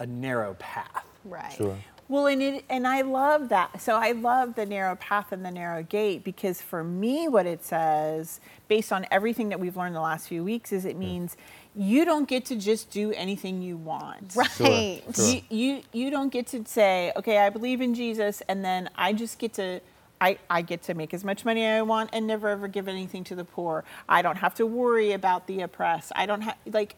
a 0.00 0.06
narrow 0.06 0.54
path. 0.54 1.04
Right. 1.24 1.52
sure. 1.52 1.76
Well, 2.08 2.26
and 2.26 2.42
it, 2.42 2.64
and 2.68 2.84
I 2.88 3.02
love 3.02 3.48
that. 3.50 3.80
So 3.80 3.94
I 3.94 4.10
love 4.10 4.56
the 4.56 4.66
narrow 4.66 4.96
path 4.96 5.30
and 5.30 5.44
the 5.44 5.52
narrow 5.52 5.84
gate 5.84 6.24
because 6.24 6.60
for 6.60 6.82
me, 6.82 7.28
what 7.28 7.46
it 7.46 7.64
says, 7.64 8.40
based 8.66 8.92
on 8.92 9.06
everything 9.12 9.50
that 9.50 9.60
we've 9.60 9.76
learned 9.76 9.94
the 9.94 10.00
last 10.00 10.26
few 10.26 10.42
weeks, 10.42 10.72
is 10.72 10.84
it 10.84 10.96
means 10.96 11.36
you 11.76 12.04
don't 12.04 12.26
get 12.28 12.44
to 12.46 12.56
just 12.56 12.90
do 12.90 13.12
anything 13.12 13.62
you 13.62 13.76
want. 13.76 14.34
Right. 14.34 15.02
Sure. 15.14 15.16
You, 15.16 15.42
you 15.48 15.82
you 15.92 16.10
don't 16.10 16.30
get 16.32 16.48
to 16.48 16.64
say, 16.66 17.12
okay, 17.14 17.38
I 17.38 17.50
believe 17.50 17.80
in 17.80 17.94
Jesus, 17.94 18.42
and 18.48 18.64
then 18.64 18.90
I 18.96 19.12
just 19.12 19.38
get 19.38 19.54
to. 19.54 19.80
I, 20.22 20.38
I 20.48 20.62
get 20.62 20.84
to 20.84 20.94
make 20.94 21.12
as 21.12 21.24
much 21.24 21.44
money 21.44 21.66
I 21.66 21.82
want 21.82 22.10
and 22.12 22.28
never 22.28 22.48
ever 22.48 22.68
give 22.68 22.86
anything 22.86 23.24
to 23.24 23.34
the 23.34 23.44
poor. 23.44 23.82
I 24.08 24.22
don't 24.22 24.36
have 24.36 24.54
to 24.54 24.66
worry 24.66 25.10
about 25.10 25.48
the 25.48 25.60
oppressed. 25.62 26.12
I 26.14 26.26
don't 26.26 26.42
have 26.42 26.56
like 26.64 26.94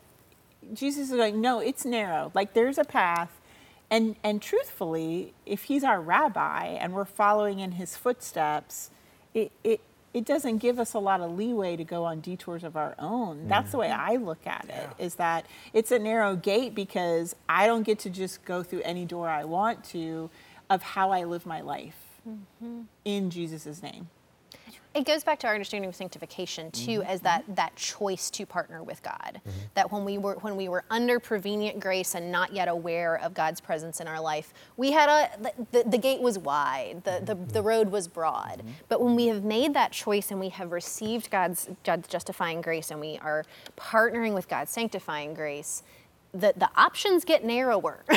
Jesus 0.74 1.10
is 1.10 1.18
like, 1.18 1.34
no, 1.34 1.58
it's 1.58 1.86
narrow. 1.86 2.30
Like 2.34 2.52
there's 2.52 2.76
a 2.76 2.84
path. 2.84 3.40
And 3.90 4.16
and 4.22 4.42
truthfully, 4.42 5.32
if 5.46 5.64
he's 5.64 5.84
our 5.84 6.02
rabbi 6.02 6.66
and 6.66 6.92
we're 6.92 7.06
following 7.06 7.60
in 7.60 7.72
his 7.72 7.96
footsteps, 7.96 8.90
it 9.32 9.50
it 9.64 9.80
it 10.12 10.26
doesn't 10.26 10.58
give 10.58 10.78
us 10.78 10.92
a 10.92 10.98
lot 10.98 11.22
of 11.22 11.34
leeway 11.34 11.76
to 11.76 11.84
go 11.84 12.04
on 12.04 12.20
detours 12.20 12.62
of 12.62 12.76
our 12.76 12.94
own. 12.98 13.38
Mm-hmm. 13.38 13.48
That's 13.48 13.70
the 13.72 13.78
way 13.78 13.90
I 13.90 14.16
look 14.16 14.46
at 14.46 14.66
it. 14.68 14.90
Is 15.02 15.14
that 15.14 15.46
it's 15.72 15.90
a 15.90 15.98
narrow 15.98 16.36
gate 16.36 16.74
because 16.74 17.34
I 17.48 17.66
don't 17.66 17.84
get 17.84 18.00
to 18.00 18.10
just 18.10 18.44
go 18.44 18.62
through 18.62 18.82
any 18.82 19.06
door 19.06 19.30
I 19.30 19.44
want 19.44 19.82
to 19.86 20.28
of 20.68 20.82
how 20.82 21.10
I 21.10 21.24
live 21.24 21.46
my 21.46 21.62
life 21.62 22.03
in 23.04 23.30
Jesus' 23.30 23.82
name. 23.82 24.08
It 24.94 25.06
goes 25.06 25.24
back 25.24 25.40
to 25.40 25.48
our 25.48 25.54
understanding 25.54 25.88
of 25.88 25.96
sanctification 25.96 26.70
too, 26.70 27.00
Mm-hmm. 27.00 27.10
as 27.10 27.20
that 27.22 27.42
that 27.56 27.74
choice 27.74 28.30
to 28.30 28.46
partner 28.46 28.80
with 28.80 29.02
God. 29.02 29.40
That 29.74 29.90
when 29.90 30.04
we 30.04 30.18
were 30.18 30.34
when 30.34 30.54
we 30.54 30.68
were 30.68 30.84
under 30.88 31.18
prevenient 31.18 31.80
grace 31.80 32.14
and 32.14 32.30
not 32.30 32.52
yet 32.52 32.68
aware 32.68 33.16
of 33.18 33.34
God's 33.34 33.60
presence 33.60 34.00
in 34.00 34.06
our 34.06 34.20
life, 34.20 34.54
we 34.76 34.92
had 34.92 35.08
a 35.08 35.42
the, 35.42 35.52
the, 35.72 35.90
the 35.90 35.98
gate 35.98 36.20
was 36.20 36.38
wide, 36.38 37.02
the, 37.02 37.20
the 37.24 37.34
the 37.34 37.60
road 37.60 37.90
was 37.90 38.06
broad. 38.06 38.58
Mm-hmm. 38.60 38.68
But 38.88 39.00
when 39.02 39.16
we 39.16 39.26
have 39.26 39.42
made 39.42 39.74
that 39.74 39.90
choice 39.90 40.30
and 40.30 40.38
we 40.38 40.50
have 40.50 40.70
received 40.70 41.28
God's 41.28 41.68
God's 41.82 42.06
justifying 42.06 42.60
grace 42.60 42.92
and 42.92 43.00
we 43.00 43.18
are 43.18 43.44
partnering 43.76 44.32
with 44.32 44.48
God's 44.48 44.70
sanctifying 44.70 45.34
grace, 45.34 45.82
the, 46.34 46.52
the 46.56 46.68
options 46.76 47.24
get 47.24 47.44
narrower. 47.44 48.04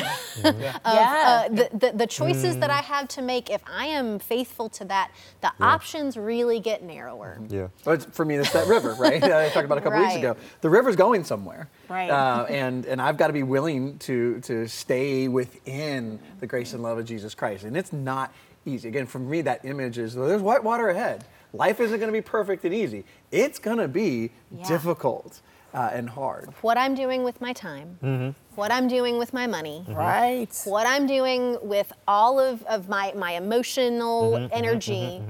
of 0.44 0.60
Yeah. 0.60 0.78
uh, 0.84 1.48
the, 1.48 1.68
the, 1.72 1.92
the 1.94 2.06
choices 2.06 2.56
Mm. 2.56 2.60
that 2.60 2.70
I 2.70 2.80
have 2.82 3.08
to 3.08 3.22
make, 3.22 3.48
if 3.50 3.62
I 3.66 3.86
am 3.86 4.18
faithful 4.18 4.68
to 4.70 4.84
that, 4.86 5.10
the 5.40 5.52
options 5.60 6.16
really 6.16 6.60
get 6.60 6.82
narrower. 6.82 7.38
Yeah. 7.48 7.68
But 7.84 8.14
for 8.14 8.24
me, 8.24 8.36
it's 8.36 8.52
that 8.52 8.66
river, 8.66 8.94
right? 8.98 9.22
I 9.44 9.48
talked 9.50 9.64
about 9.66 9.78
a 9.78 9.80
couple 9.80 10.00
weeks 10.00 10.16
ago. 10.16 10.36
The 10.60 10.70
river's 10.70 10.96
going 10.96 11.24
somewhere, 11.24 11.68
Right. 11.88 12.10
Uh, 12.10 12.44
and 12.48 12.84
and 12.86 13.00
I've 13.00 13.16
got 13.16 13.28
to 13.28 13.32
be 13.32 13.42
willing 13.44 13.98
to 14.00 14.40
to 14.40 14.66
stay 14.68 15.28
within 15.28 16.18
the 16.40 16.46
grace 16.46 16.72
and 16.74 16.82
love 16.82 16.98
of 16.98 17.04
Jesus 17.06 17.34
Christ, 17.34 17.64
and 17.64 17.76
it's 17.76 17.92
not 17.92 18.32
easy. 18.66 18.88
Again, 18.88 19.06
for 19.06 19.18
me, 19.18 19.40
that 19.42 19.64
image 19.64 19.96
is 19.98 20.16
well, 20.16 20.28
there's 20.28 20.42
white 20.42 20.62
water 20.64 20.88
ahead. 20.90 21.24
Life 21.52 21.80
isn't 21.80 21.98
going 21.98 22.12
to 22.12 22.16
be 22.16 22.20
perfect 22.20 22.64
and 22.64 22.74
easy. 22.74 23.04
It's 23.32 23.58
going 23.58 23.78
to 23.78 23.88
be 23.88 24.30
Yeah. 24.50 24.68
difficult 24.68 25.40
uh, 25.74 25.90
and 25.92 26.08
hard. 26.08 26.52
What 26.60 26.78
I'm 26.78 26.94
doing 26.94 27.24
with 27.24 27.40
my 27.40 27.52
time, 27.52 27.98
mm-hmm. 28.02 28.30
what 28.54 28.72
I'm 28.72 28.88
doing 28.88 29.18
with 29.18 29.32
my 29.32 29.46
money, 29.46 29.84
mm-hmm. 29.86 29.94
Right. 29.94 30.62
what 30.64 30.86
I'm 30.86 31.06
doing 31.06 31.58
with 31.62 31.92
all 32.06 32.40
of, 32.40 32.62
of 32.64 32.88
my, 32.88 33.12
my 33.14 33.32
emotional 33.32 34.32
mm-hmm, 34.32 34.46
energy, 34.52 35.22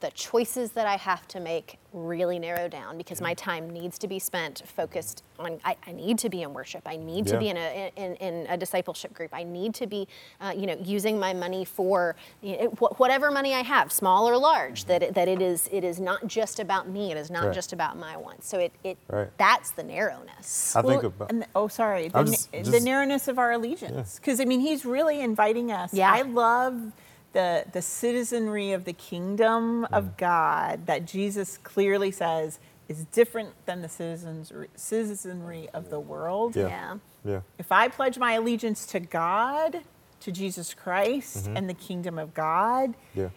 the 0.00 0.10
choices 0.10 0.72
that 0.72 0.86
I 0.86 0.96
have 0.96 1.26
to 1.28 1.40
make 1.40 1.78
really 1.92 2.38
narrow 2.38 2.68
down 2.68 2.96
because 2.98 3.20
my 3.20 3.34
time 3.34 3.70
needs 3.70 3.98
to 3.98 4.06
be 4.08 4.18
spent 4.18 4.62
focused 4.66 5.22
on. 5.38 5.58
I, 5.64 5.76
I 5.86 5.92
need 5.92 6.18
to 6.18 6.28
be 6.28 6.42
in 6.42 6.52
worship. 6.52 6.82
I 6.86 6.96
need 6.96 7.26
to 7.28 7.38
be 7.38 7.48
in 7.48 7.56
a 7.56 7.90
in, 7.96 8.14
in 8.16 8.46
a 8.48 8.56
discipleship 8.56 9.12
group. 9.14 9.30
I 9.32 9.42
need 9.42 9.74
to 9.76 9.86
be, 9.86 10.06
uh, 10.40 10.52
you 10.56 10.66
know, 10.66 10.76
using 10.82 11.18
my 11.18 11.32
money 11.32 11.64
for 11.64 12.14
you 12.42 12.56
know, 12.58 12.64
whatever 12.98 13.30
money 13.30 13.54
I 13.54 13.60
have, 13.62 13.90
small 13.90 14.28
or 14.28 14.36
large. 14.36 14.84
That 14.84 15.02
it, 15.02 15.14
that 15.14 15.28
it 15.28 15.40
is 15.42 15.68
it 15.72 15.82
is 15.84 15.98
not 15.98 16.26
just 16.26 16.60
about 16.60 16.88
me. 16.88 17.10
It 17.10 17.16
is 17.16 17.30
not 17.30 17.46
Right. 17.46 17.54
just 17.54 17.72
about 17.72 17.96
my 17.96 18.16
wants. 18.16 18.46
So 18.48 18.58
it 18.58 18.72
it 18.84 18.98
Right. 19.08 19.28
that's 19.38 19.70
the 19.72 19.82
narrowness. 19.82 20.76
I 20.76 20.82
think 20.82 21.02
about 21.02 21.30
and, 21.30 21.46
oh, 21.54 21.68
sorry. 21.68 22.08
The, 22.08 22.18
I'm 22.18 22.24
na- 22.26 22.30
just- 22.32 22.52
the 22.72 22.80
narrowness 22.80 23.28
of 23.28 23.38
our 23.38 23.52
allegiance. 23.52 24.16
Because, 24.16 24.40
I 24.40 24.44
mean, 24.44 24.60
he's 24.60 24.84
really 24.84 25.20
inviting 25.20 25.72
us. 25.72 25.92
Yeah. 25.94 26.12
I 26.12 26.22
love 26.22 26.92
the, 27.32 27.64
the 27.72 27.82
citizenry 27.82 28.72
of 28.72 28.84
the 28.84 28.92
kingdom 28.92 29.82
Mm. 29.86 29.92
of 29.92 30.16
God 30.16 30.86
that 30.86 31.04
Jesus 31.06 31.58
clearly 31.58 32.10
says 32.10 32.58
is 32.88 33.04
different 33.12 33.50
than 33.66 33.82
the 33.82 33.88
citizens, 33.88 34.50
citizenry 34.76 35.68
of 35.74 35.90
the 35.90 36.00
world. 36.00 36.56
Yeah. 36.56 36.68
yeah. 36.68 36.96
yeah. 37.24 37.40
If 37.58 37.70
I 37.70 37.88
pledge 37.88 38.18
my 38.18 38.32
allegiance 38.32 38.86
to 38.86 39.00
God, 39.00 39.80
to 40.20 40.32
Jesus 40.32 40.74
Christ, 40.74 41.44
Mm-hmm. 41.44 41.56
and 41.56 41.68
the 41.68 41.74
kingdom 41.74 42.18
of 42.18 42.32
God, 42.34 42.94
Yeah. 43.14 43.28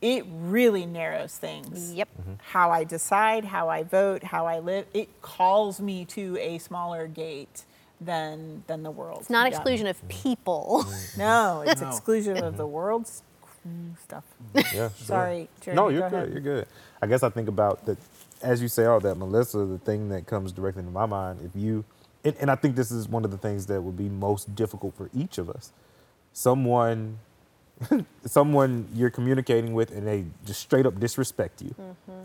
it 0.00 0.24
really 0.28 0.86
narrows 0.86 1.36
things. 1.36 1.92
Yep. 1.94 2.08
How 2.52 2.70
I 2.70 2.84
decide, 2.84 3.44
how 3.44 3.68
I 3.68 3.82
vote, 3.82 4.24
how 4.24 4.46
I 4.46 4.58
live, 4.60 4.86
it 4.94 5.20
calls 5.22 5.80
me 5.80 6.04
to 6.06 6.36
a 6.40 6.58
smaller 6.58 7.06
gate 7.06 7.64
than 8.00 8.64
than 8.66 8.82
the 8.82 8.90
world. 8.90 9.20
It's 9.20 9.30
not 9.30 9.50
Yeah. 9.50 9.56
exclusion 9.56 9.86
of 9.86 10.08
people. 10.08 10.84
No, 11.18 11.62
it's 11.66 11.80
No. 11.80 11.88
exclusion 11.88 12.36
of 12.42 12.56
the 12.56 12.66
world's 12.66 13.22
stuff. 14.02 14.24
Yeah. 14.54 14.62
sure. 14.62 14.90
Sorry, 14.96 15.48
Jeremy, 15.60 15.76
No, 15.82 15.88
you're 15.88 16.00
go 16.02 16.10
good. 16.10 16.16
ahead. 16.16 16.32
You're 16.32 16.40
good. 16.40 16.66
I 17.02 17.06
guess 17.06 17.22
I 17.22 17.30
think 17.30 17.48
about 17.48 17.84
that 17.86 17.98
as 18.42 18.60
you 18.62 18.68
say 18.68 18.84
all 18.84 19.00
that, 19.00 19.16
Melissa. 19.16 19.64
The 19.64 19.78
thing 19.78 20.08
that 20.10 20.26
comes 20.26 20.52
directly 20.52 20.82
to 20.82 20.90
my 20.90 21.06
mind, 21.06 21.40
if 21.42 21.60
you, 21.60 21.84
and, 22.24 22.36
and 22.40 22.50
I 22.50 22.54
think 22.54 22.76
this 22.76 22.90
is 22.90 23.08
one 23.08 23.24
of 23.24 23.30
the 23.30 23.38
things 23.38 23.66
that 23.66 23.80
would 23.82 23.96
be 23.96 24.08
most 24.08 24.54
difficult 24.54 24.94
for 24.94 25.10
each 25.14 25.38
of 25.38 25.48
us. 25.50 25.72
Someone, 26.32 27.18
someone 28.26 28.88
you're 28.94 29.10
communicating 29.10 29.72
with, 29.74 29.90
and 29.90 30.06
they 30.06 30.26
just 30.44 30.60
straight 30.60 30.86
up 30.86 30.98
disrespect 31.00 31.62
you. 31.62 31.74
Mm-hmm. 31.80 32.24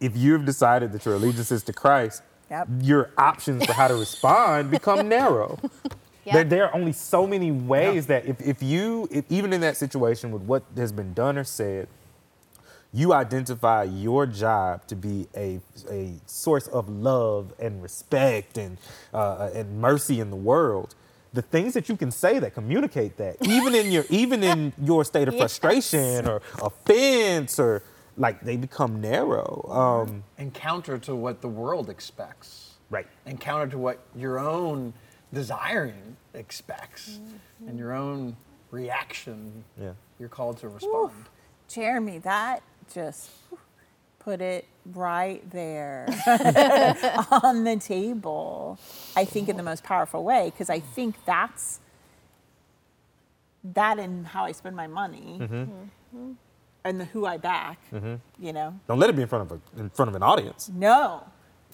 If 0.00 0.16
you've 0.16 0.44
decided 0.44 0.92
that 0.92 1.04
your 1.04 1.14
allegiance 1.14 1.50
is 1.50 1.62
to 1.64 1.72
Christ, 1.72 2.22
Yep. 2.50 2.68
your 2.82 3.10
options 3.18 3.64
for 3.64 3.72
how 3.72 3.88
to 3.88 3.94
respond 4.06 4.70
become 4.70 5.08
narrow. 5.08 5.58
Yeah. 6.24 6.34
There, 6.34 6.44
there 6.44 6.64
are 6.68 6.74
only 6.74 6.92
so 6.92 7.26
many 7.26 7.50
ways 7.50 8.06
that 8.06 8.26
if, 8.26 8.40
if 8.40 8.62
you, 8.62 9.08
if, 9.10 9.24
even 9.28 9.52
in 9.52 9.60
that 9.62 9.76
situation 9.76 10.30
with 10.30 10.42
what 10.42 10.62
has 10.76 10.92
been 10.92 11.12
done 11.14 11.36
or 11.36 11.44
said, 11.44 11.88
you 12.92 13.12
identify 13.12 13.82
your 13.82 14.24
job 14.24 14.86
to 14.86 14.94
be 14.94 15.26
a, 15.36 15.60
a 15.90 16.12
source 16.26 16.68
of 16.68 16.88
love 16.88 17.52
and 17.58 17.82
respect 17.82 18.56
and, 18.56 18.78
uh, 19.12 19.50
and 19.52 19.80
mercy 19.80 20.20
in 20.20 20.30
the 20.30 20.36
world. 20.36 20.94
The 21.32 21.42
things 21.42 21.74
that 21.74 21.88
you 21.88 21.96
can 21.96 22.12
say 22.12 22.38
that 22.38 22.54
communicate 22.54 23.16
that, 23.16 23.36
even 23.48 23.74
in 23.74 23.90
your 23.90 24.04
even 24.08 24.44
in 24.44 24.72
your 24.82 25.04
state 25.04 25.26
of 25.26 25.34
Yes. 25.34 25.40
frustration 25.58 26.28
or 26.28 26.40
offense 26.62 27.58
or 27.58 27.82
like 28.16 28.40
they 28.42 28.56
become 28.56 29.00
narrow. 29.00 29.66
Um, 29.70 30.24
and 30.38 30.52
counter 30.54 30.98
to 30.98 31.14
what 31.16 31.40
the 31.40 31.48
world 31.48 31.88
expects. 31.90 32.74
right. 32.90 33.06
And 33.26 33.40
counter 33.40 33.66
to 33.72 33.78
what 33.78 34.00
your 34.14 34.38
own 34.38 34.94
desiring 35.32 36.16
expects 36.32 37.18
Mm-hmm. 37.18 37.68
and 37.68 37.78
your 37.78 37.92
own 37.92 38.36
reaction. 38.70 39.64
Yeah. 39.80 39.92
You're 40.18 40.28
called 40.28 40.58
to 40.58 40.68
respond. 40.68 41.12
Jeremy, 41.68 42.18
that 42.18 42.62
just 42.92 43.30
put 44.20 44.40
it 44.40 44.66
right 44.86 45.42
there 45.50 46.06
on 47.42 47.64
the 47.64 47.76
table. 47.76 48.78
I 49.16 49.24
think 49.24 49.48
in 49.48 49.56
the 49.56 49.62
most 49.62 49.82
powerful 49.84 50.22
way 50.24 50.50
because 50.50 50.70
I 50.70 50.80
think 50.80 51.16
that's 51.24 51.80
that 53.64 53.98
and 53.98 54.26
how 54.26 54.44
I 54.44 54.52
spend 54.52 54.76
my 54.76 54.86
money 54.86 55.40
and 56.84 57.00
the 57.00 57.06
who 57.06 57.26
I 57.26 57.36
back. 57.38 57.78
You 58.38 58.52
know, 58.52 58.78
Don't 58.86 58.98
let 58.98 59.10
it 59.10 59.16
be 59.16 59.22
in 59.22 59.28
front 59.28 59.50
of 59.50 59.60
a, 59.76 59.80
in 59.80 59.90
front 59.90 60.10
of 60.10 60.14
an 60.14 60.22
audience. 60.22 60.70
no. 60.74 61.24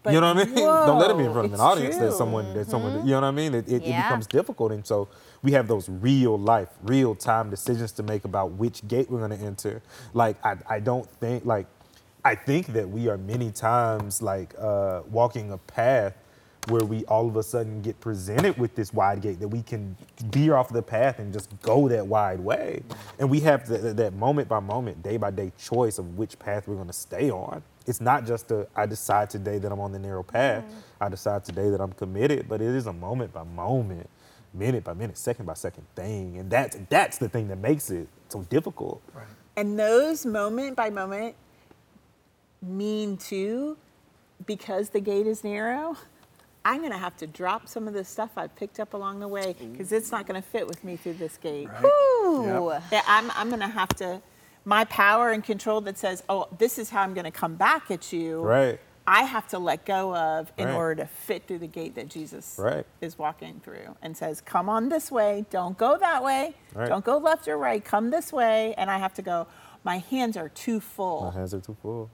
You 0.07 0.19
know 0.19 0.33
what 0.33 0.39
I 0.39 0.45
mean? 0.47 0.55
Don't 0.55 0.99
let 0.99 1.11
it 1.11 1.19
be 1.19 1.25
in 1.25 1.33
front 1.33 1.49
of 1.49 1.53
an 1.53 1.61
audience. 1.61 1.97
That 1.97 2.09
true. 2.09 2.17
someone, 2.17 2.55
that 2.55 2.71
someone, 2.71 3.05
you 3.07 3.11
know 3.11 3.21
what 3.21 3.27
I 3.27 3.31
mean? 3.33 3.55
It, 3.55 3.69
it, 3.69 3.83
it 3.83 3.85
becomes 3.85 4.27
difficult, 4.27 4.73
and 4.73 4.87
so 4.87 5.09
we 5.43 5.53
have 5.53 5.69
those 5.69 5.91
real 5.91 6.39
life, 6.39 6.71
real 6.83 7.15
time 7.15 7.51
decisions 7.51 7.93
to 7.93 8.03
make 8.03 8.25
about 8.25 8.53
which 8.53 8.87
gate 8.89 9.11
we're 9.11 9.19
going 9.19 9.39
to 9.39 9.45
enter. 9.45 9.83
Like 10.15 10.43
I, 10.43 10.57
I 10.67 10.81
don't 10.81 11.07
think 11.07 11.45
like, 11.45 11.67
I 12.25 12.35
think 12.35 12.69
that 12.69 12.89
we 12.89 13.09
are 13.11 13.19
many 13.19 13.51
times 13.51 14.23
like 14.23 14.55
uh, 14.59 15.03
walking 15.11 15.53
a 15.53 15.59
path 15.59 16.15
where 16.69 16.85
we 16.85 17.05
all 17.07 17.27
of 17.27 17.37
a 17.37 17.43
sudden 17.43 17.81
get 17.83 17.99
presented 18.01 18.57
with 18.59 18.75
this 18.75 18.93
wide 18.93 19.23
gate 19.23 19.41
that 19.41 19.49
we 19.49 19.63
can 19.63 19.97
veer 20.27 20.55
off 20.55 20.69
the 20.69 20.83
path 20.83 21.19
and 21.19 21.33
just 21.33 21.51
go 21.63 21.89
that 21.89 22.07
wide 22.07 22.41
way, 22.41 22.83
and 23.19 23.31
we 23.31 23.41
have 23.41 23.67
the, 23.67 23.79
that 23.95 24.15
moment 24.15 24.49
by 24.49 24.61
moment, 24.61 25.03
day 25.03 25.17
by 25.17 25.31
day 25.31 25.53
choice 25.59 25.99
of 25.99 26.19
which 26.19 26.39
path 26.39 26.69
we're 26.69 26.75
going 26.75 26.87
to 26.87 26.93
stay 26.93 27.31
on 27.31 27.63
it's 27.87 28.01
not 28.01 28.27
just 28.27 28.51
a 28.51 28.67
I 28.77 28.87
decide 28.87 29.31
today 29.31 29.59
that 29.59 29.71
I'm 29.73 29.81
on 29.81 29.93
the 29.93 29.99
narrow 29.99 30.23
path. 30.23 30.65
Mm. 30.65 30.75
I 31.01 31.09
decide 31.09 31.45
today 31.45 31.71
that 31.71 31.81
I'm 31.81 31.93
committed, 31.93 32.49
but 32.49 32.61
it 32.61 32.69
is 32.69 32.87
a 32.87 32.93
moment 32.93 33.33
by 33.33 33.43
moment, 33.43 34.09
minute 34.55 34.85
by 34.85 34.95
minute, 34.95 35.19
second 35.19 35.47
by 35.47 35.55
second 35.55 35.87
thing. 35.97 36.39
And 36.39 36.51
that's 36.51 36.77
that's 36.89 37.19
the 37.19 37.29
thing 37.29 37.49
that 37.49 37.57
makes 37.57 37.91
it 37.91 38.09
so 38.29 38.43
difficult. 38.43 39.03
Right. 39.15 39.27
And 39.57 39.79
those 39.79 40.25
moment 40.25 40.77
by 40.77 40.91
moment 40.91 41.35
mean 42.63 43.17
too, 43.17 43.77
because 44.47 44.91
the 44.91 45.01
gate 45.01 45.27
is 45.27 45.43
narrow, 45.43 45.97
I'm 46.65 46.79
going 46.81 46.93
to 46.93 46.99
have 46.99 47.17
to 47.19 47.27
drop 47.27 47.69
some 47.69 47.89
of 47.89 47.95
the 47.95 48.05
stuff 48.05 48.31
I've 48.37 48.55
picked 48.55 48.81
up 48.81 48.93
along 48.95 49.21
the 49.21 49.29
way 49.29 49.55
because 49.73 49.93
it's 49.93 50.13
not 50.13 50.27
going 50.27 50.41
to 50.41 50.47
fit 50.47 50.67
with 50.67 50.85
me 50.85 50.97
through 50.97 51.15
this 51.15 51.37
gate. 51.39 51.69
Ooh. 51.85 52.73
Yeah, 52.93 53.03
I'm, 53.07 53.31
I'm 53.33 53.49
going 53.49 53.61
to 53.61 53.69
have 53.69 53.89
to, 53.97 54.21
my 54.65 54.85
power 54.85 55.31
and 55.31 55.43
control 55.43 55.81
that 55.83 55.97
says, 55.97 56.23
oh, 56.29 56.49
this 56.59 56.79
is 56.79 56.91
how 56.91 57.03
I'm 57.03 57.15
going 57.15 57.25
to 57.25 57.31
come 57.31 57.55
back 57.57 57.91
at 57.91 58.13
you. 58.13 58.43
Right. 58.43 58.79
I 59.07 59.23
have 59.23 59.49
to 59.49 59.59
let 59.59 59.87
go 59.87 60.15
of 60.15 60.53
in 60.59 60.69
Right. 60.69 60.75
order 60.75 61.03
to 61.03 61.09
fit 61.09 61.49
through 61.49 61.61
the 61.61 61.67
gate 61.67 61.95
that 61.95 62.09
Jesus 62.09 62.57
Right. 62.59 62.85
is 63.01 63.19
walking 63.19 63.61
through 63.65 63.97
and 64.03 64.15
says, 64.17 64.41
Come 64.43 64.69
on 64.69 64.89
this 64.91 65.11
way, 65.11 65.47
don't 65.51 65.77
go 65.77 65.97
that 65.99 66.23
way, 66.23 66.55
Right. 66.75 66.89
don't 66.89 67.05
go 67.05 67.17
left 67.17 67.49
or 67.49 67.57
right, 67.57 67.83
come 67.85 68.11
this 68.11 68.33
way. 68.33 68.75
And 68.75 68.91
I 68.91 68.99
have 68.99 69.15
to 69.15 69.23
go, 69.23 69.47
My 69.83 69.99
hands 69.99 70.37
are 70.37 70.51
too 70.51 70.79
full. 70.79 71.25
My 71.25 71.33
hands 71.33 71.55
are 71.55 71.61
too 71.61 71.77
full. 71.81 72.11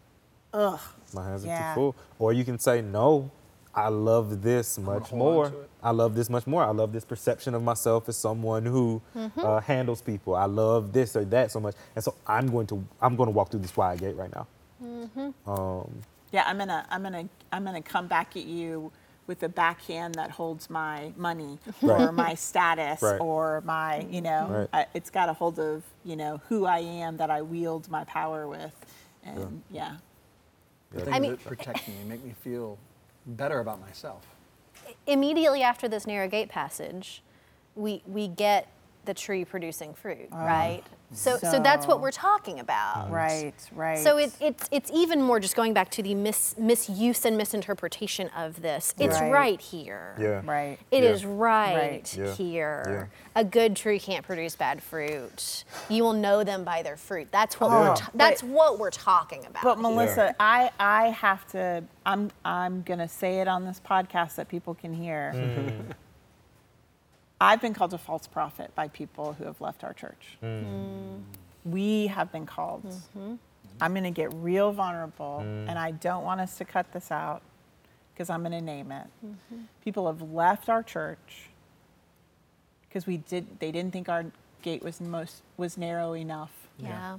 Ugh. 0.54 0.80
My 1.12 1.24
hands 1.28 1.44
are 1.44 1.48
Yeah. 1.48 1.74
too 1.74 1.80
full. 1.80 1.96
Or 2.20 2.32
you 2.32 2.44
can 2.44 2.58
say, 2.58 2.80
no, 2.80 3.30
I 3.76 3.88
love 3.88 4.40
this 4.42 4.78
much 4.78 5.12
more. 5.12 5.52
I 5.82 5.90
love 5.90 6.14
this 6.14 6.30
much 6.30 6.46
more. 6.46 6.64
I 6.64 6.70
love 6.70 6.92
this 6.94 7.04
perception 7.04 7.54
of 7.54 7.62
myself 7.62 8.08
as 8.08 8.16
someone 8.16 8.64
who 8.64 9.02
uh, 9.36 9.60
handles 9.60 10.00
people. 10.00 10.34
I 10.34 10.46
love 10.46 10.92
this 10.94 11.14
or 11.14 11.24
that 11.26 11.50
so 11.52 11.60
much, 11.60 11.74
and 11.94 12.02
so 12.02 12.14
I'm 12.26 12.48
going 12.50 12.66
to 12.68 12.82
I'm 13.02 13.16
going 13.16 13.26
to 13.26 13.32
walk 13.32 13.50
through 13.50 13.60
this 13.60 13.76
wide 13.76 14.00
gate 14.00 14.16
right 14.16 14.32
now. 14.34 14.46
Um, 15.46 15.90
Yeah, 16.32 16.44
I'm 16.46 16.58
gonna, 16.58 16.86
I'm 16.90 17.02
gonna, 17.02 17.28
I'm 17.52 17.64
gonna 17.64 17.82
come 17.82 18.06
back 18.08 18.36
at 18.36 18.44
you 18.44 18.90
with 19.26 19.42
a 19.42 19.48
backhand 19.48 20.14
that 20.14 20.30
holds 20.30 20.70
my 20.70 21.12
money 21.16 21.58
or 21.82 22.12
my 22.12 22.34
status 22.34 23.02
Right. 23.02 23.20
or 23.20 23.60
my, 23.64 24.06
you 24.10 24.20
know, 24.22 24.68
Right. 24.72 24.82
uh, 24.82 24.84
it's 24.94 25.10
got 25.10 25.28
a 25.28 25.32
hold 25.32 25.58
of, 25.58 25.82
you 26.04 26.14
know, 26.16 26.40
who 26.48 26.64
I 26.66 26.78
am 26.78 27.16
that 27.18 27.30
I 27.30 27.42
wield 27.42 27.90
my 27.90 28.04
power 28.04 28.46
with, 28.48 28.72
and 29.24 29.62
yeah. 29.70 29.96
The 30.92 30.98
Yeah. 30.98 31.04
things 31.04 31.16
I 31.16 31.20
mean- 31.20 31.30
that 31.32 31.44
protect 31.44 31.88
me 31.88 31.94
and 32.00 32.08
make 32.08 32.24
me 32.24 32.34
feel 32.42 32.78
better 33.26 33.60
about 33.60 33.80
myself. 33.80 34.26
Immediately 35.06 35.62
after 35.62 35.88
this 35.88 36.06
narrow 36.06 36.28
gate 36.28 36.48
passage, 36.48 37.22
we 37.74 38.02
we 38.06 38.28
get 38.28 38.68
the 39.04 39.14
tree 39.14 39.44
producing 39.44 39.94
fruit, 39.94 40.28
ah. 40.32 40.44
right? 40.44 40.82
So, 41.12 41.38
so 41.38 41.60
that's 41.60 41.86
what 41.86 42.00
we're 42.00 42.10
talking 42.10 42.58
about. 42.60 43.10
Right, 43.10 43.54
right. 43.72 43.98
So 43.98 44.18
it, 44.18 44.32
it's 44.40 44.68
it's 44.72 44.90
even 44.92 45.22
more 45.22 45.38
just 45.40 45.54
going 45.54 45.72
back 45.72 45.90
to 45.92 46.02
the 46.02 46.14
mis, 46.14 46.56
misuse 46.58 47.24
and 47.24 47.36
misinterpretation 47.36 48.28
of 48.36 48.60
this. 48.60 48.92
It's 48.98 49.20
Right. 49.20 49.32
right, 49.32 49.60
here. 49.60 50.16
yeah. 50.18 50.42
right. 50.44 50.78
It 50.90 51.04
Yeah. 51.04 51.10
is 51.10 51.24
right, 51.24 51.76
Right. 51.76 52.16
Yeah. 52.16 52.32
here. 52.34 53.10
A 53.36 53.44
good 53.44 53.76
tree 53.76 53.98
can't 54.00 54.24
produce 54.26 54.56
bad 54.56 54.82
fruit. 54.82 55.64
You 55.88 56.02
will 56.02 56.12
know 56.12 56.42
them 56.42 56.64
by 56.64 56.82
their 56.82 56.96
fruit. 56.96 57.28
That's 57.30 57.60
what 57.60 57.70
we're 57.70 57.94
ta- 57.94 58.10
that's 58.14 58.42
but- 58.42 58.50
what 58.50 58.78
we're 58.78 58.90
talking 58.90 59.46
about. 59.46 59.62
But 59.62 59.74
here. 59.76 59.82
Melissa, 59.82 60.34
I 60.40 60.70
I 60.80 61.08
have 61.10 61.46
to. 61.48 61.84
I'm 62.04 62.30
I'm 62.44 62.82
gonna 62.82 63.08
say 63.08 63.40
it 63.40 63.48
on 63.48 63.64
this 63.64 63.80
podcast 63.80 64.34
that 64.36 64.48
people 64.48 64.74
can 64.74 64.92
hear. 64.92 65.32
Mm-hmm. 65.34 65.90
I've 67.40 67.60
been 67.60 67.74
called 67.74 67.92
a 67.92 67.98
false 67.98 68.26
prophet 68.26 68.74
by 68.74 68.88
people 68.88 69.34
who 69.34 69.44
have 69.44 69.60
left 69.60 69.84
our 69.84 69.92
church. 69.92 70.36
Hmm. 70.40 70.60
Hmm. 70.60 71.16
We 71.64 72.06
have 72.06 72.32
been 72.32 72.46
called. 72.46 72.84
Mm-hmm. 72.84 73.18
Mm-hmm. 73.18 73.34
I'm 73.80 73.94
gonna 73.94 74.10
get 74.10 74.32
real 74.34 74.72
vulnerable, 74.72 75.40
hmm. 75.40 75.68
and 75.68 75.78
I 75.78 75.90
don't 75.90 76.24
want 76.24 76.40
us 76.40 76.56
to 76.58 76.64
cut 76.64 76.92
this 76.92 77.10
out 77.10 77.42
because 78.14 78.30
I'm 78.30 78.42
gonna 78.42 78.60
name 78.60 78.90
it. 78.90 79.06
Mm-hmm. 79.24 79.62
People 79.84 80.06
have 80.06 80.22
left 80.22 80.68
our 80.68 80.82
church 80.82 81.50
because 82.88 83.06
we 83.06 83.18
did. 83.18 83.60
They 83.60 83.70
didn't 83.70 83.92
think 83.92 84.08
our 84.08 84.24
gate 84.62 84.82
was 84.82 85.00
most 85.00 85.42
was 85.56 85.76
narrow 85.76 86.14
enough 86.14 86.52
yeah. 86.78 87.18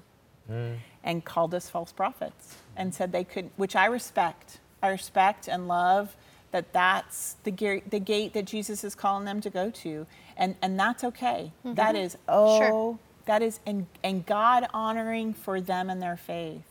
and 1.03 1.23
called 1.23 1.53
us 1.53 1.69
false 1.69 1.91
prophets 1.91 2.57
and 2.75 2.93
said 2.93 3.11
they 3.11 3.23
couldn't, 3.23 3.53
which 3.57 3.75
I 3.75 3.85
respect. 3.85 4.59
I 4.81 4.89
respect 4.89 5.47
and 5.47 5.67
love 5.67 6.15
that 6.57 6.73
that's 6.73 7.35
the, 7.43 7.51
ga- 7.51 7.83
the 7.87 7.99
gate 7.99 8.33
that 8.33 8.45
Jesus 8.45 8.83
is 8.83 8.95
calling 8.95 9.25
them 9.25 9.41
to 9.41 9.49
go 9.51 9.69
to. 9.69 10.07
And, 10.35 10.55
and 10.61 10.79
that's 10.79 11.03
okay. 11.03 11.51
Mm-hmm. 11.63 11.75
That 11.75 11.95
is, 11.95 12.17
oh, 12.27 12.57
Sure. 12.59 12.99
that 13.27 13.43
is, 13.43 13.59
and, 13.67 13.85
and 14.03 14.25
God 14.25 14.65
honoring 14.73 15.33
for 15.35 15.61
them 15.61 15.89
and 15.91 16.01
their 16.01 16.17
faith. 16.17 16.63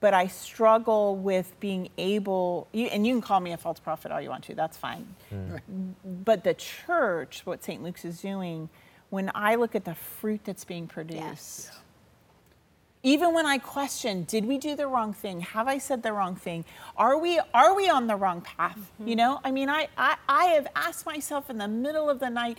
But 0.00 0.14
I 0.14 0.28
struggle 0.28 1.16
with 1.16 1.58
being 1.58 1.88
able, 1.98 2.68
you, 2.72 2.86
and 2.86 3.04
you 3.04 3.14
can 3.14 3.20
call 3.20 3.40
me 3.40 3.50
a 3.52 3.56
false 3.56 3.80
prophet 3.80 4.12
all 4.12 4.20
you 4.20 4.30
want 4.30 4.44
to, 4.44 4.54
that's 4.54 4.76
fine. 4.76 5.08
Mm. 5.34 5.60
But 6.24 6.44
the 6.44 6.54
church, 6.54 7.42
what 7.44 7.64
St. 7.64 7.82
Luke's 7.82 8.04
is 8.04 8.20
doing, 8.20 8.68
when 9.10 9.28
I 9.34 9.56
look 9.56 9.74
at 9.74 9.84
the 9.84 9.96
fruit 9.96 10.42
that's 10.44 10.64
being 10.64 10.86
produced, 10.86 11.20
Yes. 11.20 11.70
Even 13.02 13.32
when 13.32 13.46
I 13.46 13.58
question, 13.58 14.24
did 14.24 14.44
we 14.44 14.58
do 14.58 14.74
the 14.74 14.86
wrong 14.86 15.12
thing? 15.12 15.40
Have 15.40 15.68
I 15.68 15.78
said 15.78 16.02
the 16.02 16.12
wrong 16.12 16.34
thing? 16.34 16.64
Are 16.96 17.16
we 17.16 17.40
are 17.54 17.74
we 17.74 17.88
on 17.88 18.06
the 18.06 18.16
wrong 18.16 18.40
path? 18.40 18.92
You 19.04 19.16
know, 19.16 19.40
I 19.44 19.50
mean, 19.50 19.68
I, 19.68 19.88
I 19.96 20.16
I 20.28 20.44
have 20.46 20.66
asked 20.74 21.06
myself 21.06 21.48
in 21.48 21.58
the 21.58 21.68
middle 21.68 22.10
of 22.10 22.18
the 22.18 22.30
night, 22.30 22.58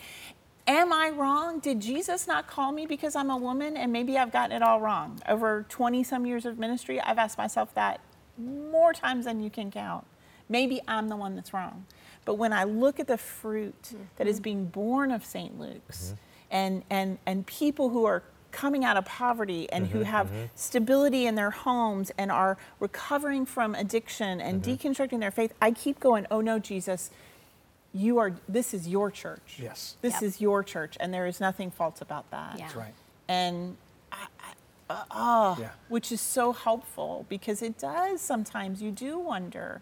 Am 0.69 0.93
I 0.93 1.09
wrong? 1.09 1.59
Did 1.59 1.79
Jesus 1.79 2.27
not 2.27 2.45
call 2.45 2.71
me 2.71 2.85
because 2.85 3.15
I'm 3.15 3.31
a 3.31 3.37
woman? 3.37 3.75
And 3.75 3.91
maybe 3.91 4.19
I've 4.19 4.31
gotten 4.31 4.55
it 4.55 4.61
all 4.61 4.79
wrong. 4.79 5.19
Over 5.27 5.65
20 5.67 6.03
some 6.03 6.27
years 6.27 6.45
of 6.45 6.59
ministry, 6.59 7.01
I've 7.01 7.17
asked 7.17 7.39
myself 7.39 7.73
that 7.73 8.01
more 8.37 8.93
times 8.93 9.25
than 9.25 9.41
you 9.41 9.49
can 9.49 9.71
count. 9.71 10.05
Maybe 10.47 10.79
I'm 10.87 11.07
the 11.09 11.15
one 11.15 11.35
that's 11.35 11.53
wrong. 11.53 11.87
But 12.23 12.35
when 12.35 12.53
I 12.53 12.65
look 12.65 12.99
at 12.99 13.07
the 13.07 13.17
fruit 13.17 13.81
mm-hmm. 13.81 14.03
that 14.17 14.27
is 14.27 14.39
being 14.39 14.65
born 14.65 15.11
of 15.11 15.25
St. 15.25 15.59
Luke's 15.59 16.09
mm-hmm. 16.09 16.15
and, 16.51 16.83
and, 16.91 17.17
and 17.25 17.47
people 17.47 17.89
who 17.89 18.05
are 18.05 18.21
coming 18.51 18.83
out 18.83 18.97
of 18.97 19.05
poverty 19.05 19.69
and 19.71 19.85
mm-hmm, 19.85 19.99
who 19.99 20.03
have 20.03 20.27
mm-hmm. 20.27 20.45
stability 20.55 21.25
in 21.25 21.35
their 21.35 21.51
homes 21.51 22.11
and 22.17 22.31
are 22.31 22.57
recovering 22.79 23.45
from 23.45 23.75
addiction 23.75 24.41
and 24.41 24.61
mm-hmm. 24.61 24.89
deconstructing 24.89 25.19
their 25.19 25.31
faith, 25.31 25.53
I 25.61 25.71
keep 25.71 25.99
going, 25.99 26.25
oh 26.31 26.41
no, 26.41 26.59
Jesus, 26.59 27.11
you 27.93 28.17
are, 28.17 28.33
this 28.47 28.73
is 28.73 28.87
your 28.87 29.11
church. 29.11 29.57
Yes. 29.61 29.97
This 30.01 30.13
yep. 30.15 30.23
is 30.23 30.41
your 30.41 30.63
church, 30.63 30.97
and 30.99 31.13
there 31.13 31.27
is 31.27 31.39
nothing 31.39 31.71
false 31.71 32.01
about 32.01 32.29
that. 32.31 32.55
Yeah. 32.57 32.65
That's 32.65 32.75
right. 32.75 32.93
And 33.27 33.77
I, 34.11 34.25
I, 34.39 34.53
uh, 34.93 35.03
oh, 35.11 35.57
yeah. 35.59 35.69
which 35.87 36.11
is 36.11 36.21
so 36.21 36.51
helpful 36.51 37.25
because 37.29 37.61
it 37.61 37.77
does 37.77 38.21
sometimes 38.21 38.81
you 38.81 38.91
do 38.91 39.19
wonder, 39.19 39.81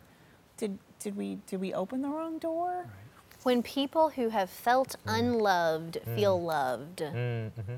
did, 0.58 0.78
did 1.00 1.16
we, 1.16 1.40
did 1.48 1.62
we 1.62 1.74
open 1.74 2.02
the 2.02 2.10
wrong 2.10 2.38
door? 2.38 2.86
Right. 2.86 3.44
When 3.44 3.64
people 3.64 4.10
who 4.10 4.30
have 4.30 4.50
felt 4.50 4.98
mm. 5.06 5.20
unloved 5.20 6.00
mm. 6.06 6.16
feel 6.16 6.42
loved, 6.42 7.00
mm, 7.00 7.52
mm-hmm 7.52 7.76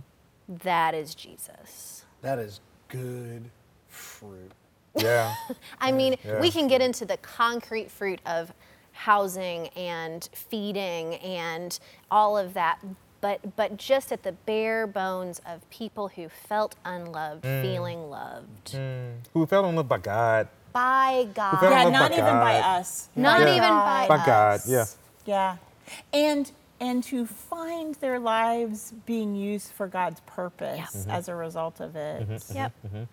that 0.49 0.95
is 0.95 1.15
Jesus. 1.15 2.05
That 2.21 2.39
is 2.39 2.59
good 2.89 3.49
fruit. 3.87 4.51
Yeah. 4.97 5.35
I 5.79 5.91
mean, 5.91 6.15
yeah. 6.25 6.41
we 6.41 6.49
can 6.49 6.67
get 6.67 6.81
into 6.81 7.05
the 7.05 7.17
concrete 7.17 7.91
fruit 7.91 8.19
of 8.25 8.51
housing 8.91 9.67
and 9.69 10.27
feeding 10.33 11.13
and 11.15 11.79
all 12.09 12.37
of 12.37 12.55
that, 12.55 12.79
but 13.21 13.55
but 13.55 13.77
just 13.77 14.11
at 14.11 14.23
the 14.23 14.31
bare 14.31 14.87
bones 14.87 15.41
of 15.45 15.69
people 15.69 16.07
who 16.09 16.27
felt 16.27 16.75
unloved, 16.83 17.45
mm. 17.45 17.61
feeling 17.61 18.09
loved, 18.09 18.73
mm. 18.73 19.11
who 19.31 19.45
felt 19.45 19.67
unloved 19.67 19.87
by 19.87 19.99
God. 19.99 20.47
By 20.73 21.27
God. 21.35 21.59
Yeah, 21.61 21.89
not 21.89 22.11
even 22.11 22.25
God. 22.25 22.41
by 22.41 22.55
us. 22.55 23.09
Not 23.15 23.41
yeah. 23.41 23.55
even 23.55 23.69
by, 23.69 24.07
by 24.09 24.15
us. 24.15 24.25
God. 24.25 24.61
Yeah. 24.65 24.85
Yeah, 25.25 25.57
and 26.11 26.51
and 26.79 27.03
to 27.05 27.25
find 27.25 27.95
their 27.95 28.19
lives 28.19 28.93
being 29.05 29.35
used 29.35 29.71
for 29.71 29.87
God's 29.87 30.21
purpose 30.21 30.77
yes. 30.77 30.95
mm-hmm. 30.95 31.11
as 31.11 31.27
a 31.27 31.35
result 31.35 31.79
of 31.79 31.95
it. 31.95 32.27
Mm-hmm, 32.27 32.55
yep. 32.55 32.73
Mm-hmm. 32.85 32.95
mm-hmm. 32.95 33.03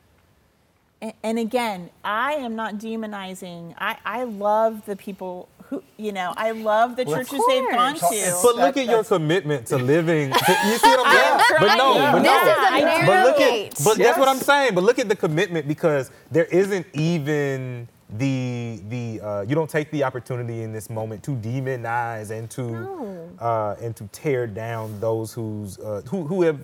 And, 1.03 1.13
and, 1.23 1.39
again, 1.39 1.91
I 2.03 2.33
am 2.35 2.57
not 2.57 2.77
demonizing. 2.77 3.75
I, 3.77 3.99
I 4.03 4.25
love 4.25 4.87
the 4.87 4.97
people 4.97 5.47
who, 5.65 5.83
you 5.99 6.11
know, 6.11 6.33
I 6.39 6.53
love 6.53 6.97
the 6.97 7.05
well, 7.05 7.17
churches 7.19 7.39
they've 7.49 7.71
gone 7.71 7.97
to. 7.97 8.41
But 8.43 8.57
look 8.57 8.77
at 8.79 8.87
your 8.87 9.05
commitment 9.05 9.67
to 9.67 9.77
living. 9.93 10.31
To, 10.31 10.59
you 10.67 10.79
see 10.79 10.89
what 10.89 11.07
I'm 11.07 11.41
saying? 11.41 11.59
But 11.61 11.77
no, 11.77 11.95
but 12.13 12.19
no. 12.21 12.45
This 12.45 12.57
is 12.57 13.03
a 13.03 13.07
but 13.07 13.27
look 13.27 13.41
at, 13.41 13.85
but 13.85 13.99
yes. 13.99 14.07
that's 14.07 14.19
what 14.19 14.29
I'm 14.29 14.39
saying. 14.39 14.75
But 14.75 14.85
look 14.85 14.99
at 14.99 15.11
the 15.11 15.17
commitment 15.17 15.69
because 15.69 16.11
there 16.31 16.47
isn't 16.47 16.87
even 16.95 17.89
the 18.11 18.81
the 18.89 19.21
uh, 19.21 19.41
you 19.43 19.55
don't 19.55 19.69
take 19.69 19.91
the 19.91 20.05
opportunity 20.05 20.63
in 20.63 20.73
this 20.73 20.89
moment 20.89 21.23
to 21.25 21.33
demonize 21.33 22.31
and 22.31 22.49
to 22.51 22.71
no. 22.71 23.31
uh, 23.41 23.77
and 23.81 23.97
to 23.97 24.07
tear 24.13 24.47
down 24.47 24.99
those 25.01 25.33
who's 25.33 25.79
uh, 25.81 26.03
who 26.09 26.25
who 26.25 26.43
have 26.43 26.61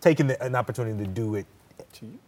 taken 0.00 0.26
the, 0.28 0.40
an 0.42 0.54
opportunity 0.54 1.02
to 1.02 1.10
do 1.10 1.34
it 1.34 1.46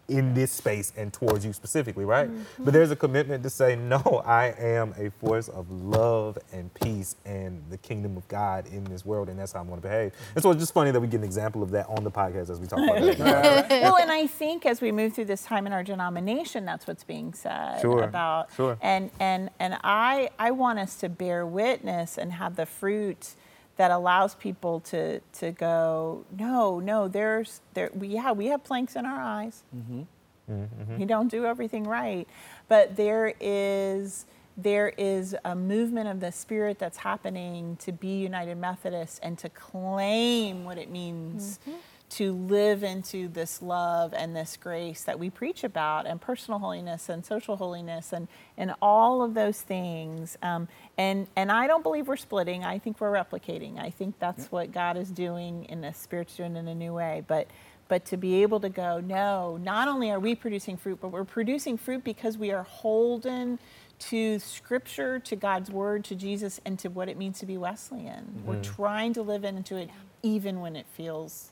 in 0.08 0.34
this 0.34 0.52
space 0.52 0.92
and 0.96 1.12
towards 1.12 1.44
you 1.44 1.52
specifically, 1.52 2.04
right? 2.04 2.30
Mm-hmm. 2.30 2.64
But 2.64 2.72
there's 2.72 2.90
a 2.90 2.96
commitment 2.96 3.42
to 3.42 3.50
say, 3.50 3.76
no, 3.76 4.22
I 4.24 4.54
am 4.58 4.94
a 4.98 5.10
force 5.10 5.48
of 5.48 5.70
love 5.70 6.38
and 6.52 6.72
peace 6.74 7.16
and 7.24 7.62
the 7.70 7.78
kingdom 7.78 8.16
of 8.16 8.26
God 8.28 8.66
in 8.66 8.84
this 8.84 9.04
world, 9.04 9.28
and 9.28 9.38
that's 9.38 9.52
how 9.52 9.60
I'm 9.60 9.68
going 9.68 9.80
to 9.80 9.86
behave. 9.86 10.12
And 10.34 10.42
so 10.42 10.50
it's 10.50 10.60
just 10.60 10.74
funny 10.74 10.90
that 10.90 11.00
we 11.00 11.06
get 11.06 11.18
an 11.18 11.24
example 11.24 11.62
of 11.62 11.70
that 11.72 11.86
on 11.88 12.04
the 12.04 12.10
podcast 12.10 12.50
as 12.50 12.60
we 12.60 12.66
talk 12.66 12.78
about 12.78 13.16
that. 13.18 13.70
well, 13.82 13.96
and 13.96 14.10
I 14.10 14.26
think 14.26 14.66
as 14.66 14.80
we 14.80 14.92
move 14.92 15.14
through 15.14 15.26
this 15.26 15.42
time 15.42 15.66
in 15.66 15.72
our 15.72 15.82
denomination, 15.82 16.64
that's 16.64 16.86
what's 16.86 17.04
being 17.04 17.34
said 17.34 17.80
sure. 17.80 18.02
about. 18.02 18.52
Sure. 18.54 18.78
And 18.80 19.10
and 19.20 19.50
and 19.58 19.78
I 19.82 20.30
I 20.38 20.50
want 20.50 20.78
us 20.78 20.96
to 20.96 21.08
bear 21.08 21.46
witness 21.46 22.18
and 22.18 22.32
have 22.32 22.56
the 22.56 22.66
fruit 22.66 23.34
that 23.76 23.90
allows 23.90 24.34
people 24.34 24.80
to 24.80 25.20
to 25.32 25.52
go 25.52 26.24
no 26.36 26.80
no 26.80 27.08
there's 27.08 27.60
there 27.74 27.90
we 27.94 28.08
yeah 28.08 28.32
we 28.32 28.46
have 28.46 28.64
planks 28.64 28.96
in 28.96 29.04
our 29.04 29.20
eyes 29.20 29.62
mm-hmm. 29.74 30.02
Mm-hmm. 30.50 30.98
we 30.98 31.04
don't 31.04 31.28
do 31.28 31.44
everything 31.44 31.84
right 31.84 32.28
but 32.68 32.96
there 32.96 33.34
is 33.40 34.26
there 34.56 34.88
is 34.96 35.36
a 35.44 35.54
movement 35.54 36.08
of 36.08 36.20
the 36.20 36.32
spirit 36.32 36.78
that's 36.78 36.98
happening 36.98 37.76
to 37.76 37.92
be 37.92 38.18
united 38.18 38.56
methodist 38.56 39.20
and 39.22 39.38
to 39.38 39.48
claim 39.48 40.64
what 40.64 40.78
it 40.78 40.90
means 40.90 41.58
mm-hmm 41.68 41.76
to 42.08 42.32
live 42.32 42.84
into 42.84 43.28
this 43.28 43.60
love 43.60 44.14
and 44.14 44.34
this 44.34 44.56
grace 44.56 45.02
that 45.02 45.18
we 45.18 45.28
preach 45.28 45.64
about, 45.64 46.06
and 46.06 46.20
personal 46.20 46.60
holiness 46.60 47.08
and 47.08 47.24
social 47.24 47.56
holiness, 47.56 48.12
and, 48.12 48.28
and 48.56 48.74
all 48.80 49.22
of 49.22 49.34
those 49.34 49.60
things. 49.60 50.38
Um, 50.42 50.68
and, 50.96 51.26
and 51.34 51.50
I 51.50 51.66
don't 51.66 51.82
believe 51.82 52.06
we're 52.06 52.16
splitting. 52.16 52.64
I 52.64 52.78
think 52.78 53.00
we're 53.00 53.12
replicating. 53.12 53.78
I 53.78 53.90
think 53.90 54.18
that's 54.18 54.44
yep. 54.44 54.52
what 54.52 54.72
God 54.72 54.96
is 54.96 55.10
doing 55.10 55.64
in 55.64 55.80
the 55.80 55.92
Spirit's 55.92 56.36
doing 56.36 56.56
in 56.56 56.68
a 56.68 56.74
new 56.74 56.94
way. 56.94 57.24
But, 57.26 57.48
but 57.88 58.04
to 58.06 58.16
be 58.16 58.42
able 58.42 58.60
to 58.60 58.68
go, 58.68 59.00
no, 59.00 59.56
not 59.56 59.88
only 59.88 60.10
are 60.10 60.20
we 60.20 60.34
producing 60.34 60.76
fruit, 60.76 60.98
but 61.00 61.08
we're 61.08 61.24
producing 61.24 61.76
fruit 61.76 62.04
because 62.04 62.38
we 62.38 62.52
are 62.52 62.62
holden 62.62 63.58
to 63.98 64.38
Scripture, 64.38 65.18
to 65.20 65.34
God's 65.34 65.70
Word, 65.70 66.04
to 66.04 66.14
Jesus, 66.14 66.60
and 66.64 66.78
to 66.78 66.88
what 66.88 67.08
it 67.08 67.16
means 67.16 67.38
to 67.40 67.46
be 67.46 67.56
Wesleyan. 67.56 68.24
Mm-hmm. 68.24 68.46
We're 68.46 68.62
trying 68.62 69.14
to 69.14 69.22
live 69.22 69.44
into 69.44 69.76
it 69.76 69.90
even 70.22 70.60
when 70.60 70.76
it 70.76 70.86
feels 70.92 71.50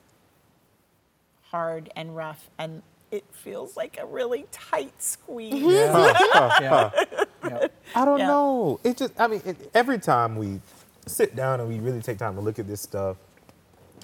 hard 1.54 1.88
and 1.94 2.16
rough 2.16 2.50
and 2.58 2.82
it 3.12 3.22
feels 3.30 3.76
like 3.76 3.96
a 4.02 4.04
really 4.04 4.44
tight 4.50 5.00
squeeze. 5.00 5.54
Yeah. 5.54 6.12
yeah. 6.60 6.90
yeah. 7.44 7.66
I 7.94 8.04
don't 8.04 8.18
yeah. 8.18 8.26
know. 8.26 8.80
It 8.82 8.96
just, 8.96 9.12
I 9.20 9.28
mean, 9.28 9.40
it, 9.44 9.70
every 9.72 10.00
time 10.00 10.34
we 10.34 10.60
sit 11.06 11.36
down 11.36 11.60
and 11.60 11.68
we 11.68 11.78
really 11.78 12.02
take 12.02 12.18
time 12.18 12.34
to 12.34 12.40
look 12.40 12.58
at 12.58 12.66
this 12.66 12.80
stuff, 12.80 13.18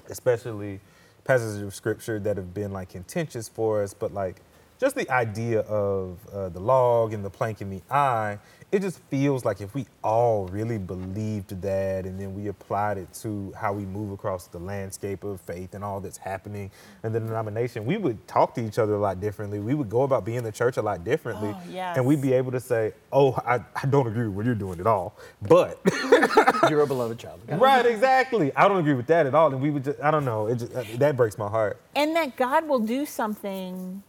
especially 0.09 0.79
passages 1.25 1.61
of 1.61 1.75
scripture 1.75 2.19
that 2.19 2.37
have 2.37 2.53
been 2.53 2.71
like 2.71 2.87
contentious 2.87 3.49
for 3.49 3.83
us, 3.83 3.93
but 3.93 4.13
like 4.13 4.37
just 4.81 4.95
the 4.95 5.07
idea 5.11 5.59
of 5.59 6.17
uh, 6.33 6.49
the 6.49 6.59
log 6.59 7.13
and 7.13 7.23
the 7.23 7.29
plank 7.29 7.61
in 7.61 7.69
the 7.69 7.81
eye, 7.91 8.39
it 8.71 8.81
just 8.81 8.97
feels 9.11 9.45
like 9.45 9.61
if 9.61 9.75
we 9.75 9.85
all 10.03 10.47
really 10.47 10.79
believed 10.79 11.61
that 11.61 12.05
and 12.05 12.19
then 12.19 12.33
we 12.33 12.47
applied 12.47 12.97
it 12.97 13.13
to 13.13 13.53
how 13.55 13.73
we 13.73 13.85
move 13.85 14.11
across 14.11 14.47
the 14.47 14.57
landscape 14.57 15.23
of 15.23 15.39
faith 15.41 15.75
and 15.75 15.83
all 15.83 15.99
that's 15.99 16.17
happening 16.17 16.71
in 17.03 17.13
the 17.13 17.19
denomination, 17.19 17.85
we 17.85 17.97
would 17.97 18.27
talk 18.27 18.55
to 18.55 18.65
each 18.65 18.79
other 18.79 18.95
a 18.95 18.97
lot 18.97 19.21
differently. 19.21 19.59
We 19.59 19.75
would 19.75 19.89
go 19.89 20.01
about 20.01 20.25
being 20.25 20.41
the 20.41 20.51
church 20.51 20.77
a 20.77 20.81
lot 20.81 21.03
differently. 21.03 21.53
Oh, 21.53 21.61
yes. 21.69 21.95
And 21.95 22.03
we'd 22.03 22.21
be 22.21 22.33
able 22.33 22.51
to 22.51 22.59
say, 22.59 22.93
oh, 23.11 23.33
I, 23.45 23.59
I 23.75 23.85
don't 23.85 24.07
agree 24.07 24.25
with 24.25 24.35
what 24.35 24.45
you're 24.47 24.55
doing 24.55 24.79
at 24.79 24.87
all, 24.87 25.15
but. 25.43 25.79
you're 26.71 26.81
a 26.81 26.87
beloved 26.87 27.19
child. 27.19 27.39
Right, 27.47 27.85
exactly. 27.85 28.51
I 28.55 28.67
don't 28.67 28.79
agree 28.79 28.95
with 28.95 29.07
that 29.07 29.27
at 29.27 29.35
all. 29.35 29.51
And 29.51 29.61
we 29.61 29.69
would 29.69 29.83
just, 29.83 30.01
I 30.01 30.09
don't 30.09 30.25
know, 30.25 30.47
it 30.47 30.55
just, 30.55 30.73
uh, 30.73 30.83
that 30.95 31.15
breaks 31.15 31.37
my 31.37 31.49
heart. 31.49 31.79
And 31.95 32.15
that 32.15 32.35
God 32.35 32.67
will 32.67 32.79
do 32.79 33.05
something 33.05 34.01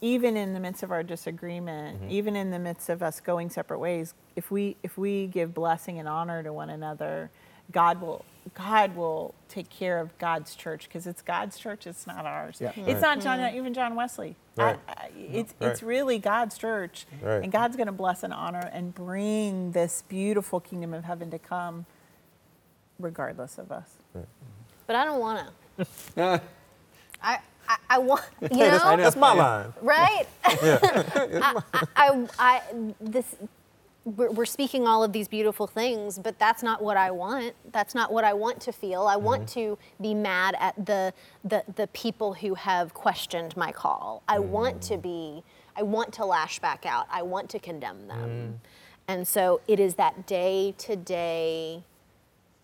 even 0.00 0.36
in 0.36 0.52
the 0.52 0.60
midst 0.60 0.82
of 0.82 0.90
our 0.90 1.02
disagreement, 1.02 2.00
mm-hmm. 2.00 2.10
even 2.10 2.36
in 2.36 2.50
the 2.50 2.58
midst 2.58 2.88
of 2.88 3.02
us 3.02 3.20
going 3.20 3.50
separate 3.50 3.78
ways, 3.78 4.14
if 4.34 4.50
we 4.50 4.76
if 4.82 4.98
we 4.98 5.26
give 5.26 5.54
blessing 5.54 5.98
and 5.98 6.08
honor 6.08 6.42
to 6.42 6.52
one 6.52 6.70
another, 6.70 7.30
God 7.72 8.00
will 8.00 8.24
God 8.54 8.94
will 8.94 9.34
take 9.48 9.68
care 9.70 9.98
of 9.98 10.16
God's 10.18 10.54
church 10.54 10.84
because 10.84 11.06
it's 11.06 11.22
God's 11.22 11.58
church. 11.58 11.86
It's 11.86 12.06
not 12.06 12.26
ours. 12.26 12.58
Yeah. 12.60 12.72
It's 12.76 12.86
right. 12.86 13.00
not 13.00 13.20
John, 13.20 13.40
not 13.40 13.54
even 13.54 13.74
John 13.74 13.94
Wesley. 13.94 14.36
Right. 14.56 14.78
I, 14.88 14.92
I, 14.92 15.10
it's 15.16 15.54
right. 15.60 15.70
it's 15.70 15.82
really 15.82 16.18
God's 16.18 16.56
church, 16.56 17.06
and 17.22 17.50
God's 17.50 17.76
going 17.76 17.86
to 17.86 17.92
bless 17.92 18.22
and 18.22 18.32
honor 18.32 18.70
and 18.72 18.94
bring 18.94 19.72
this 19.72 20.02
beautiful 20.08 20.60
kingdom 20.60 20.94
of 20.94 21.04
heaven 21.04 21.30
to 21.30 21.38
come, 21.38 21.86
regardless 22.98 23.58
of 23.58 23.72
us. 23.72 23.90
But 24.86 24.96
I 24.96 25.04
don't 25.04 25.20
want 25.20 25.48
to. 25.78 26.40
I 27.22 27.40
I, 27.68 27.76
I 27.90 27.98
want, 27.98 28.22
you 28.42 28.58
know, 28.58 28.96
that's 28.96 29.16
my 29.16 29.32
line, 29.32 29.72
right? 29.82 30.26
Yeah. 30.62 30.78
I, 30.84 31.60
I, 31.96 32.26
I, 32.38 32.62
this, 33.00 33.36
we're, 34.04 34.30
we're, 34.30 34.46
speaking 34.46 34.86
all 34.86 35.02
of 35.02 35.12
these 35.12 35.26
beautiful 35.26 35.66
things, 35.66 36.18
but 36.18 36.38
that's 36.38 36.62
not 36.62 36.80
what 36.80 36.96
I 36.96 37.10
want. 37.10 37.54
That's 37.72 37.94
not 37.94 38.12
what 38.12 38.24
I 38.24 38.32
want 38.34 38.60
to 38.62 38.72
feel. 38.72 39.02
I 39.02 39.16
want 39.16 39.46
mm-hmm. 39.46 39.60
to 39.60 39.78
be 40.00 40.14
mad 40.14 40.54
at 40.60 40.86
the, 40.86 41.12
the 41.44 41.64
the 41.74 41.88
people 41.88 42.34
who 42.34 42.54
have 42.54 42.94
questioned 42.94 43.56
my 43.56 43.72
call. 43.72 44.22
I 44.28 44.38
mm. 44.38 44.44
want 44.44 44.80
to 44.82 44.96
be. 44.96 45.42
I 45.76 45.82
want 45.82 46.12
to 46.14 46.24
lash 46.24 46.60
back 46.60 46.86
out. 46.86 47.06
I 47.10 47.22
want 47.22 47.50
to 47.50 47.58
condemn 47.58 48.06
them. 48.06 48.28
Mm. 48.28 48.68
And 49.08 49.28
so 49.28 49.60
it 49.68 49.78
is 49.78 49.96
that 49.96 50.26
day 50.26 50.74
to 50.78 50.96
day 50.96 51.82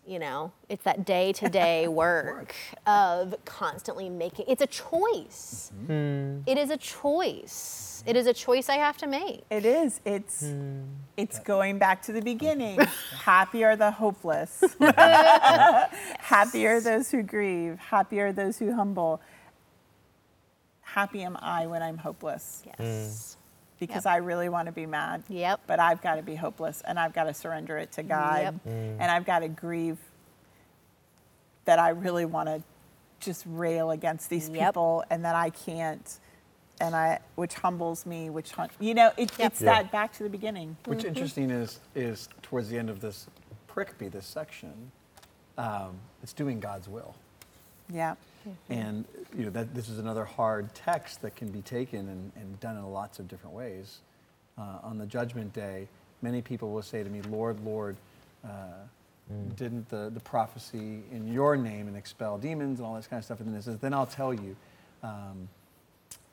You 0.04 0.18
know, 0.18 0.52
it's 0.68 0.82
that 0.82 1.04
day 1.04 1.32
to 1.34 1.48
day 1.48 1.86
work 1.86 2.54
of 2.86 3.36
constantly 3.44 4.10
making. 4.10 4.46
It's 4.48 4.62
a 4.62 4.66
choice. 4.66 5.70
Mm-hmm. 5.86 6.40
It 6.44 6.58
is 6.58 6.70
a 6.70 6.76
choice. 6.76 8.02
It 8.04 8.16
is 8.16 8.26
a 8.26 8.34
choice 8.34 8.68
I 8.68 8.76
have 8.76 8.96
to 8.98 9.06
make. 9.06 9.44
It 9.48 9.64
is. 9.64 10.00
It's 10.04 10.42
mm-hmm. 10.42 10.82
it's 11.16 11.38
going 11.38 11.78
back 11.78 12.02
to 12.02 12.12
the 12.12 12.20
beginning. 12.20 12.80
Happy 13.16 13.62
are 13.62 13.76
the 13.76 13.92
hopeless. 13.92 14.64
Happy 14.80 16.66
are 16.66 16.80
those 16.80 17.12
who 17.12 17.22
grieve. 17.22 17.78
Happy 17.78 18.18
are 18.20 18.32
those 18.32 18.58
who 18.58 18.74
humble. 18.74 19.20
Happy 20.80 21.22
am 21.22 21.38
I 21.40 21.66
when 21.66 21.82
I'm 21.82 21.96
hopeless 21.96 22.62
Yes. 22.66 22.78
Mm. 22.78 23.31
Because 23.86 24.04
Yep. 24.04 24.14
I 24.14 24.16
really 24.18 24.48
want 24.48 24.66
to 24.66 24.72
be 24.72 24.86
mad. 24.86 25.24
Yep. 25.28 25.62
But 25.66 25.80
I've 25.80 26.00
got 26.00 26.14
to 26.14 26.22
be 26.22 26.36
hopeless 26.36 26.82
and 26.86 27.00
I've 27.00 27.12
got 27.12 27.24
to 27.24 27.34
surrender 27.34 27.76
it 27.78 27.90
to 27.92 28.04
God 28.04 28.42
Yep. 28.42 28.54
and 28.66 29.02
I've 29.02 29.24
got 29.24 29.40
to 29.40 29.48
grieve 29.48 29.98
that 31.64 31.80
I 31.80 31.88
really 31.88 32.24
want 32.24 32.48
to 32.48 32.62
just 33.18 33.42
rail 33.48 33.90
against 33.90 34.30
these 34.30 34.48
Yep. 34.48 34.68
people 34.68 35.04
and 35.10 35.24
that 35.24 35.34
I 35.34 35.50
can't 35.50 36.18
and 36.80 36.94
I 36.94 37.18
which 37.34 37.54
humbles 37.54 38.06
me 38.06 38.30
which 38.30 38.52
hun- 38.52 38.70
you 38.78 38.94
know 38.94 39.08
it, 39.16 39.36
Yep. 39.36 39.52
it's 39.52 39.60
Yeah. 39.60 39.82
that 39.82 39.90
back 39.90 40.12
to 40.14 40.22
the 40.22 40.30
beginning. 40.30 40.76
What's 40.84 41.02
interesting 41.04 41.50
is 41.50 41.80
is 41.96 42.28
towards 42.42 42.68
the 42.68 42.78
end 42.78 42.88
of 42.88 43.00
this 43.00 43.26
pericope, 43.68 44.12
this 44.12 44.26
section, 44.26 44.92
um, 45.58 45.98
it's 46.22 46.32
doing 46.32 46.60
God's 46.60 46.88
will. 46.88 47.16
Yeah. 47.88 48.14
And 48.68 49.04
you 49.36 49.44
know 49.44 49.50
that 49.50 49.74
this 49.74 49.88
is 49.88 49.98
another 49.98 50.24
hard 50.24 50.74
text 50.74 51.22
that 51.22 51.36
can 51.36 51.50
be 51.50 51.62
taken 51.62 52.08
and, 52.08 52.32
and 52.36 52.60
done 52.60 52.76
in 52.76 52.84
lots 52.84 53.18
of 53.18 53.28
different 53.28 53.54
ways. 53.54 54.00
Uh, 54.58 54.78
on 54.82 54.98
the 54.98 55.06
judgment 55.06 55.52
day, 55.52 55.88
many 56.20 56.42
people 56.42 56.70
will 56.70 56.82
say 56.82 57.02
to 57.02 57.10
me, 57.10 57.22
"Lord, 57.22 57.64
Lord, 57.64 57.96
uh, 58.44 58.48
didn't 59.56 59.88
the, 59.88 60.10
the 60.12 60.20
prophecy 60.20 61.02
in 61.10 61.32
your 61.32 61.56
name 61.56 61.88
and 61.88 61.96
expel 61.96 62.38
demons 62.38 62.78
and 62.78 62.86
all 62.86 62.96
this 62.96 63.06
kind 63.06 63.18
of 63.18 63.24
stuff?" 63.24 63.40
And 63.40 63.48
then 63.48 63.56
it 63.56 63.64
says, 63.64 63.78
"Then 63.78 63.94
I'll 63.94 64.06
tell 64.06 64.34
you." 64.34 64.56
Um, 65.02 65.48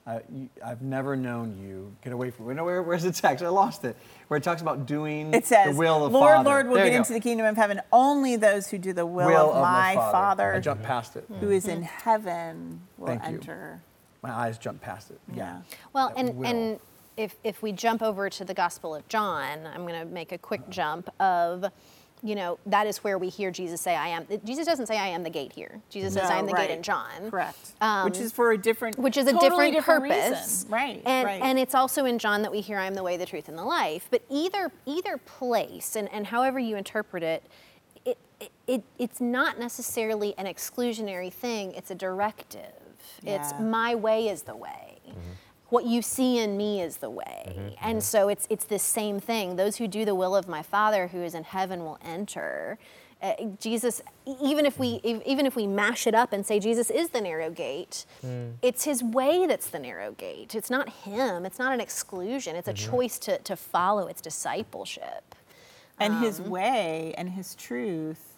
I, 0.09 0.21
you, 0.33 0.49
I've 0.65 0.81
never 0.81 1.15
known 1.15 1.55
you. 1.61 1.95
Get 2.03 2.13
away 2.13 2.31
from 2.31 2.47
me. 2.47 2.55
No, 2.55 2.65
where, 2.65 2.81
where's 2.81 3.03
the 3.03 3.11
text? 3.11 3.43
I 3.43 3.49
lost 3.49 3.85
it. 3.85 3.95
Where 4.27 4.39
it 4.39 4.43
talks 4.43 4.61
about 4.61 4.87
doing 4.87 5.31
It 5.35 5.45
says, 5.45 5.75
the 5.75 5.79
will 5.79 6.05
of 6.05 6.11
Lord, 6.11 6.37
Father. 6.37 6.49
Lord, 6.49 6.67
will 6.67 6.75
There 6.75 6.85
get 6.85 6.95
into 6.95 7.13
the 7.13 7.19
kingdom 7.19 7.45
of 7.45 7.55
heaven. 7.55 7.79
Only 7.93 8.35
those 8.35 8.67
who 8.69 8.79
do 8.79 8.91
the 8.91 9.05
will, 9.05 9.27
will 9.27 9.53
of, 9.53 9.61
my 9.61 9.93
Father, 9.95 10.55
I 10.55 10.59
jumped 10.61 10.83
past 10.83 11.15
it. 11.15 11.25
who 11.39 11.51
is 11.51 11.67
in 11.67 11.83
heaven 11.83 12.81
will 12.97 13.07
Thank 13.07 13.21
you. 13.23 13.29
enter. 13.35 13.81
My 14.23 14.31
eyes 14.31 14.57
jumped 14.57 14.81
past 14.81 15.11
it. 15.11 15.19
Yeah. 15.33 15.61
Well, 15.93 16.09
That 16.09 16.17
and, 16.17 16.37
will. 16.37 16.47
and 16.47 16.79
if, 17.15 17.35
if 17.43 17.61
we 17.61 17.71
jump 17.71 18.01
over 18.01 18.29
to 18.31 18.43
the 18.43 18.53
Gospel 18.55 18.95
of 18.95 19.07
John, 19.09 19.59
I'm 19.67 19.85
going 19.85 19.99
to 19.99 20.11
make 20.11 20.31
a 20.31 20.37
quick 20.39 20.69
jump 20.69 21.07
of, 21.21 21.65
you 22.21 22.35
know, 22.35 22.59
that 22.65 22.85
is 22.87 22.97
where 22.97 23.17
we 23.17 23.29
hear 23.29 23.49
Jesus 23.51 23.79
say, 23.81 23.95
I 23.95 24.09
am. 24.09 24.25
Jesus 24.43 24.65
doesn't 24.65 24.87
say, 24.87 24.97
I 24.97 25.07
am 25.07 25.23
the 25.23 25.29
gate 25.29 25.53
here. 25.53 25.81
Jesus 25.89 26.13
says, 26.13 26.29
No, 26.29 26.35
I 26.35 26.39
am 26.39 26.45
the 26.45 26.51
right. 26.53 26.67
gate 26.67 26.75
in 26.75 26.83
John. 26.83 27.29
Correct. 27.31 27.71
Um, 27.81 28.05
which 28.05 28.17
is 28.19 28.31
for 28.31 28.51
a 28.51 28.57
different, 28.57 28.97
which 28.99 29.15
is 29.17 29.27
a 29.27 29.31
totally 29.31 29.71
different, 29.71 30.03
reason. 30.03 30.21
purpose, 30.33 30.65
Right. 30.69 31.01
And 31.05 31.25
right. 31.25 31.41
and 31.41 31.57
it's 31.57 31.73
also 31.75 32.05
in 32.05 32.19
John 32.19 32.41
that 32.41 32.51
we 32.51 32.61
hear, 32.61 32.77
"I 32.77 32.85
am 32.87 32.93
the 32.95 33.03
way, 33.03 33.15
the 33.17 33.25
truth, 33.25 33.47
and 33.47 33.57
the 33.57 33.63
life." 33.63 34.07
But 34.11 34.21
either 34.29 34.71
either 34.85 35.17
place, 35.17 35.95
and, 35.95 36.11
and 36.11 36.27
however 36.27 36.59
you 36.59 36.75
interpret 36.75 37.23
it, 37.23 37.43
it, 38.05 38.17
it, 38.39 38.51
it 38.67 38.83
it's 38.97 39.21
not 39.21 39.57
necessarily 39.59 40.33
an 40.37 40.45
exclusionary 40.45 41.31
thing. 41.31 41.73
It's 41.73 41.91
a 41.91 41.95
directive. 41.95 42.73
It's 43.23 43.53
my 43.59 43.95
way 43.95 44.27
is 44.27 44.43
the 44.43 44.55
way. 44.55 44.97
What 45.69 45.85
you 45.85 46.01
see 46.01 46.39
in 46.39 46.57
me 46.57 46.81
is 46.81 46.97
the 46.97 47.09
way, 47.09 47.43
mm-hmm, 47.47 47.59
mm-hmm. 47.59 47.87
and 47.87 48.03
so 48.03 48.27
it's 48.27 48.47
it's 48.49 48.65
this 48.65 48.83
same 48.83 49.19
thing. 49.19 49.55
Those 49.55 49.77
who 49.77 49.87
do 49.87 50.05
the 50.05 50.15
will 50.15 50.35
of 50.35 50.47
my 50.47 50.63
Father 50.63 51.07
who 51.07 51.21
is 51.21 51.35
in 51.35 51.43
heaven 51.43 51.83
will 51.83 51.99
enter. 52.03 52.77
Uh, 53.21 53.33
Jesus, 53.59 54.01
even 54.41 54.65
if 54.65 54.79
we 54.79 54.99
mm-hmm. 54.99 55.21
e- 55.21 55.23
even 55.25 55.45
if 55.45 55.55
we 55.55 55.67
mash 55.67 56.07
it 56.07 56.15
up 56.15 56.31
and 56.31 56.45
say 56.45 56.59
Jesus 56.59 56.89
is 56.89 57.09
the 57.09 57.19
narrow 57.19 57.49
gate, 57.51 58.05
mm. 58.25 58.53
it's 58.61 58.85
His 58.85 59.03
way 59.03 59.45
that's 59.45 59.69
the 59.69 59.79
narrow 59.79 60.13
gate. 60.13 60.55
It's 60.55 60.69
not 60.69 60.89
Him. 60.89 61.45
It's 61.45 61.59
not 61.59 61.73
an 61.73 61.81
exclusion. 61.81 62.55
It's 62.55 62.69
a 62.69 62.73
choice 62.73 63.19
to 63.19 63.37
to 63.39 63.55
follow. 63.55 64.07
It's 64.07 64.21
discipleship. 64.21 65.35
and 65.99 66.23
his 66.23 66.39
um, 66.39 66.49
way 66.49 67.13
and 67.17 67.29
his 67.29 67.55
truth 67.55 68.28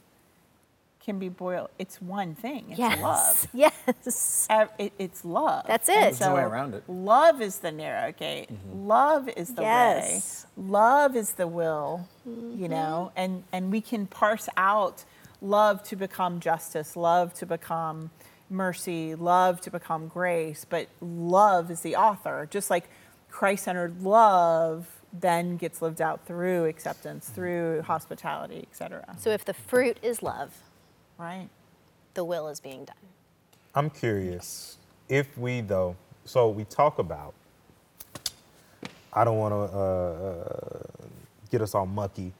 can 1.03 1.19
be 1.19 1.29
boiled. 1.29 1.69
It's 1.79 2.01
one 2.01 2.35
thing. 2.35 2.67
It's 2.69 2.79
yes, 2.79 3.01
love. 3.01 3.47
yes. 3.53 4.47
It- 4.77 4.93
it's 4.99 5.25
love. 5.25 5.65
That's 5.67 5.89
And 5.89 5.97
it. 5.97 6.01
There's 6.01 6.19
no 6.21 6.35
way 6.35 6.41
around 6.41 6.73
it. 6.75 6.83
Love 6.87 7.41
is 7.41 7.57
the 7.59 7.71
narrow 7.71 8.11
gate. 8.11 8.53
Mm-hmm. 8.53 8.87
Love 8.87 9.29
is 9.29 9.55
the 9.55 9.63
Yes. 9.63 10.45
way. 10.57 10.63
Love 10.67 11.15
is 11.15 11.33
the 11.33 11.47
will. 11.47 12.07
You 12.25 12.31
mm-hmm. 12.31 12.67
know, 12.67 13.11
and 13.15 13.43
and 13.51 13.71
we 13.71 13.81
can 13.81 14.07
parse 14.07 14.47
out 14.57 15.03
love 15.41 15.83
to 15.83 15.95
become 15.95 16.39
justice, 16.39 16.95
love 16.95 17.33
to 17.33 17.45
become 17.45 18.11
mercy, 18.49 19.15
love 19.15 19.59
to 19.61 19.71
become 19.71 20.07
grace, 20.07 20.65
but 20.69 20.87
love 21.01 21.71
is 21.71 21.81
the 21.81 21.95
author. 21.95 22.47
Just 22.51 22.69
like 22.69 22.89
Christ-centered 23.29 24.03
love 24.03 24.87
then 25.13 25.57
gets 25.57 25.81
lived 25.81 26.01
out 26.01 26.25
through 26.25 26.65
acceptance, 26.65 27.25
mm-hmm. 27.25 27.35
through 27.35 27.81
hospitality, 27.81 28.59
etc. 28.69 29.15
So 29.19 29.31
if 29.31 29.43
the 29.43 29.53
fruit 29.53 29.97
is 30.01 30.21
love, 30.21 30.51
Right. 31.21 31.49
the 32.15 32.23
will 32.23 32.47
is 32.47 32.59
being 32.59 32.83
done. 32.85 32.95
I'm 33.75 33.91
curious 33.91 34.77
if 35.07 35.37
we 35.37 35.61
though. 35.61 35.95
So 36.25 36.49
we 36.49 36.63
talk 36.63 36.97
about. 36.97 37.35
I 39.13 39.23
don't 39.23 39.37
want 39.37 39.53
to 39.53 39.77
uh, 39.77 39.81
uh, 39.81 41.07
get 41.51 41.61
us 41.61 41.75
all 41.75 41.85
mucky, 41.85 42.33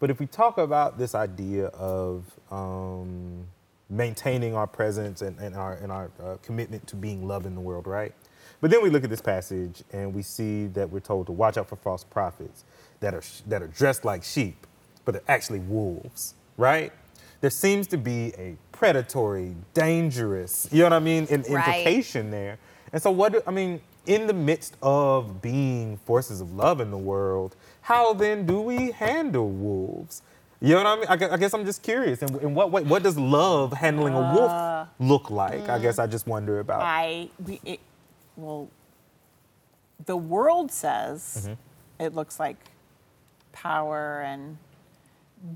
but 0.00 0.08
if 0.08 0.18
we 0.18 0.26
talk 0.26 0.56
about 0.56 0.96
this 0.98 1.14
idea 1.14 1.66
of 1.66 2.24
um, 2.50 3.44
maintaining 3.90 4.54
our 4.54 4.66
presence 4.66 5.20
and, 5.20 5.38
and 5.38 5.54
our 5.54 5.74
and 5.74 5.92
our 5.92 6.10
uh, 6.22 6.36
commitment 6.42 6.86
to 6.86 6.96
being 6.96 7.28
love 7.28 7.44
in 7.44 7.54
the 7.54 7.60
world, 7.60 7.86
right? 7.86 8.14
But 8.62 8.70
then 8.70 8.82
we 8.82 8.88
look 8.88 9.04
at 9.04 9.10
this 9.10 9.20
passage 9.20 9.82
and 9.92 10.14
we 10.14 10.22
see 10.22 10.68
that 10.68 10.88
we're 10.88 11.00
told 11.00 11.26
to 11.26 11.32
watch 11.32 11.58
out 11.58 11.68
for 11.68 11.76
false 11.76 12.02
prophets 12.02 12.64
that 13.00 13.12
are 13.12 13.22
that 13.46 13.62
are 13.62 13.68
dressed 13.68 14.06
like 14.06 14.24
sheep, 14.24 14.66
but 15.04 15.12
they're 15.12 15.22
actually 15.28 15.58
wolves, 15.58 16.34
right? 16.56 16.92
There 17.44 17.50
seems 17.50 17.86
to 17.88 17.98
be 17.98 18.32
a 18.38 18.56
predatory, 18.72 19.54
dangerous, 19.74 20.66
you 20.72 20.78
know 20.78 20.84
what 20.84 20.92
I 20.94 20.98
mean, 20.98 21.26
in, 21.26 21.42
Right. 21.42 21.50
implication 21.50 22.30
there. 22.30 22.56
And 22.90 23.02
so, 23.02 23.10
what 23.10 23.34
do, 23.34 23.42
I 23.46 23.50
mean, 23.50 23.82
in 24.06 24.26
the 24.26 24.32
midst 24.32 24.78
of 24.80 25.42
being 25.42 25.98
forces 26.06 26.40
of 26.40 26.54
love 26.54 26.80
in 26.80 26.90
the 26.90 26.96
world, 26.96 27.54
how 27.82 28.14
then 28.14 28.46
do 28.46 28.62
we 28.62 28.92
handle 28.92 29.50
wolves? 29.50 30.22
You 30.62 30.70
know 30.70 30.84
what 30.84 30.86
I 30.86 30.96
mean? 30.96 31.06
I 31.06 31.16
gue- 31.16 31.28
I 31.32 31.36
guess 31.36 31.52
I'm 31.52 31.66
just 31.66 31.82
curious. 31.82 32.22
In, 32.22 32.34
in 32.40 32.54
what 32.54 32.70
way, 32.70 32.82
what 32.82 33.02
does 33.02 33.18
love 33.18 33.74
handling 33.74 34.14
a 34.14 34.34
wolf 34.34 34.50
uh, 34.50 34.86
look 34.98 35.28
like? 35.30 35.68
I 35.68 35.78
mm. 35.78 35.82
guess 35.82 35.98
I 35.98 36.06
just 36.06 36.26
wonder 36.26 36.60
about. 36.60 36.80
I 36.80 37.28
we, 37.44 37.60
it, 37.62 37.80
well, 38.36 38.70
the 40.06 40.16
world 40.16 40.72
says 40.72 41.42
mm-hmm. 41.42 42.02
it 42.02 42.14
looks 42.14 42.40
like 42.40 42.56
power 43.52 44.22
and, 44.22 44.56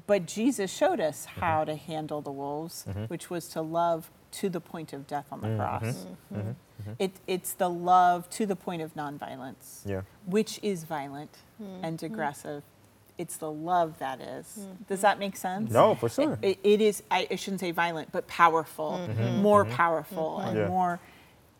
but 0.07 0.27
Jesus 0.27 0.73
showed 0.73 1.01
us 1.01 1.27
mm-hmm. 1.27 1.41
how 1.41 1.65
to 1.65 1.77
handle 1.77 2.21
the 2.21 2.33
wolves, 2.33 2.85
mm-hmm. 2.89 3.05
which 3.05 3.31
was 3.31 3.49
to 3.49 3.63
love 3.63 4.11
to 4.31 4.49
the 4.49 4.61
point 4.61 4.93
of 4.93 5.07
death 5.07 5.27
on 5.33 5.41
the 5.41 5.49
mm-hmm. 5.49 5.59
cross. 5.59 6.07
It, 6.99 7.13
it's 7.27 7.53
the 7.53 7.69
love 7.69 8.31
to 8.31 8.47
the 8.47 8.57
point 8.57 8.83
of 8.83 8.95
nonviolence, 8.95 9.81
Yeah. 9.85 10.03
which 10.27 10.61
is 10.63 10.85
violent 10.85 11.39
and 11.83 12.03
aggressive. 12.03 12.63
It's 13.17 13.37
the 13.37 13.51
love 13.51 13.99
that 13.99 14.21
is. 14.21 14.67
Does 14.89 15.01
that 15.01 15.19
make 15.19 15.37
sense? 15.37 15.73
No, 15.73 15.97
for 15.97 16.09
sure. 16.09 16.39
It, 16.41 16.59
it 16.63 16.81
is, 16.81 17.03
I, 17.11 17.27
I 17.31 17.35
shouldn't 17.35 17.61
say 17.61 17.73
violent, 17.73 18.13
but 18.13 18.29
powerful, 18.29 19.09
more 19.41 19.65
powerful, 19.65 20.39
and 20.41 20.57
Yeah. 20.57 20.69
more. 20.69 21.01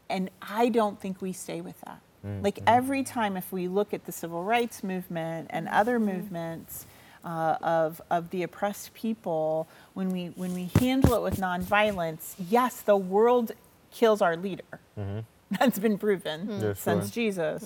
And 0.09 0.31
I 0.41 0.69
don't 0.69 1.01
think 1.01 1.21
we 1.21 1.33
stay 1.33 1.61
with 1.61 1.81
that. 1.81 2.01
Mm-hmm. 2.25 2.45
Like 2.45 2.61
every 2.67 3.03
time, 3.03 3.37
if 3.37 3.53
we 3.53 3.69
look 3.69 3.93
at 3.93 4.05
the 4.05 4.13
civil 4.13 4.45
rights 4.45 4.83
movement 4.85 5.49
and 5.51 5.69
other 5.69 5.99
movements 5.99 6.87
uh, 7.25 7.57
of, 7.63 8.01
of 8.11 8.31
the 8.31 8.43
oppressed 8.43 8.95
people, 8.95 9.69
when 9.95 10.11
we, 10.11 10.27
when 10.37 10.55
we 10.55 10.71
handle 10.79 11.15
it 11.15 11.23
with 11.23 11.37
nonviolence, 11.37 12.35
yes, 12.39 12.81
the 12.81 12.97
world 12.97 13.53
kills 13.91 14.21
our 14.23 14.37
leader. 14.37 14.65
That's 15.59 15.79
been 15.79 15.97
proven 15.99 16.47
Mm-hmm. 16.47 16.63
Yeah, 16.67 16.73
since 16.75 17.07
sure. 17.07 17.13
Jesus. 17.15 17.65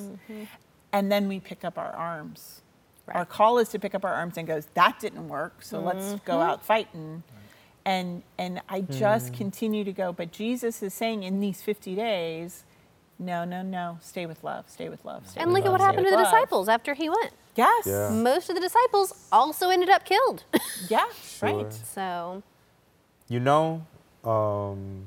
And 0.93 1.11
then 1.11 1.27
we 1.29 1.41
pick 1.41 1.65
up 1.65 1.79
our 1.79 1.93
arms. 1.93 2.61
Our 3.09 3.25
call 3.25 3.59
is 3.59 3.69
to 3.71 3.79
pick 3.79 3.95
up 3.95 4.05
our 4.05 4.13
arms 4.15 4.39
and 4.39 4.47
goes, 4.47 4.67
that 4.75 5.01
didn't 5.01 5.29
work, 5.29 5.63
so 5.63 5.81
let's 5.81 6.15
go 6.25 6.41
out 6.41 6.65
fighting. 6.65 7.25
And 7.85 8.23
and 8.39 8.61
I 8.69 8.83
just 8.83 9.33
continue 9.35 9.83
to 9.83 9.93
go, 9.93 10.13
but 10.13 10.31
Jesus 10.31 10.83
is 10.85 10.95
saying 10.95 11.25
in 11.25 11.41
these 11.41 11.61
50 11.63 11.97
days, 11.97 12.63
no, 13.19 13.45
no, 13.45 13.63
no, 13.63 13.99
stay 14.01 14.25
with 14.27 14.45
love, 14.45 14.67
stay 14.71 14.89
with 14.89 15.05
love. 15.05 15.29
Stay 15.29 15.41
And 15.41 15.53
with 15.53 15.65
look 15.65 15.67
at 15.67 15.73
what 15.73 15.81
happened 15.81 16.07
to 16.07 16.11
the 16.11 16.17
love. 16.17 16.27
disciples 16.27 16.69
after 16.69 16.95
he 16.95 17.09
went. 17.09 17.33
Yes. 17.55 17.87
Yeah. 17.87 18.11
Most 18.11 18.49
of 18.49 18.55
the 18.55 18.61
disciples 18.61 19.13
also 19.31 19.69
ended 19.71 19.91
up 19.91 20.05
killed. 20.05 20.45
Yeah, 20.89 21.05
Sure. 21.23 21.49
right. 21.65 21.73
so 21.73 22.43
You 23.29 23.41
know, 23.41 23.87
um, 24.25 25.07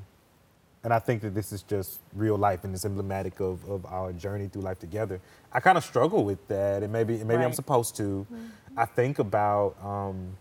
and 0.84 0.92
I 0.94 0.98
think 1.00 1.22
that 1.22 1.34
this 1.34 1.50
is 1.52 1.62
just 1.62 2.00
real 2.14 2.36
life 2.38 2.62
and 2.64 2.72
it's 2.74 2.84
emblematic 2.84 3.40
of, 3.40 3.68
of 3.68 3.84
our 3.86 4.12
journey 4.12 4.46
through 4.48 4.62
life 4.62 4.78
together. 4.78 5.20
I 5.52 5.58
kind 5.60 5.76
of 5.76 5.84
struggle 5.84 6.24
with 6.24 6.46
that, 6.48 6.82
and 6.84 6.92
maybe 6.92 7.22
maybe 7.24 7.42
I'm 7.42 7.52
supposed 7.52 7.96
to. 7.96 8.26
I 8.76 8.84
think 8.84 9.18
about 9.18 9.74
um, 9.82 10.36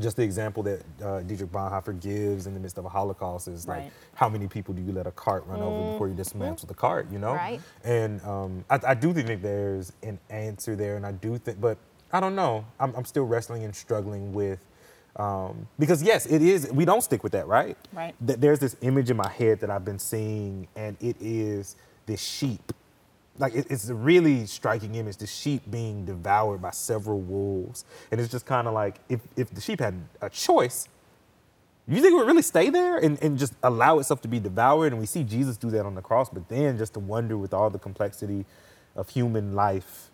just 0.00 0.16
the 0.16 0.22
example 0.22 0.62
that 0.64 0.82
uh, 1.02 1.20
Dietrich 1.20 1.50
Bonhoeffer 1.52 2.00
gives 2.00 2.46
in 2.46 2.54
the 2.54 2.60
midst 2.60 2.78
of 2.78 2.84
a 2.84 2.88
Holocaust 2.88 3.48
is 3.48 3.66
like, 3.68 3.80
Right. 3.82 3.92
how 4.14 4.28
many 4.28 4.48
people 4.48 4.74
do 4.74 4.82
you 4.82 4.92
let 4.92 5.06
a 5.06 5.12
cart 5.12 5.44
run 5.46 5.60
over 5.60 5.92
before 5.92 6.08
you 6.08 6.14
dismantle 6.14 6.66
the 6.66 6.74
cart? 6.74 7.06
You 7.12 7.18
know, 7.18 7.32
Right. 7.34 7.60
And 7.84 8.20
um, 8.24 8.64
I, 8.70 8.80
I 8.88 8.94
do 8.94 9.12
think 9.14 9.40
there's 9.42 9.92
an 10.02 10.18
answer 10.30 10.74
there, 10.76 10.96
and 10.96 11.06
I 11.06 11.12
do 11.12 11.38
think, 11.38 11.60
but 11.60 11.78
I 12.12 12.20
don't 12.20 12.34
know. 12.34 12.64
I'm, 12.80 12.94
I'm 12.96 13.04
still 13.04 13.24
wrestling 13.24 13.64
and 13.64 13.74
struggling 13.74 14.32
with. 14.32 14.58
Um, 15.16 15.68
because 15.78 16.02
yes, 16.02 16.26
it 16.26 16.42
is. 16.42 16.70
We 16.72 16.84
don't 16.84 17.00
stick 17.02 17.22
with 17.22 17.32
that, 17.32 17.46
right? 17.46 17.76
Right. 17.92 18.14
Th- 18.26 18.38
There's 18.38 18.58
this 18.58 18.76
image 18.82 19.10
in 19.10 19.16
my 19.16 19.28
head 19.28 19.60
that 19.60 19.70
I've 19.70 19.84
been 19.84 19.98
seeing, 20.00 20.66
and 20.74 20.96
it 21.00 21.16
is 21.20 21.76
this 22.06 22.20
sheep. 22.20 22.72
Like 23.38 23.54
it, 23.54 23.66
it's 23.68 23.88
a 23.88 23.94
really 23.94 24.46
striking 24.46 24.94
image. 24.94 25.16
The 25.16 25.26
sheep 25.26 25.62
being 25.70 26.04
devoured 26.04 26.62
by 26.62 26.70
several 26.70 27.20
wolves, 27.20 27.84
and 28.10 28.20
it's 28.20 28.30
just 28.30 28.46
kind 28.46 28.68
of 28.68 28.74
like 28.74 28.96
if 29.08 29.20
if 29.36 29.50
the 29.50 29.60
sheep 29.60 29.80
had 29.80 30.00
a 30.20 30.30
choice, 30.30 30.88
you 31.86 32.00
think 32.00 32.12
it 32.12 32.16
would 32.16 32.26
really 32.26 32.42
stay 32.42 32.70
there 32.70 32.96
and, 32.96 33.22
and 33.22 33.38
just 33.38 33.54
allow 33.62 33.98
itself 33.98 34.22
to 34.22 34.28
be 34.28 34.40
devoured? 34.40 34.92
And 34.92 35.00
we 35.00 35.06
see 35.06 35.22
Jesus 35.22 35.56
do 35.56 35.70
that 35.70 35.84
on 35.84 35.94
the 35.94 36.02
cross, 36.02 36.30
but 36.30 36.48
then 36.48 36.78
just 36.78 36.94
to 36.94 37.00
wonder 37.00 37.36
with 37.36 37.52
all 37.52 37.68
the 37.68 37.78
complexity 37.78 38.46
of 38.96 39.08
human 39.10 39.54
life, 39.54 40.10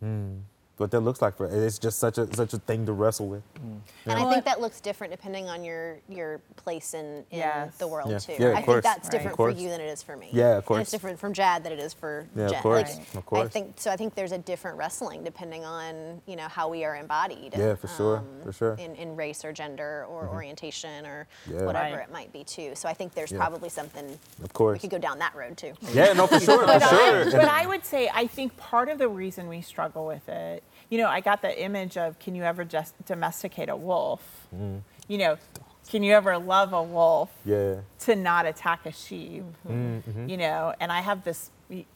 hmm, 0.00 0.38
what 0.78 0.90
that 0.92 1.00
looks 1.00 1.20
like 1.20 1.36
for 1.36 1.46
it's 1.46 1.78
just 1.78 1.98
such 1.98 2.18
a 2.18 2.32
such 2.34 2.52
a 2.54 2.58
thing 2.58 2.86
to 2.86 2.92
wrestle 2.92 3.26
with. 3.28 3.42
Mm. 3.54 3.80
And 4.06 4.18
I 4.18 4.30
think 4.30 4.44
that 4.44 4.60
looks 4.60 4.80
different 4.80 5.10
depending 5.12 5.48
on 5.48 5.64
your 5.64 5.98
your 6.08 6.40
place 6.56 6.94
in, 6.94 7.24
in 7.30 7.38
Yes. 7.38 7.76
the 7.76 7.86
world 7.88 8.10
Yeah. 8.10 8.18
too. 8.18 8.36
Yeah, 8.38 8.48
of 8.48 8.56
I 8.56 8.62
course. 8.62 8.74
think 8.74 8.84
that's 8.84 9.04
Right. 9.06 9.12
different 9.12 9.32
Of 9.32 9.36
for 9.36 9.50
you 9.50 9.68
than 9.68 9.80
it 9.80 9.86
is 9.88 10.02
for 10.02 10.16
me. 10.16 10.28
Yeah, 10.32 10.50
of 10.50 10.56
And 10.56 10.64
course. 10.66 10.82
it's 10.82 10.90
different 10.90 11.18
from 11.18 11.32
Jad 11.32 11.64
than 11.64 11.72
it 11.72 11.78
is 11.80 11.92
for 11.94 12.26
Yeah, 12.34 12.46
of 12.46 12.56
course. 12.62 12.98
Like, 13.14 13.24
Of 13.32 13.38
I 13.38 13.48
think 13.48 13.74
so. 13.80 13.90
I 13.90 13.96
think 13.96 14.14
there's 14.14 14.32
a 14.32 14.38
different 14.38 14.76
wrestling 14.78 15.24
depending 15.24 15.64
on 15.64 16.22
you 16.26 16.36
know 16.36 16.48
how 16.48 16.68
we 16.68 16.84
are 16.84 16.96
embodied. 16.96 17.54
Yeah, 17.56 17.74
for 17.74 17.88
sure, 17.88 18.18
um, 18.18 18.26
for 18.44 18.52
sure. 18.52 18.74
In, 18.74 18.94
in 18.96 19.16
race 19.16 19.44
or 19.44 19.52
gender 19.52 20.06
or 20.08 20.24
mm-hmm. 20.24 20.34
orientation 20.34 21.06
or 21.06 21.26
Yeah. 21.46 21.62
whatever 21.64 21.96
Right. 21.96 22.04
it 22.08 22.12
might 22.12 22.32
be 22.32 22.44
too. 22.44 22.74
So 22.74 22.88
I 22.88 22.94
think 22.94 23.14
there's 23.14 23.32
Yeah. 23.32 23.38
probably 23.38 23.68
something 23.68 24.18
Of 24.42 24.52
course. 24.52 24.74
we 24.74 24.80
could 24.80 24.90
go 24.90 24.98
down 24.98 25.18
that 25.18 25.34
road 25.34 25.56
too. 25.56 25.72
Yeah, 25.92 26.12
no, 26.12 26.26
for 26.26 26.38
sure, 26.40 26.60
for 26.60 26.66
But, 26.66 26.82
sure. 26.88 27.26
I, 27.28 27.30
but 27.30 27.48
I 27.48 27.66
would 27.66 27.84
say 27.84 28.10
I 28.14 28.26
think 28.26 28.56
part 28.56 28.88
of 28.88 28.98
the 28.98 29.08
reason 29.08 29.48
we 29.48 29.60
struggle 29.62 30.06
with 30.06 30.28
it, 30.28 30.62
you 30.90 30.98
know, 30.98 31.08
I 31.08 31.20
got 31.20 31.42
the 31.42 31.62
image 31.62 31.96
of 31.96 32.18
can 32.18 32.34
you 32.34 32.44
ever 32.44 32.64
just 32.64 32.94
domesticate 33.04 33.68
a 33.68 33.76
wolf? 33.76 34.48
Mm. 34.54 34.82
You 35.06 35.18
know, 35.18 35.38
can 35.90 36.02
you 36.02 36.12
ever 36.12 36.38
love 36.38 36.72
a 36.72 36.82
wolf 36.82 37.30
yeah. 37.44 37.76
to 38.00 38.16
not 38.16 38.46
attack 38.46 38.86
a 38.86 38.92
sheep? 38.92 39.44
Mm-hmm. 39.66 40.28
You 40.28 40.36
know, 40.36 40.74
and 40.80 40.92
I 40.92 41.00
have 41.00 41.24
this, 41.24 41.50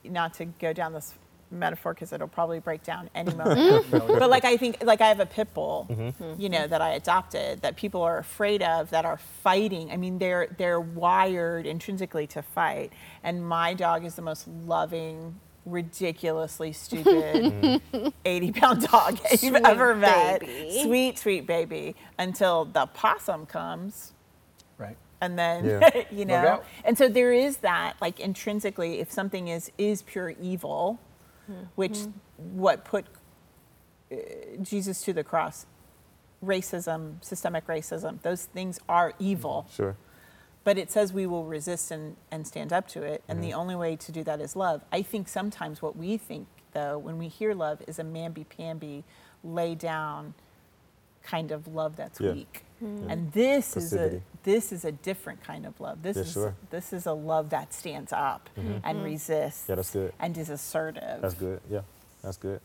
not 0.05 0.34
to 0.34 0.47
go 0.47 0.72
down 0.72 0.93
this 0.93 1.14
metaphor 1.51 1.93
because 1.93 2.12
it'll 2.12 2.28
probably 2.28 2.59
break 2.59 2.82
down 2.82 3.11
any 3.14 3.34
moment. 3.34 3.84
but 3.90 4.30
like 4.30 4.45
I 4.45 4.57
think, 4.57 4.82
like 4.82 5.01
I 5.03 5.09
have 5.09 5.20
a 5.20 5.26
pit 5.26 5.53
bull, 5.53 5.86
Mm-hmm. 5.90 6.40
you 6.40 6.49
know, 6.49 6.66
that 6.66 6.80
I 6.80 6.90
adopted 6.95 7.61
that 7.62 7.76
people 7.76 8.03
are 8.03 8.18
afraid 8.18 8.62
of 8.62 8.90
that 8.90 9.05
are 9.05 9.18
fighting. 9.18 9.90
I 9.90 9.97
mean, 9.97 10.18
they're 10.18 10.49
they're 10.57 10.80
wired 10.80 11.66
intrinsically 11.66 12.26
to 12.28 12.43
fight, 12.43 12.93
and 13.22 13.47
my 13.47 13.74
dog 13.74 14.05
is 14.05 14.14
the 14.14 14.22
most 14.22 14.49
loving. 14.49 15.38
Ridiculously 15.64 16.72
stupid, 16.72 17.80
80 18.24 18.52
pound 18.52 18.82
dog 18.88 19.18
you've 19.40 19.54
ever 19.54 19.94
met. 19.94 20.40
baby. 20.40 20.82
Sweet, 20.82 21.18
sweet 21.18 21.46
baby. 21.46 21.94
Until 22.18 22.64
the 22.64 22.86
possum 22.86 23.46
comes 23.46 24.12
Right. 24.78 24.96
and 25.20 25.38
then 25.38 25.64
Yeah. 25.64 26.02
you 26.10 26.24
know 26.24 26.34
out. 26.34 26.64
and 26.84 26.98
so 26.98 27.08
there 27.08 27.32
is 27.32 27.58
that 27.58 27.94
like 28.00 28.18
intrinsically 28.18 28.98
if 29.00 29.12
something 29.12 29.48
is 29.48 29.70
is 29.78 30.02
pure 30.02 30.30
evil 30.40 30.98
hmm. 31.46 31.54
which 31.76 31.98
hmm. 31.98 32.10
what 32.58 32.84
put 32.84 33.06
uh, 34.10 34.16
jesus 34.62 35.02
to 35.02 35.12
the 35.12 35.22
cross 35.22 35.66
racism 36.44 37.22
systemic 37.24 37.66
racism 37.68 38.20
those 38.22 38.46
things 38.46 38.80
are 38.88 39.12
evil 39.20 39.66
mm, 39.70 39.76
Sure. 39.76 39.96
But 40.64 40.78
it 40.78 40.90
says 40.92 41.12
we 41.12 41.26
will 41.26 41.44
resist 41.44 41.90
and, 41.90 42.16
and 42.30 42.46
stand 42.46 42.72
up 42.72 42.86
to 42.88 43.02
it 43.02 43.22
and 43.28 43.38
Mm-hmm. 43.40 43.48
the 43.48 43.54
only 43.54 43.74
way 43.74 43.96
to 43.96 44.12
do 44.12 44.22
that 44.24 44.40
is 44.40 44.54
love 44.56 44.82
i 44.92 45.02
think 45.02 45.28
sometimes 45.28 45.82
what 45.82 45.96
we 45.96 46.16
think 46.16 46.46
though 46.72 46.96
when 46.98 47.18
we 47.18 47.28
hear 47.28 47.54
love 47.54 47.82
is 47.86 47.98
a 47.98 48.04
mamby-pamby 48.04 49.04
lay 49.44 49.74
down 49.74 50.34
kind 51.22 51.50
of 51.52 51.66
love 51.68 51.96
that's 51.96 52.20
Yeah. 52.20 52.32
weak 52.32 52.64
and 52.80 53.30
this 53.32 53.76
is 53.76 53.92
a 53.94 54.20
this 54.42 54.72
is 54.72 54.84
a 54.84 54.90
different 54.90 55.40
kind 55.44 55.64
of 55.66 55.80
love 55.80 56.02
this 56.02 56.16
Yeah, 56.16 56.22
is 56.24 56.32
sure. 56.32 56.54
this 56.70 56.92
is 56.92 57.06
a 57.06 57.12
love 57.12 57.50
that 57.50 57.72
stands 57.72 58.12
up 58.12 58.50
and 58.56 59.04
resists 59.04 59.66
Yeah, 59.68 59.76
that's 59.76 59.90
good. 59.90 60.12
and 60.18 60.36
is 60.36 60.50
assertive 60.50 61.20
That's 61.20 61.34
good. 61.34 61.60
Yeah, 61.70 61.82
that's 62.24 62.36
good. 62.38 62.60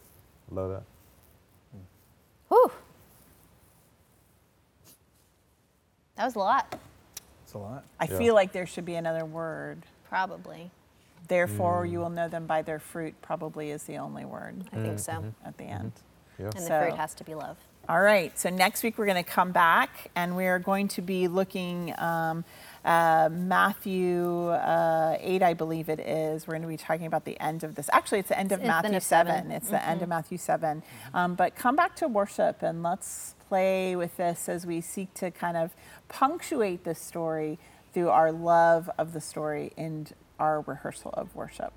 Love 0.50 0.72
that. 0.72 0.84
Whew. 2.50 2.72
That 6.16 6.26
was 6.26 6.36
a 6.36 6.40
lot, 6.40 6.80
It's 7.48 7.54
a 7.54 7.60
lot. 7.60 7.86
i 7.98 8.04
Yeah. 8.06 8.18
feel 8.18 8.36
like 8.36 8.52
there 8.52 8.66
should 8.66 8.84
be 8.84 8.96
another 8.96 9.24
word 9.24 9.84
probably. 10.10 10.70
therefore 11.30 11.86
Mm. 11.86 11.92
you 11.92 12.00
will 12.00 12.10
know 12.10 12.28
them 12.28 12.46
by 12.46 12.62
their 12.62 12.80
fruit 12.80 13.14
probably 13.22 13.70
is 13.72 13.84
the 13.84 13.98
only 13.98 14.26
word 14.26 14.66
I 14.74 14.76
think 14.78 15.00
so. 15.00 15.24
at 15.46 15.58
the 15.58 15.64
end 15.64 15.94
Yeah. 16.38 16.46
And 16.48 16.54
the 16.54 16.62
So- 16.62 16.82
fruit 16.82 16.96
has 16.98 17.14
to 17.16 17.24
be 17.24 17.36
love. 17.36 17.56
All 17.90 18.02
right. 18.02 18.38
So 18.38 18.50
next 18.50 18.84
week 18.84 18.98
we're 18.98 19.06
going 19.06 19.24
to 19.24 19.30
come 19.30 19.52
back 19.54 20.10
and 20.14 20.36
we 20.36 20.46
are 20.48 20.60
going 20.60 20.90
to 20.90 21.02
be 21.02 21.28
looking 21.30 21.94
um, 21.98 22.44
uh, 22.84 23.30
Matthew 23.32 24.50
uh, 24.50 25.16
eight, 25.22 25.42
I 25.42 25.54
believe 25.54 25.88
it 25.90 26.00
is. 26.02 26.46
We're 26.48 26.54
going 26.56 26.62
to 26.64 26.68
be 26.68 26.76
talking 26.78 27.06
about 27.08 27.24
the 27.26 27.40
end 27.40 27.64
of 27.64 27.76
this. 27.76 27.90
Actually, 27.94 28.20
it's 28.20 28.30
the 28.30 28.38
end 28.38 28.52
of 28.52 28.60
It's 28.60 28.68
Matthew 28.68 29.00
seven. 29.00 29.34
seven. 29.36 29.52
It's 29.52 29.70
the 29.70 29.84
end 29.86 30.02
of 30.02 30.10
Matthew 30.10 30.38
seven. 30.38 30.84
Um, 31.14 31.36
but 31.36 31.56
come 31.56 31.76
back 31.78 31.96
to 31.98 32.08
worship 32.10 32.62
and 32.62 32.84
let's 32.84 33.36
play 33.48 33.96
with 33.96 34.18
this 34.18 34.50
as 34.50 34.66
we 34.66 34.82
seek 34.82 35.14
to 35.16 35.32
kind 35.32 35.58
of 35.58 35.74
punctuate 36.10 36.84
this 36.84 37.00
story 37.00 37.60
through 37.94 38.10
our 38.10 38.32
love 38.32 38.90
of 38.98 39.14
the 39.14 39.22
story 39.22 39.72
and 39.78 40.14
our 40.40 40.62
rehearsal 40.62 41.12
of 41.14 41.36
worship. 41.36 41.74